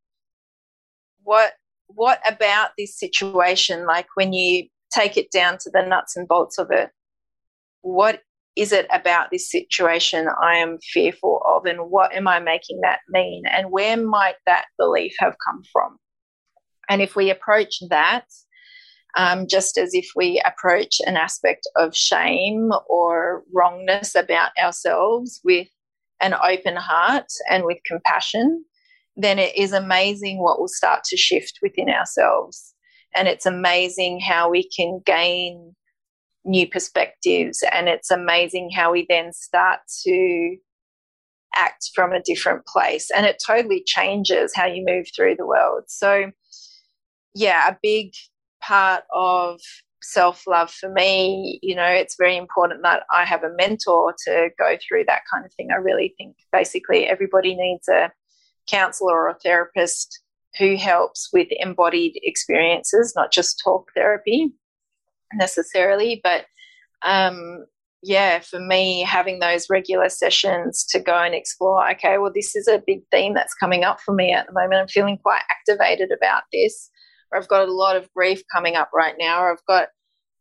What 1.22 1.52
what 1.86 2.20
about 2.26 2.70
this 2.76 2.98
situation? 2.98 3.86
Like 3.86 4.06
when 4.14 4.32
you 4.32 4.68
take 4.92 5.16
it 5.16 5.30
down 5.30 5.58
to 5.58 5.70
the 5.72 5.82
nuts 5.82 6.16
and 6.16 6.26
bolts 6.26 6.58
of 6.58 6.70
it, 6.70 6.90
what 7.82 8.22
is 8.56 8.72
it 8.72 8.86
about 8.92 9.30
this 9.30 9.50
situation 9.50 10.28
I 10.42 10.56
am 10.56 10.78
fearful 10.92 11.40
of, 11.46 11.64
and 11.64 11.90
what 11.90 12.14
am 12.14 12.28
I 12.28 12.40
making 12.40 12.80
that 12.82 13.00
mean, 13.08 13.44
and 13.50 13.70
where 13.70 13.96
might 13.96 14.36
that 14.46 14.66
belief 14.78 15.14
have 15.18 15.36
come 15.46 15.62
from? 15.72 15.96
And 16.88 17.00
if 17.00 17.16
we 17.16 17.30
approach 17.30 17.76
that 17.88 18.26
um, 19.16 19.46
just 19.48 19.76
as 19.78 19.94
if 19.94 20.10
we 20.16 20.42
approach 20.44 20.96
an 21.06 21.16
aspect 21.16 21.68
of 21.76 21.94
shame 21.94 22.70
or 22.88 23.42
wrongness 23.54 24.14
about 24.14 24.50
ourselves 24.60 25.40
with 25.44 25.68
an 26.20 26.34
open 26.34 26.76
heart 26.76 27.26
and 27.50 27.64
with 27.64 27.78
compassion, 27.86 28.64
then 29.16 29.38
it 29.38 29.56
is 29.56 29.72
amazing 29.72 30.42
what 30.42 30.58
will 30.58 30.68
start 30.68 31.04
to 31.04 31.16
shift 31.16 31.58
within 31.62 31.90
ourselves. 31.90 32.74
And 33.14 33.28
it's 33.28 33.44
amazing 33.44 34.20
how 34.20 34.48
we 34.48 34.68
can 34.74 35.00
gain 35.04 35.74
new 36.44 36.68
perspectives. 36.68 37.62
And 37.72 37.88
it's 37.88 38.10
amazing 38.10 38.70
how 38.74 38.92
we 38.92 39.06
then 39.08 39.32
start 39.32 39.80
to 40.04 40.56
act 41.54 41.90
from 41.94 42.12
a 42.12 42.22
different 42.22 42.66
place. 42.66 43.10
And 43.14 43.26
it 43.26 43.42
totally 43.44 43.82
changes 43.86 44.52
how 44.54 44.66
you 44.66 44.84
move 44.86 45.06
through 45.14 45.36
the 45.36 45.46
world. 45.46 45.84
So, 45.88 46.30
yeah, 47.34 47.68
a 47.68 47.76
big 47.82 48.12
part 48.62 49.04
of 49.14 49.60
self 50.02 50.46
love 50.46 50.70
for 50.70 50.90
me, 50.90 51.60
you 51.62 51.74
know, 51.74 51.86
it's 51.86 52.16
very 52.18 52.36
important 52.36 52.82
that 52.82 53.04
I 53.12 53.24
have 53.24 53.44
a 53.44 53.54
mentor 53.56 54.14
to 54.26 54.48
go 54.58 54.76
through 54.76 55.04
that 55.06 55.22
kind 55.32 55.44
of 55.44 55.52
thing. 55.54 55.68
I 55.70 55.76
really 55.76 56.14
think 56.18 56.36
basically 56.52 57.06
everybody 57.06 57.54
needs 57.54 57.88
a 57.88 58.10
counselor 58.66 59.14
or 59.14 59.28
a 59.30 59.38
therapist 59.38 60.20
who 60.58 60.76
helps 60.76 61.30
with 61.32 61.48
embodied 61.50 62.18
experiences, 62.22 63.14
not 63.16 63.32
just 63.32 63.60
talk 63.64 63.90
therapy 63.94 64.52
necessarily. 65.34 66.20
But 66.22 66.46
um, 67.04 67.64
yeah, 68.02 68.40
for 68.40 68.60
me, 68.60 69.02
having 69.02 69.38
those 69.38 69.70
regular 69.70 70.08
sessions 70.08 70.84
to 70.90 71.00
go 71.00 71.14
and 71.14 71.34
explore, 71.34 71.90
okay, 71.92 72.18
well, 72.18 72.32
this 72.34 72.56
is 72.56 72.68
a 72.68 72.82
big 72.86 73.02
theme 73.10 73.34
that's 73.34 73.54
coming 73.54 73.84
up 73.84 74.00
for 74.00 74.14
me 74.14 74.32
at 74.32 74.46
the 74.46 74.52
moment. 74.52 74.80
I'm 74.80 74.88
feeling 74.88 75.18
quite 75.22 75.42
activated 75.50 76.10
about 76.10 76.42
this 76.52 76.90
or 77.32 77.38
I've 77.38 77.48
got 77.48 77.68
a 77.68 77.72
lot 77.72 77.96
of 77.96 78.12
grief 78.14 78.42
coming 78.52 78.76
up 78.76 78.90
right 78.94 79.14
now, 79.18 79.42
or 79.42 79.52
I've 79.52 79.64
got, 79.66 79.88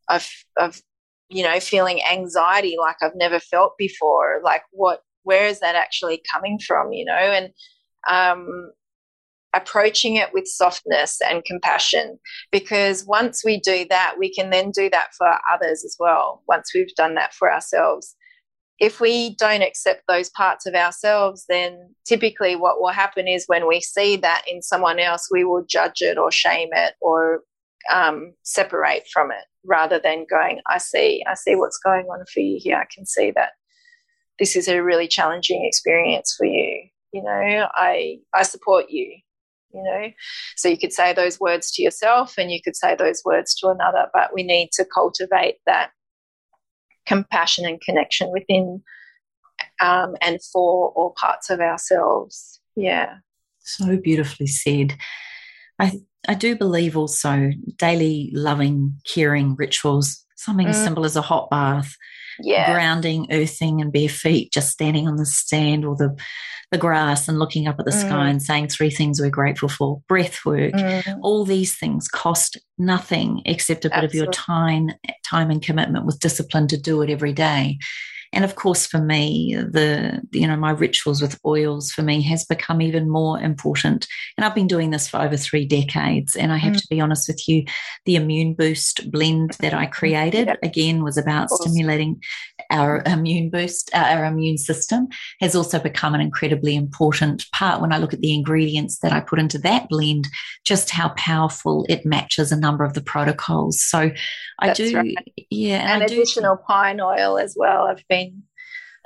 I've, 0.10 0.30
I've, 0.60 0.82
you 1.30 1.44
know, 1.44 1.60
feeling 1.60 2.02
anxiety 2.12 2.76
like 2.80 2.98
I've 3.02 3.16
never 3.16 3.40
felt 3.40 3.74
before. 3.78 4.42
Like, 4.44 4.64
what, 4.72 5.00
where 5.24 5.48
is 5.48 5.62
that 5.62 5.76
actually 5.76 6.22
coming 6.32 6.60
from, 6.60 6.92
you 6.92 7.06
know? 7.06 7.14
And, 7.14 7.50
um, 8.08 8.72
approaching 9.54 10.16
it 10.16 10.30
with 10.34 10.48
softness 10.48 11.20
and 11.30 11.44
compassion 11.44 12.18
because 12.52 13.06
once 13.06 13.44
we 13.44 13.60
do 13.60 13.86
that 13.90 14.16
we 14.18 14.34
can 14.34 14.50
then 14.50 14.72
do 14.72 14.90
that 14.90 15.10
for 15.18 15.28
others 15.52 15.84
as 15.84 15.96
well 16.00 16.42
once 16.48 16.72
we've 16.74 16.96
done 16.96 17.16
that 17.16 17.34
for 17.34 17.52
ourselves 17.52 18.16
if 18.82 19.00
we 19.00 19.36
don't 19.36 19.62
accept 19.62 20.02
those 20.08 20.32
parts 20.32 20.66
of 20.66 20.74
ourselves, 20.74 21.46
then 21.48 21.94
typically 22.04 22.56
what 22.56 22.82
will 22.82 22.90
happen 22.92 23.28
is 23.28 23.46
when 23.46 23.68
we 23.68 23.80
see 23.80 24.16
that 24.16 24.44
in 24.52 24.64
someone 24.64 24.98
else, 25.00 25.30
we 25.32 25.44
will 25.44 25.64
judge 25.64 26.02
it 26.02 26.18
or 26.18 26.32
shame 26.32 26.70
it 26.72 26.96
or 27.00 27.44
um, 27.94 28.34
separate 28.42 29.04
from 29.14 29.30
it 29.30 29.46
rather 29.64 30.00
than 30.00 30.26
going, 30.28 30.62
I 30.66 30.80
see, 30.80 31.24
I 31.30 31.36
see 31.36 31.56
what's 31.56 31.78
going 31.78 32.08
on 32.08 32.26
for 32.34 32.40
you 32.40 32.58
here. 32.60 32.78
I 32.78 32.88
can 32.92 33.06
see 33.06 33.30
that 33.36 33.52
this 34.40 34.56
is 34.56 34.68
a 34.68 34.82
really 34.82 35.08
challenging 35.08 35.64
experience 35.64 36.34
for 36.36 36.48
you. 36.48 36.88
You 37.14 37.22
know, 37.22 37.68
I, 37.76 38.18
I 38.34 38.42
support 38.42 38.86
you, 38.90 39.16
you 39.74 39.84
know. 39.84 40.12
So 40.56 40.70
you 40.70 40.78
could 40.78 40.94
say 40.94 41.14
those 41.14 41.40
words 41.40 41.72
to 41.74 41.84
yourself 41.84 42.36
and 42.38 42.52
you 42.52 42.62
could 42.64 42.76
say 42.76 42.96
those 42.96 43.22
words 43.26 43.56
to 43.56 43.68
another, 43.68 44.08
but 44.14 44.34
we 44.34 44.44
need 44.44 44.70
to 44.74 44.86
cultivate 44.86 45.56
that 45.66 45.92
compassion 47.06 47.66
and 47.66 47.82
connection 47.82 48.32
within 48.32 48.82
um, 49.82 50.16
and 50.22 50.40
for 50.52 50.90
all 50.96 51.14
parts 51.20 51.50
of 51.50 51.60
ourselves. 51.60 52.60
Yeah. 52.76 53.16
So 53.60 53.98
beautifully 53.98 54.48
said. 54.48 54.96
I 55.80 56.02
I 56.28 56.36
do 56.36 56.56
believe 56.56 56.96
also 56.96 57.52
daily 57.78 58.30
loving, 58.34 58.98
caring 59.12 59.56
rituals, 59.56 60.24
something 60.36 60.68
mm. 60.68 60.70
as 60.70 60.78
simple 60.78 61.06
as 61.06 61.16
a 61.16 61.22
hot 61.22 61.50
bath, 61.50 61.96
yeah. 62.44 62.74
grounding, 62.74 63.28
earthing, 63.32 63.82
and 63.82 63.92
bare 63.92 64.10
feet, 64.10 64.52
just 64.52 64.72
standing 64.72 65.08
on 65.08 65.16
the 65.16 65.26
stand 65.26 65.86
or 65.86 65.96
the 65.96 66.16
the 66.72 66.78
grass 66.78 67.28
and 67.28 67.38
looking 67.38 67.68
up 67.68 67.78
at 67.80 67.86
the 67.86 67.92
mm. 67.92 68.00
sky 68.00 68.30
and 68.30 68.42
saying 68.42 68.70
three 68.70 68.90
things 68.90 69.20
we're 69.20 69.30
grateful 69.30 69.68
for, 69.68 70.02
breath 70.08 70.46
work, 70.46 70.74
mm. 70.74 71.20
all 71.22 71.44
these 71.44 71.76
things 71.76 72.08
cost 72.08 72.58
nothing 72.78 73.42
except 73.46 73.84
a 73.84 73.90
bit 73.90 74.06
Absolutely. 74.06 74.20
of 74.20 74.24
your 74.24 74.32
time, 74.32 74.90
time 75.26 75.52
and 75.52 75.62
commitment 75.62 76.06
with 76.06 76.20
discipline 76.20 76.68
to 76.70 76.78
do 76.78 77.02
it 77.02 77.10
every 77.10 77.34
day. 77.34 77.78
And 78.34 78.46
of 78.46 78.56
course, 78.56 78.86
for 78.86 79.00
me, 79.00 79.56
the 79.56 80.22
you 80.32 80.48
know 80.48 80.56
my 80.56 80.72
rituals 80.72 81.22
with 81.22 81.40
oils 81.46 81.92
for 81.92 82.02
me 82.02 82.22
has 82.24 82.46
become 82.46 82.82
even 82.82 83.10
more 83.10 83.40
important. 83.40 84.08
And 84.38 84.46
I've 84.46 84.56
been 84.56 84.68
doing 84.68 84.92
this 84.92 85.08
for 85.08 85.22
over 85.22 85.36
three 85.36 85.66
decades. 85.66 86.36
And 86.36 86.52
I 86.52 86.58
have 86.58 86.74
mm. 86.74 86.82
to 86.82 86.88
be 86.90 87.02
honest 87.02 87.28
with 87.28 87.48
you, 87.48 87.66
the 88.06 88.16
immune 88.16 88.54
boost 88.54 89.12
blend 89.12 89.52
that 89.60 89.74
I 89.74 89.86
created 89.86 90.48
yeah. 90.48 90.56
again 90.64 91.04
was 91.04 91.18
about 91.18 91.50
stimulating 91.50 92.22
our 92.70 93.04
immune 93.06 93.50
boost, 93.50 93.92
uh, 93.94 93.98
our 94.10 94.26
immune 94.26 94.58
system 94.58 95.08
has 95.40 95.56
also 95.56 95.80
become 95.80 96.14
an 96.14 96.22
incredibly 96.22 96.76
important 96.76 97.46
part. 97.52 97.82
When 97.82 97.92
I 97.92 97.98
look 97.98 98.14
at 98.14 98.22
the 98.22 98.34
ingredients 98.34 99.00
that 99.00 99.12
I 99.12 99.20
put 99.20 99.40
into 99.40 99.58
that 99.60 99.90
blend, 99.90 100.28
just 100.64 100.90
how 100.90 101.10
powerful 101.10 101.86
it 101.90 102.06
matches 102.06 102.52
a 102.52 102.60
number 102.60 102.84
of 102.84 102.94
the 102.94 103.02
protocols. 103.02 103.82
So 103.82 104.12
I 104.60 104.68
That's 104.68 104.80
do, 104.80 104.96
right. 104.96 105.18
yeah, 105.50 105.94
and, 105.94 106.02
and 106.02 106.12
additional 106.12 106.56
do, 106.56 106.62
pine 106.68 107.02
oil 107.02 107.38
as 107.38 107.56
well. 107.58 107.88
I've 107.88 108.08
been 108.08 108.21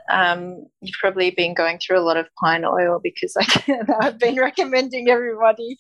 um, 0.09 0.67
you've 0.81 0.97
probably 0.99 1.31
been 1.31 1.53
going 1.53 1.79
through 1.79 1.99
a 1.99 2.05
lot 2.05 2.17
of 2.17 2.27
pine 2.39 2.63
oil 2.63 2.99
because 3.01 3.35
I, 3.39 3.43
have 4.01 4.19
been 4.19 4.35
recommending 4.35 5.09
everybody 5.09 5.77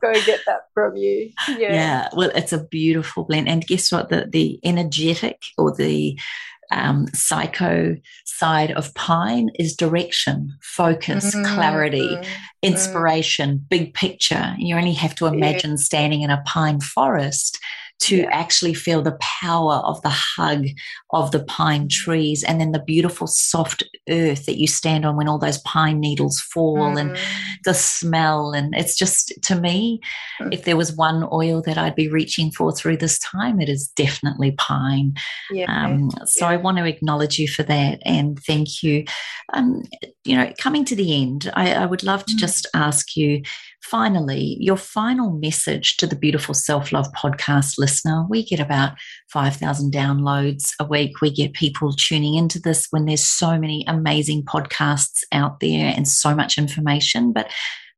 go 0.00 0.12
get 0.26 0.40
that 0.46 0.62
from 0.74 0.96
you. 0.96 1.30
Yeah. 1.48 1.72
yeah. 1.72 2.08
well, 2.14 2.30
it's 2.34 2.52
a 2.52 2.64
beautiful 2.64 3.24
blend, 3.24 3.48
and 3.48 3.66
guess 3.66 3.90
what? 3.90 4.10
The 4.10 4.26
the 4.28 4.60
energetic 4.64 5.40
or 5.56 5.74
the 5.74 6.18
um, 6.70 7.06
psycho 7.14 7.96
side 8.24 8.72
of 8.72 8.94
pine 8.94 9.50
is 9.58 9.76
direction, 9.76 10.56
focus, 10.62 11.34
mm-hmm. 11.34 11.54
clarity, 11.54 12.08
mm-hmm. 12.08 12.32
inspiration, 12.62 13.64
big 13.68 13.94
picture. 13.94 14.54
You 14.58 14.76
only 14.76 14.94
have 14.94 15.14
to 15.16 15.26
imagine 15.26 15.70
yeah. 15.70 15.76
standing 15.76 16.22
in 16.22 16.30
a 16.30 16.42
pine 16.46 16.80
forest 16.80 17.58
to 18.00 18.16
yeah. 18.16 18.28
actually 18.30 18.74
feel 18.74 19.00
the 19.00 19.18
power 19.20 19.76
of 19.76 20.00
the 20.02 20.10
hug 20.10 20.66
of 21.12 21.30
the 21.30 21.42
pine 21.44 21.88
trees 21.88 22.44
and 22.44 22.60
then 22.60 22.72
the 22.72 22.82
beautiful 22.82 23.26
soft 23.26 23.82
earth 24.10 24.44
that 24.46 24.58
you 24.58 24.66
stand 24.66 25.06
on 25.06 25.16
when 25.16 25.28
all 25.28 25.38
those 25.38 25.58
pine 25.58 26.00
needles 26.00 26.40
fall 26.40 26.76
mm. 26.76 27.00
and 27.00 27.18
the 27.64 27.72
smell. 27.72 28.52
And 28.52 28.74
it's 28.74 28.96
just, 28.96 29.32
to 29.44 29.54
me, 29.54 30.00
mm. 30.40 30.52
if 30.52 30.64
there 30.64 30.76
was 30.76 30.94
one 30.94 31.26
oil 31.32 31.62
that 31.62 31.78
I'd 31.78 31.94
be 31.94 32.08
reaching 32.08 32.50
for 32.50 32.72
through 32.72 32.98
this 32.98 33.18
time, 33.20 33.60
it 33.60 33.68
is 33.68 33.88
definitely 33.88 34.52
pine. 34.52 35.14
Yeah. 35.50 35.66
Um, 35.72 36.10
so 36.26 36.46
yeah. 36.46 36.52
I 36.52 36.56
want 36.56 36.78
to 36.78 36.84
acknowledge 36.84 37.38
you 37.38 37.48
for 37.48 37.62
that 37.62 38.00
and 38.04 38.38
thank 38.40 38.82
you. 38.82 39.04
Um, 39.54 39.82
you 40.24 40.36
know, 40.36 40.52
coming 40.58 40.84
to 40.86 40.96
the 40.96 41.22
end, 41.22 41.50
I, 41.54 41.72
I 41.72 41.86
would 41.86 42.02
love 42.02 42.26
to 42.26 42.34
mm. 42.34 42.38
just 42.38 42.66
ask 42.74 43.16
you 43.16 43.42
finally 43.84 44.56
your 44.60 44.76
final 44.76 45.30
message 45.30 45.96
to 45.98 46.06
the 46.06 46.16
beautiful 46.16 46.54
self 46.54 46.90
love 46.90 47.06
podcast 47.12 47.74
listener. 47.78 48.24
We 48.28 48.44
get 48.44 48.60
about 48.60 48.94
5,000 49.28 49.92
downloads 49.92 50.70
a 50.80 50.84
week. 50.84 51.20
We 51.20 51.30
get 51.30 51.52
people 51.52 51.92
tuning 51.92 52.34
into 52.34 52.58
this 52.58 52.86
when 52.90 53.04
there's 53.04 53.24
so 53.24 53.58
many 53.58 53.84
amazing 53.86 54.44
podcasts 54.44 55.22
out 55.32 55.60
there 55.60 55.92
and 55.94 56.08
so 56.08 56.34
much 56.34 56.56
information. 56.56 57.32
But 57.32 57.50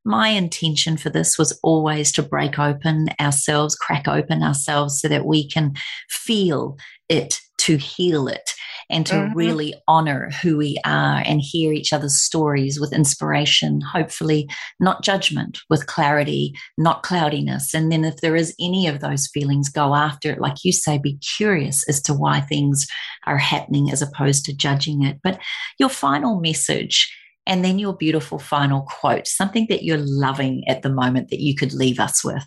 my 0.04 0.28
intention 0.28 0.96
for 0.96 1.10
this 1.10 1.38
was 1.38 1.58
always 1.62 2.12
to 2.12 2.22
break 2.22 2.58
open 2.58 3.08
ourselves, 3.20 3.76
crack 3.76 4.08
open 4.08 4.42
ourselves 4.42 5.00
so 5.00 5.08
that 5.08 5.24
we 5.24 5.48
can 5.48 5.74
feel 6.08 6.76
it 7.08 7.40
to 7.58 7.76
heal 7.76 8.28
it 8.28 8.52
and 8.90 9.06
to 9.06 9.14
mm-hmm. 9.14 9.36
really 9.36 9.74
honor 9.88 10.30
who 10.42 10.56
we 10.56 10.78
are 10.84 11.22
and 11.24 11.40
hear 11.40 11.72
each 11.72 11.92
other's 11.92 12.16
stories 12.16 12.78
with 12.78 12.92
inspiration, 12.92 13.80
hopefully 13.80 14.48
not 14.80 15.02
judgment, 15.02 15.58
with 15.68 15.86
clarity, 15.86 16.52
not 16.78 17.02
cloudiness. 17.02 17.74
And 17.74 17.90
then 17.90 18.04
if 18.04 18.16
there 18.18 18.36
is 18.36 18.54
any 18.60 18.86
of 18.86 19.00
those 19.00 19.28
feelings, 19.28 19.68
go 19.68 19.94
after 19.94 20.30
it. 20.30 20.40
Like 20.40 20.64
you 20.64 20.72
say, 20.72 20.98
be 20.98 21.18
curious 21.36 21.88
as 21.88 22.00
to 22.02 22.14
why 22.14 22.40
things 22.40 22.86
are 23.26 23.38
happening 23.38 23.90
as 23.90 24.02
opposed 24.02 24.44
to 24.44 24.56
judging 24.56 25.02
it. 25.02 25.18
But 25.22 25.40
your 25.78 25.88
final 25.88 26.40
message 26.40 27.12
and 27.46 27.64
then 27.64 27.78
your 27.78 27.94
beautiful 27.94 28.38
final 28.38 28.82
quote, 28.82 29.26
something 29.26 29.66
that 29.68 29.84
you're 29.84 29.98
loving 29.98 30.64
at 30.68 30.82
the 30.82 30.90
moment 30.90 31.30
that 31.30 31.40
you 31.40 31.54
could 31.54 31.72
leave 31.72 32.00
us 32.00 32.24
with. 32.24 32.46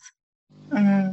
Mm. 0.72 1.09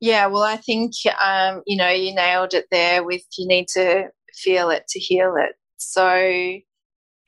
Yeah, 0.00 0.26
well, 0.26 0.44
I 0.44 0.56
think, 0.56 0.92
um, 1.20 1.62
you 1.66 1.76
know, 1.76 1.88
you 1.88 2.14
nailed 2.14 2.54
it 2.54 2.66
there 2.70 3.02
with 3.02 3.22
you 3.36 3.48
need 3.48 3.66
to 3.68 4.08
feel 4.34 4.70
it 4.70 4.86
to 4.88 5.00
heal 5.00 5.34
it. 5.36 5.56
So 5.76 6.58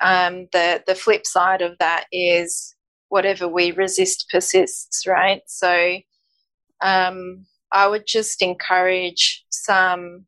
um, 0.00 0.48
the, 0.52 0.82
the 0.86 0.94
flip 0.94 1.26
side 1.26 1.62
of 1.62 1.76
that 1.78 2.06
is 2.12 2.74
whatever 3.08 3.48
we 3.48 3.72
resist 3.72 4.26
persists, 4.30 5.06
right? 5.06 5.42
So 5.46 5.98
um, 6.82 7.46
I 7.72 7.88
would 7.88 8.04
just 8.06 8.42
encourage 8.42 9.44
some 9.50 10.26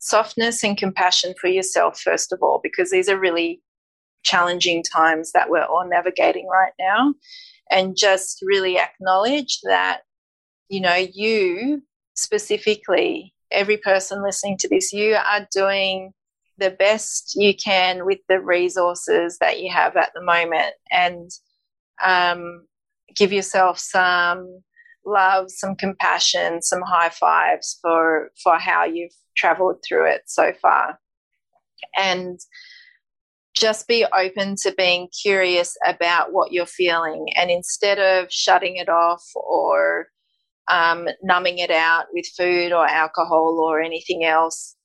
softness 0.00 0.62
and 0.62 0.76
compassion 0.76 1.34
for 1.40 1.48
yourself, 1.48 2.00
first 2.00 2.32
of 2.32 2.40
all, 2.42 2.60
because 2.62 2.90
these 2.90 3.08
are 3.08 3.18
really 3.18 3.62
challenging 4.24 4.82
times 4.82 5.32
that 5.32 5.50
we're 5.50 5.64
all 5.64 5.86
navigating 5.88 6.46
right 6.46 6.72
now. 6.78 7.14
And 7.70 7.96
just 7.96 8.40
really 8.46 8.78
acknowledge 8.78 9.60
that 9.64 10.00
you 10.68 10.80
know, 10.80 10.94
you 10.94 11.82
specifically, 12.14 13.34
every 13.50 13.76
person 13.76 14.22
listening 14.22 14.56
to 14.58 14.68
this, 14.68 14.92
you 14.92 15.14
are 15.14 15.46
doing 15.52 16.12
the 16.58 16.70
best 16.70 17.34
you 17.36 17.54
can 17.54 18.04
with 18.04 18.18
the 18.28 18.40
resources 18.40 19.38
that 19.38 19.60
you 19.60 19.72
have 19.72 19.96
at 19.96 20.12
the 20.14 20.22
moment 20.22 20.74
and 20.90 21.30
um, 22.04 22.66
give 23.14 23.32
yourself 23.32 23.78
some 23.78 24.62
love, 25.04 25.50
some 25.50 25.74
compassion, 25.76 26.60
some 26.60 26.82
high 26.82 27.08
fives 27.08 27.78
for, 27.80 28.30
for 28.42 28.58
how 28.58 28.84
you've 28.84 29.14
traveled 29.36 29.76
through 29.86 30.06
it 30.06 30.22
so 30.26 30.52
far. 30.60 30.98
And 31.96 32.38
just 33.54 33.88
be 33.88 34.04
open 34.16 34.56
to 34.62 34.74
being 34.76 35.08
curious 35.22 35.76
about 35.86 36.32
what 36.32 36.52
you're 36.52 36.66
feeling. 36.66 37.26
And 37.36 37.50
instead 37.50 37.98
of 37.98 38.30
shutting 38.30 38.76
it 38.76 38.88
off 38.88 39.24
or 39.34 40.08
um, 40.70 41.08
numbing 41.22 41.58
it 41.58 41.70
out 41.70 42.06
with 42.12 42.26
food 42.36 42.72
or 42.72 42.86
alcohol 42.86 43.58
or 43.60 43.80
anything 43.80 44.24
else. 44.24 44.76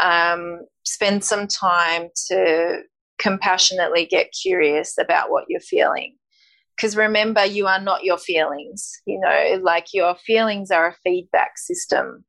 Um, 0.00 0.60
spend 0.84 1.24
some 1.24 1.46
time 1.46 2.08
to 2.28 2.80
compassionately 3.18 4.06
get 4.06 4.34
curious 4.42 4.96
about 4.98 5.30
what 5.30 5.44
you're 5.48 5.60
feeling. 5.60 6.16
Because 6.76 6.96
remember, 6.96 7.44
you 7.44 7.66
are 7.66 7.80
not 7.80 8.04
your 8.04 8.18
feelings. 8.18 9.00
You 9.06 9.18
know, 9.20 9.60
like 9.62 9.86
your 9.94 10.14
feelings 10.16 10.70
are 10.70 10.88
a 10.88 10.96
feedback 11.02 11.56
system, 11.56 12.24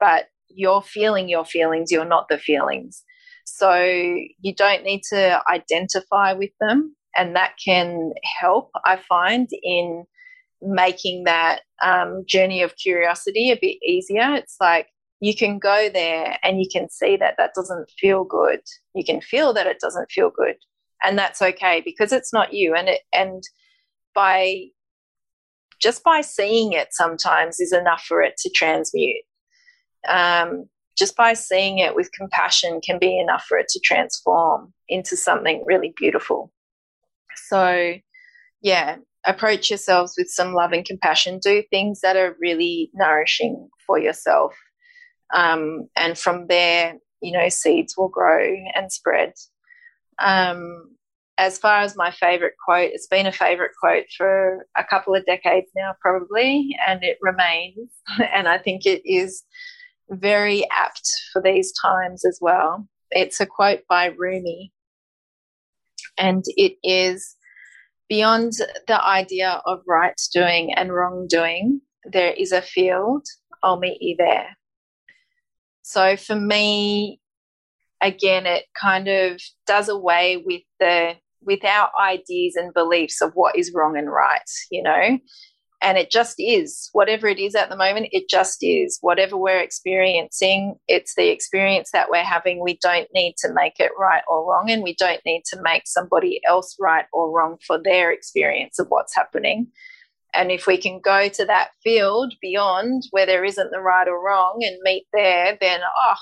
but 0.00 0.26
you're 0.48 0.82
feeling 0.82 1.28
your 1.28 1.44
feelings, 1.44 1.90
you're 1.90 2.04
not 2.04 2.28
the 2.28 2.38
feelings. 2.38 3.04
So 3.44 3.74
you 3.74 4.54
don't 4.54 4.84
need 4.84 5.02
to 5.10 5.40
identify 5.50 6.32
with 6.32 6.50
them. 6.60 6.96
And 7.16 7.36
that 7.36 7.52
can 7.62 8.12
help, 8.40 8.70
I 8.84 8.96
find, 9.08 9.48
in 9.62 10.04
making 10.62 11.24
that 11.24 11.60
um, 11.82 12.24
journey 12.26 12.62
of 12.62 12.76
curiosity 12.76 13.50
a 13.50 13.58
bit 13.60 13.78
easier. 13.84 14.34
It's 14.34 14.56
like 14.60 14.88
you 15.20 15.34
can 15.34 15.58
go 15.58 15.88
there 15.92 16.38
and 16.42 16.60
you 16.60 16.68
can 16.72 16.88
see 16.88 17.16
that 17.16 17.34
that 17.38 17.54
doesn't 17.54 17.90
feel 17.98 18.24
good. 18.24 18.60
You 18.94 19.04
can 19.04 19.20
feel 19.20 19.52
that 19.52 19.66
it 19.66 19.78
doesn't 19.80 20.10
feel 20.10 20.30
good, 20.30 20.56
and 21.02 21.18
that's 21.18 21.42
okay 21.42 21.82
because 21.84 22.12
it's 22.12 22.32
not 22.32 22.52
you. 22.52 22.74
And 22.74 22.88
it 22.88 23.00
and 23.12 23.42
by 24.14 24.66
just 25.80 26.04
by 26.04 26.20
seeing 26.20 26.72
it 26.72 26.88
sometimes 26.92 27.58
is 27.58 27.72
enough 27.72 28.04
for 28.04 28.22
it 28.22 28.36
to 28.38 28.50
transmute. 28.50 29.24
Um, 30.08 30.68
just 30.96 31.16
by 31.16 31.32
seeing 31.32 31.78
it 31.78 31.94
with 31.94 32.12
compassion 32.12 32.80
can 32.80 32.98
be 32.98 33.18
enough 33.18 33.44
for 33.48 33.58
it 33.58 33.68
to 33.68 33.80
transform 33.80 34.72
into 34.88 35.16
something 35.16 35.64
really 35.66 35.92
beautiful. 35.96 36.52
So, 37.34 37.94
yeah, 38.60 38.96
approach 39.24 39.70
yourselves 39.70 40.14
with 40.16 40.28
some 40.28 40.52
love 40.52 40.72
and 40.72 40.84
compassion. 40.84 41.38
Do 41.38 41.62
things 41.70 42.00
that 42.00 42.16
are 42.16 42.36
really 42.40 42.90
nourishing 42.94 43.68
for 43.86 43.98
yourself. 43.98 44.54
Um, 45.34 45.88
and 45.96 46.18
from 46.18 46.46
there, 46.48 46.94
you 47.20 47.32
know, 47.32 47.48
seeds 47.48 47.96
will 47.96 48.08
grow 48.08 48.54
and 48.74 48.92
spread. 48.92 49.32
Um, 50.18 50.96
as 51.38 51.58
far 51.58 51.80
as 51.80 51.96
my 51.96 52.10
favorite 52.10 52.54
quote, 52.62 52.90
it's 52.92 53.06
been 53.06 53.26
a 53.26 53.32
favorite 53.32 53.72
quote 53.80 54.04
for 54.16 54.66
a 54.76 54.84
couple 54.84 55.14
of 55.14 55.24
decades 55.24 55.70
now, 55.74 55.94
probably, 56.00 56.76
and 56.86 57.02
it 57.02 57.18
remains. 57.20 57.90
And 58.34 58.48
I 58.48 58.58
think 58.58 58.84
it 58.84 59.02
is 59.04 59.42
very 60.10 60.66
apt 60.70 61.08
for 61.32 61.40
these 61.40 61.72
times 61.80 62.24
as 62.24 62.38
well. 62.40 62.86
It's 63.10 63.40
a 63.40 63.46
quote 63.46 63.80
by 63.88 64.06
Rumi, 64.06 64.72
and 66.18 66.44
it 66.56 66.76
is 66.82 67.36
beyond 68.12 68.52
the 68.88 69.02
idea 69.02 69.62
of 69.64 69.80
right 69.88 70.20
doing 70.34 70.74
and 70.74 70.92
wrongdoing, 70.92 71.80
there 72.04 72.34
is 72.34 72.52
a 72.52 72.60
field. 72.60 73.24
I'll 73.62 73.78
meet 73.78 74.02
you 74.02 74.16
there. 74.18 74.48
So 75.80 76.18
for 76.18 76.36
me, 76.36 77.20
again, 78.02 78.44
it 78.44 78.64
kind 78.78 79.08
of 79.08 79.40
does 79.66 79.88
away 79.88 80.42
with 80.44 80.60
the 80.78 81.14
with 81.40 81.64
our 81.64 81.88
ideas 81.98 82.54
and 82.54 82.74
beliefs 82.74 83.22
of 83.22 83.32
what 83.32 83.56
is 83.56 83.72
wrong 83.74 83.96
and 83.96 84.12
right, 84.12 84.50
you 84.70 84.82
know. 84.82 85.18
And 85.82 85.98
it 85.98 86.10
just 86.10 86.36
is. 86.38 86.88
Whatever 86.92 87.26
it 87.26 87.40
is 87.40 87.56
at 87.56 87.68
the 87.68 87.76
moment, 87.76 88.08
it 88.12 88.28
just 88.28 88.58
is. 88.62 88.98
Whatever 89.00 89.36
we're 89.36 89.60
experiencing, 89.60 90.76
it's 90.86 91.14
the 91.16 91.28
experience 91.28 91.90
that 91.92 92.08
we're 92.08 92.22
having. 92.22 92.62
We 92.62 92.78
don't 92.80 93.08
need 93.12 93.34
to 93.38 93.52
make 93.52 93.80
it 93.80 93.90
right 93.98 94.22
or 94.28 94.48
wrong, 94.48 94.70
and 94.70 94.84
we 94.84 94.94
don't 94.94 95.20
need 95.26 95.42
to 95.52 95.60
make 95.60 95.82
somebody 95.86 96.40
else 96.48 96.76
right 96.80 97.06
or 97.12 97.32
wrong 97.32 97.56
for 97.66 97.80
their 97.82 98.12
experience 98.12 98.78
of 98.78 98.86
what's 98.88 99.14
happening. 99.14 99.66
And 100.34 100.50
if 100.50 100.66
we 100.66 100.78
can 100.78 101.00
go 101.00 101.28
to 101.28 101.44
that 101.46 101.70
field 101.82 102.34
beyond 102.40 103.02
where 103.10 103.26
there 103.26 103.44
isn't 103.44 103.70
the 103.70 103.80
right 103.80 104.08
or 104.08 104.24
wrong 104.24 104.60
and 104.62 104.78
meet 104.82 105.06
there, 105.12 105.58
then, 105.60 105.80
oh, 105.82 106.14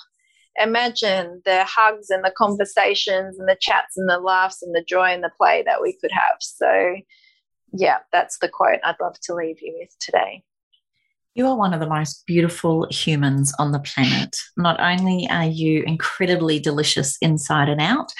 imagine 0.57 1.43
the 1.45 1.65
hugs 1.65 2.11
and 2.11 2.25
the 2.25 2.33
conversations 2.37 3.39
and 3.39 3.49
the 3.49 3.57
chats 3.61 3.97
and 3.97 4.09
the 4.09 4.19
laughs 4.19 4.63
and 4.63 4.75
the 4.75 4.85
joy 4.85 5.11
and 5.13 5.23
the 5.23 5.31
play 5.37 5.63
that 5.65 5.81
we 5.81 5.97
could 6.01 6.11
have. 6.13 6.37
So, 6.41 6.97
yeah, 7.73 7.99
that's 8.13 8.39
the 8.39 8.49
quote 8.49 8.79
I'd 8.85 9.01
love 9.01 9.19
to 9.23 9.35
leave 9.35 9.61
you 9.61 9.77
with 9.79 9.95
today. 9.99 10.43
You 11.35 11.47
are 11.47 11.57
one 11.57 11.73
of 11.73 11.81
the 11.81 11.89
most 11.89 12.25
beautiful 12.27 12.89
humans 12.91 13.55
on 13.59 13.73
the 13.73 13.79
planet. 13.79 14.37
Not 14.57 14.81
only 14.81 15.29
are 15.31 15.47
you 15.47 15.85
incredibly 15.87 16.59
delicious 16.59 17.17
inside 17.23 17.69
and 17.69 17.81
out, 17.81 18.13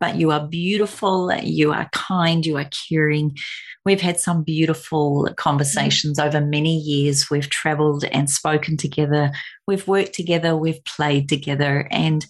but 0.00 0.16
you 0.16 0.30
are 0.30 0.46
beautiful, 0.46 1.32
you 1.42 1.72
are 1.72 1.88
kind, 1.92 2.44
you 2.44 2.56
are 2.56 2.68
caring. 2.88 3.36
We've 3.84 4.00
had 4.00 4.18
some 4.18 4.42
beautiful 4.42 5.28
conversations 5.36 6.18
over 6.18 6.40
many 6.40 6.76
years. 6.76 7.30
We've 7.30 7.48
traveled 7.48 8.04
and 8.04 8.28
spoken 8.28 8.76
together, 8.76 9.30
we've 9.66 9.86
worked 9.86 10.12
together, 10.12 10.56
we've 10.56 10.84
played 10.84 11.28
together. 11.28 11.88
And 11.90 12.26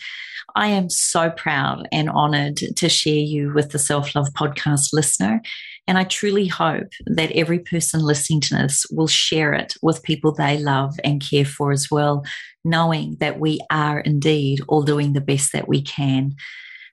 I 0.54 0.68
am 0.68 0.88
so 0.90 1.30
proud 1.30 1.88
and 1.92 2.08
honored 2.08 2.56
to 2.56 2.88
share 2.88 3.14
you 3.14 3.52
with 3.52 3.70
the 3.70 3.78
Self 3.78 4.14
Love 4.14 4.28
Podcast 4.32 4.92
listener. 4.92 5.42
And 5.88 5.98
I 5.98 6.04
truly 6.04 6.48
hope 6.48 6.92
that 7.06 7.30
every 7.32 7.60
person 7.60 8.00
listening 8.00 8.40
to 8.42 8.54
this 8.56 8.86
will 8.90 9.06
share 9.06 9.52
it 9.52 9.74
with 9.82 10.02
people 10.02 10.32
they 10.32 10.58
love 10.58 10.94
and 11.04 11.22
care 11.22 11.44
for 11.44 11.70
as 11.70 11.88
well, 11.90 12.24
knowing 12.64 13.16
that 13.20 13.38
we 13.38 13.60
are 13.70 14.00
indeed 14.00 14.60
all 14.66 14.82
doing 14.82 15.12
the 15.12 15.20
best 15.20 15.52
that 15.52 15.68
we 15.68 15.82
can. 15.82 16.34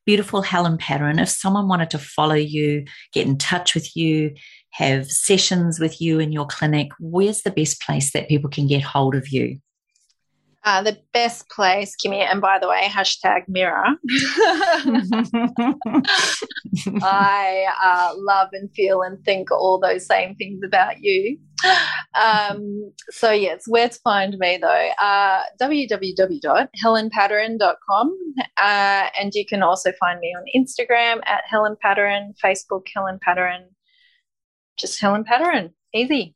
Beautiful 0.05 0.41
Helen 0.41 0.77
Padarin, 0.77 1.19
if 1.19 1.29
someone 1.29 1.67
wanted 1.67 1.89
to 1.91 1.97
follow 1.97 2.35
you, 2.35 2.85
get 3.13 3.25
in 3.25 3.37
touch 3.37 3.73
with 3.73 3.95
you, 3.95 4.33
have 4.71 5.09
sessions 5.09 5.79
with 5.79 6.01
you 6.01 6.19
in 6.19 6.31
your 6.31 6.45
clinic, 6.45 6.89
where's 6.99 7.41
the 7.41 7.51
best 7.51 7.81
place 7.81 8.11
that 8.11 8.27
people 8.27 8.49
can 8.49 8.67
get 8.67 8.83
hold 8.83 9.15
of 9.15 9.29
you? 9.29 9.59
Uh, 10.65 10.81
the 10.81 10.97
best 11.11 11.49
place, 11.49 11.93
Kimmy, 11.95 12.19
and 12.19 12.39
by 12.39 12.57
the 12.57 12.69
way, 12.69 12.87
hashtag 12.87 13.41
mirror. 13.49 13.83
I 17.03 17.65
uh, 17.83 18.13
love 18.15 18.47
and 18.53 18.73
feel 18.73 19.01
and 19.01 19.21
think 19.25 19.51
all 19.51 19.77
those 19.77 20.05
same 20.05 20.35
things 20.35 20.61
about 20.65 21.01
you. 21.01 21.37
Um, 22.15 22.93
so, 23.09 23.31
yes, 23.31 23.63
where 23.67 23.89
to 23.89 23.99
find 24.03 24.37
me 24.37 24.57
though? 24.61 24.89
Uh, 25.01 25.41
www.helenpadarin.com. 25.61 28.17
Uh, 28.61 29.09
and 29.19 29.33
you 29.33 29.45
can 29.45 29.63
also 29.63 29.91
find 29.99 30.21
me 30.21 30.33
on 30.37 30.45
Instagram 30.55 31.19
at 31.25 31.41
Helen 31.45 31.75
Padarin, 31.83 32.33
Facebook 32.43 32.87
Helen 32.93 33.19
Padarin, 33.25 33.65
just 34.77 35.01
Helen 35.01 35.25
Padarin. 35.25 35.73
Easy 35.93 36.35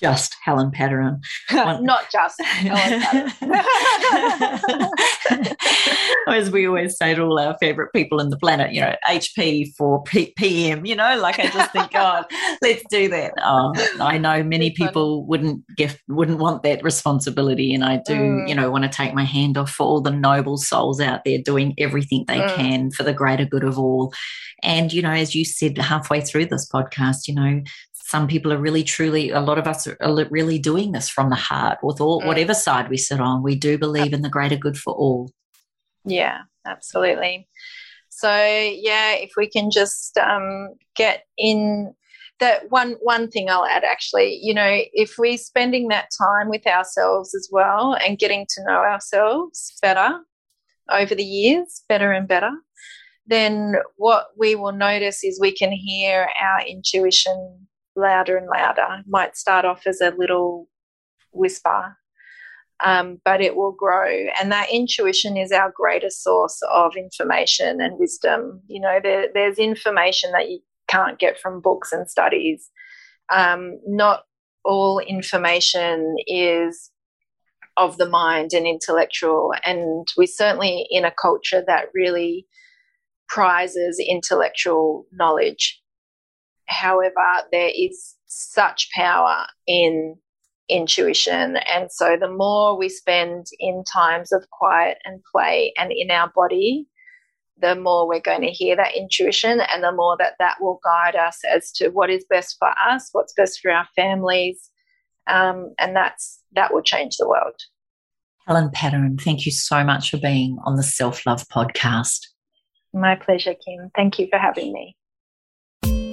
just 0.00 0.36
Helen 0.42 0.70
Padarin. 0.70 1.20
Not 1.52 2.10
just. 2.10 2.40
As 6.28 6.50
we 6.50 6.66
always 6.66 6.96
say 6.96 7.14
to 7.14 7.22
all 7.22 7.38
our 7.38 7.56
favourite 7.58 7.92
people 7.92 8.20
in 8.20 8.30
the 8.30 8.36
planet, 8.36 8.72
you 8.72 8.80
know, 8.80 8.94
HP 9.08 9.74
for 9.76 10.02
P- 10.04 10.32
PM, 10.36 10.84
you 10.84 10.94
know, 10.94 11.18
like 11.18 11.40
I 11.40 11.48
just 11.48 11.72
think, 11.72 11.90
God, 11.90 12.26
let's 12.62 12.82
do 12.90 13.08
that. 13.08 13.32
Um, 13.42 13.72
I 14.00 14.18
know 14.18 14.42
many 14.42 14.70
people 14.70 15.24
wouldn't 15.26 15.64
give, 15.76 16.00
wouldn't 16.08 16.38
want 16.38 16.62
that 16.62 16.82
responsibility. 16.82 17.74
And 17.74 17.84
I 17.84 18.00
do, 18.04 18.14
mm. 18.14 18.48
you 18.48 18.54
know, 18.54 18.70
want 18.70 18.84
to 18.84 18.90
take 18.90 19.14
my 19.14 19.24
hand 19.24 19.56
off 19.56 19.70
for 19.70 19.84
all 19.84 20.00
the 20.00 20.10
noble 20.10 20.58
souls 20.58 21.00
out 21.00 21.24
there 21.24 21.38
doing 21.38 21.74
everything 21.78 22.24
they 22.28 22.38
mm. 22.38 22.54
can 22.54 22.90
for 22.90 23.02
the 23.02 23.14
greater 23.14 23.44
good 23.44 23.64
of 23.64 23.78
all. 23.78 24.12
And, 24.62 24.92
you 24.92 25.02
know, 25.02 25.12
as 25.12 25.34
you 25.34 25.44
said 25.44 25.78
halfway 25.78 26.20
through 26.20 26.46
this 26.46 26.68
podcast, 26.68 27.28
you 27.28 27.34
know, 27.34 27.62
some 28.08 28.26
people 28.26 28.50
are 28.54 28.58
really 28.58 28.82
truly 28.82 29.28
a 29.28 29.40
lot 29.40 29.58
of 29.58 29.66
us 29.66 29.86
are 29.86 30.28
really 30.30 30.58
doing 30.58 30.92
this 30.92 31.10
from 31.10 31.28
the 31.28 31.36
heart 31.36 31.76
with 31.82 32.00
all 32.00 32.22
mm. 32.22 32.26
whatever 32.26 32.54
side 32.54 32.88
we 32.88 32.96
sit 32.96 33.20
on. 33.20 33.42
We 33.42 33.54
do 33.54 33.76
believe 33.76 34.14
in 34.14 34.22
the 34.22 34.30
greater 34.30 34.56
good 34.56 34.78
for 34.78 34.94
all. 34.94 35.30
Yeah 36.06 36.38
absolutely. 36.64 37.48
So 38.08 38.30
yeah 38.30 39.12
if 39.12 39.32
we 39.36 39.46
can 39.46 39.70
just 39.70 40.16
um, 40.16 40.70
get 40.96 41.24
in 41.36 41.94
that 42.40 42.70
one 42.70 42.92
one 43.02 43.28
thing 43.28 43.50
i'll 43.50 43.66
add 43.66 43.82
actually 43.82 44.38
you 44.40 44.54
know 44.54 44.80
if 44.92 45.16
we're 45.18 45.36
spending 45.36 45.88
that 45.88 46.08
time 46.16 46.48
with 46.48 46.64
ourselves 46.68 47.34
as 47.34 47.48
well 47.50 47.96
and 48.06 48.20
getting 48.20 48.46
to 48.48 48.62
know 48.62 48.78
ourselves 48.78 49.76
better 49.82 50.20
over 50.88 51.16
the 51.16 51.24
years 51.24 51.82
better 51.88 52.12
and 52.12 52.28
better 52.28 52.52
then 53.26 53.74
what 53.96 54.28
we 54.36 54.54
will 54.54 54.70
notice 54.70 55.24
is 55.24 55.40
we 55.40 55.50
can 55.50 55.72
hear 55.72 56.28
our 56.40 56.64
intuition 56.64 57.67
louder 57.98 58.36
and 58.36 58.48
louder. 58.48 58.86
It 59.00 59.06
might 59.08 59.36
start 59.36 59.64
off 59.64 59.86
as 59.86 60.00
a 60.00 60.14
little 60.16 60.68
whisper, 61.32 61.96
um, 62.84 63.20
but 63.24 63.40
it 63.40 63.56
will 63.56 63.72
grow. 63.72 64.26
And 64.40 64.52
that 64.52 64.70
intuition 64.72 65.36
is 65.36 65.52
our 65.52 65.72
greatest 65.74 66.22
source 66.22 66.60
of 66.72 66.96
information 66.96 67.80
and 67.80 67.98
wisdom. 67.98 68.62
You 68.68 68.80
know, 68.80 68.98
there, 69.02 69.28
there's 69.32 69.58
information 69.58 70.32
that 70.32 70.50
you 70.50 70.60
can't 70.88 71.18
get 71.18 71.38
from 71.38 71.60
books 71.60 71.92
and 71.92 72.08
studies. 72.08 72.70
Um, 73.30 73.80
not 73.86 74.24
all 74.64 74.98
information 75.00 76.16
is 76.26 76.90
of 77.76 77.96
the 77.96 78.08
mind 78.08 78.52
and 78.52 78.66
intellectual. 78.66 79.52
And 79.64 80.06
we're 80.16 80.26
certainly 80.26 80.86
in 80.90 81.04
a 81.04 81.12
culture 81.12 81.62
that 81.66 81.86
really 81.94 82.46
prizes 83.28 84.02
intellectual 84.04 85.06
knowledge. 85.12 85.80
However, 86.68 87.44
there 87.50 87.70
is 87.74 88.14
such 88.26 88.88
power 88.94 89.46
in 89.66 90.16
intuition. 90.68 91.56
And 91.56 91.90
so 91.90 92.16
the 92.20 92.30
more 92.30 92.76
we 92.76 92.88
spend 92.88 93.46
in 93.58 93.84
times 93.84 94.32
of 94.32 94.48
quiet 94.50 94.98
and 95.04 95.22
play 95.32 95.72
and 95.78 95.90
in 95.92 96.10
our 96.10 96.30
body, 96.34 96.86
the 97.60 97.74
more 97.74 98.06
we're 98.06 98.20
going 98.20 98.42
to 98.42 98.50
hear 98.50 98.76
that 98.76 98.94
intuition 98.94 99.60
and 99.60 99.82
the 99.82 99.92
more 99.92 100.16
that 100.18 100.34
that 100.38 100.56
will 100.60 100.78
guide 100.84 101.16
us 101.16 101.38
as 101.50 101.72
to 101.72 101.88
what 101.88 102.10
is 102.10 102.24
best 102.30 102.56
for 102.58 102.70
us, 102.78 103.08
what's 103.12 103.32
best 103.32 103.60
for 103.60 103.70
our 103.70 103.88
families. 103.96 104.70
Um, 105.26 105.74
and 105.78 105.96
that's 105.96 106.40
that 106.52 106.72
will 106.72 106.82
change 106.82 107.16
the 107.16 107.28
world. 107.28 107.60
Helen 108.46 108.70
Padarin, 108.70 109.20
thank 109.20 109.44
you 109.44 109.52
so 109.52 109.84
much 109.84 110.10
for 110.10 110.18
being 110.18 110.58
on 110.64 110.76
the 110.76 110.82
Self 110.82 111.26
Love 111.26 111.46
podcast. 111.48 112.20
My 112.94 113.14
pleasure, 113.14 113.54
Kim. 113.54 113.90
Thank 113.94 114.18
you 114.18 114.28
for 114.30 114.38
having 114.38 114.72
me. 114.72 114.96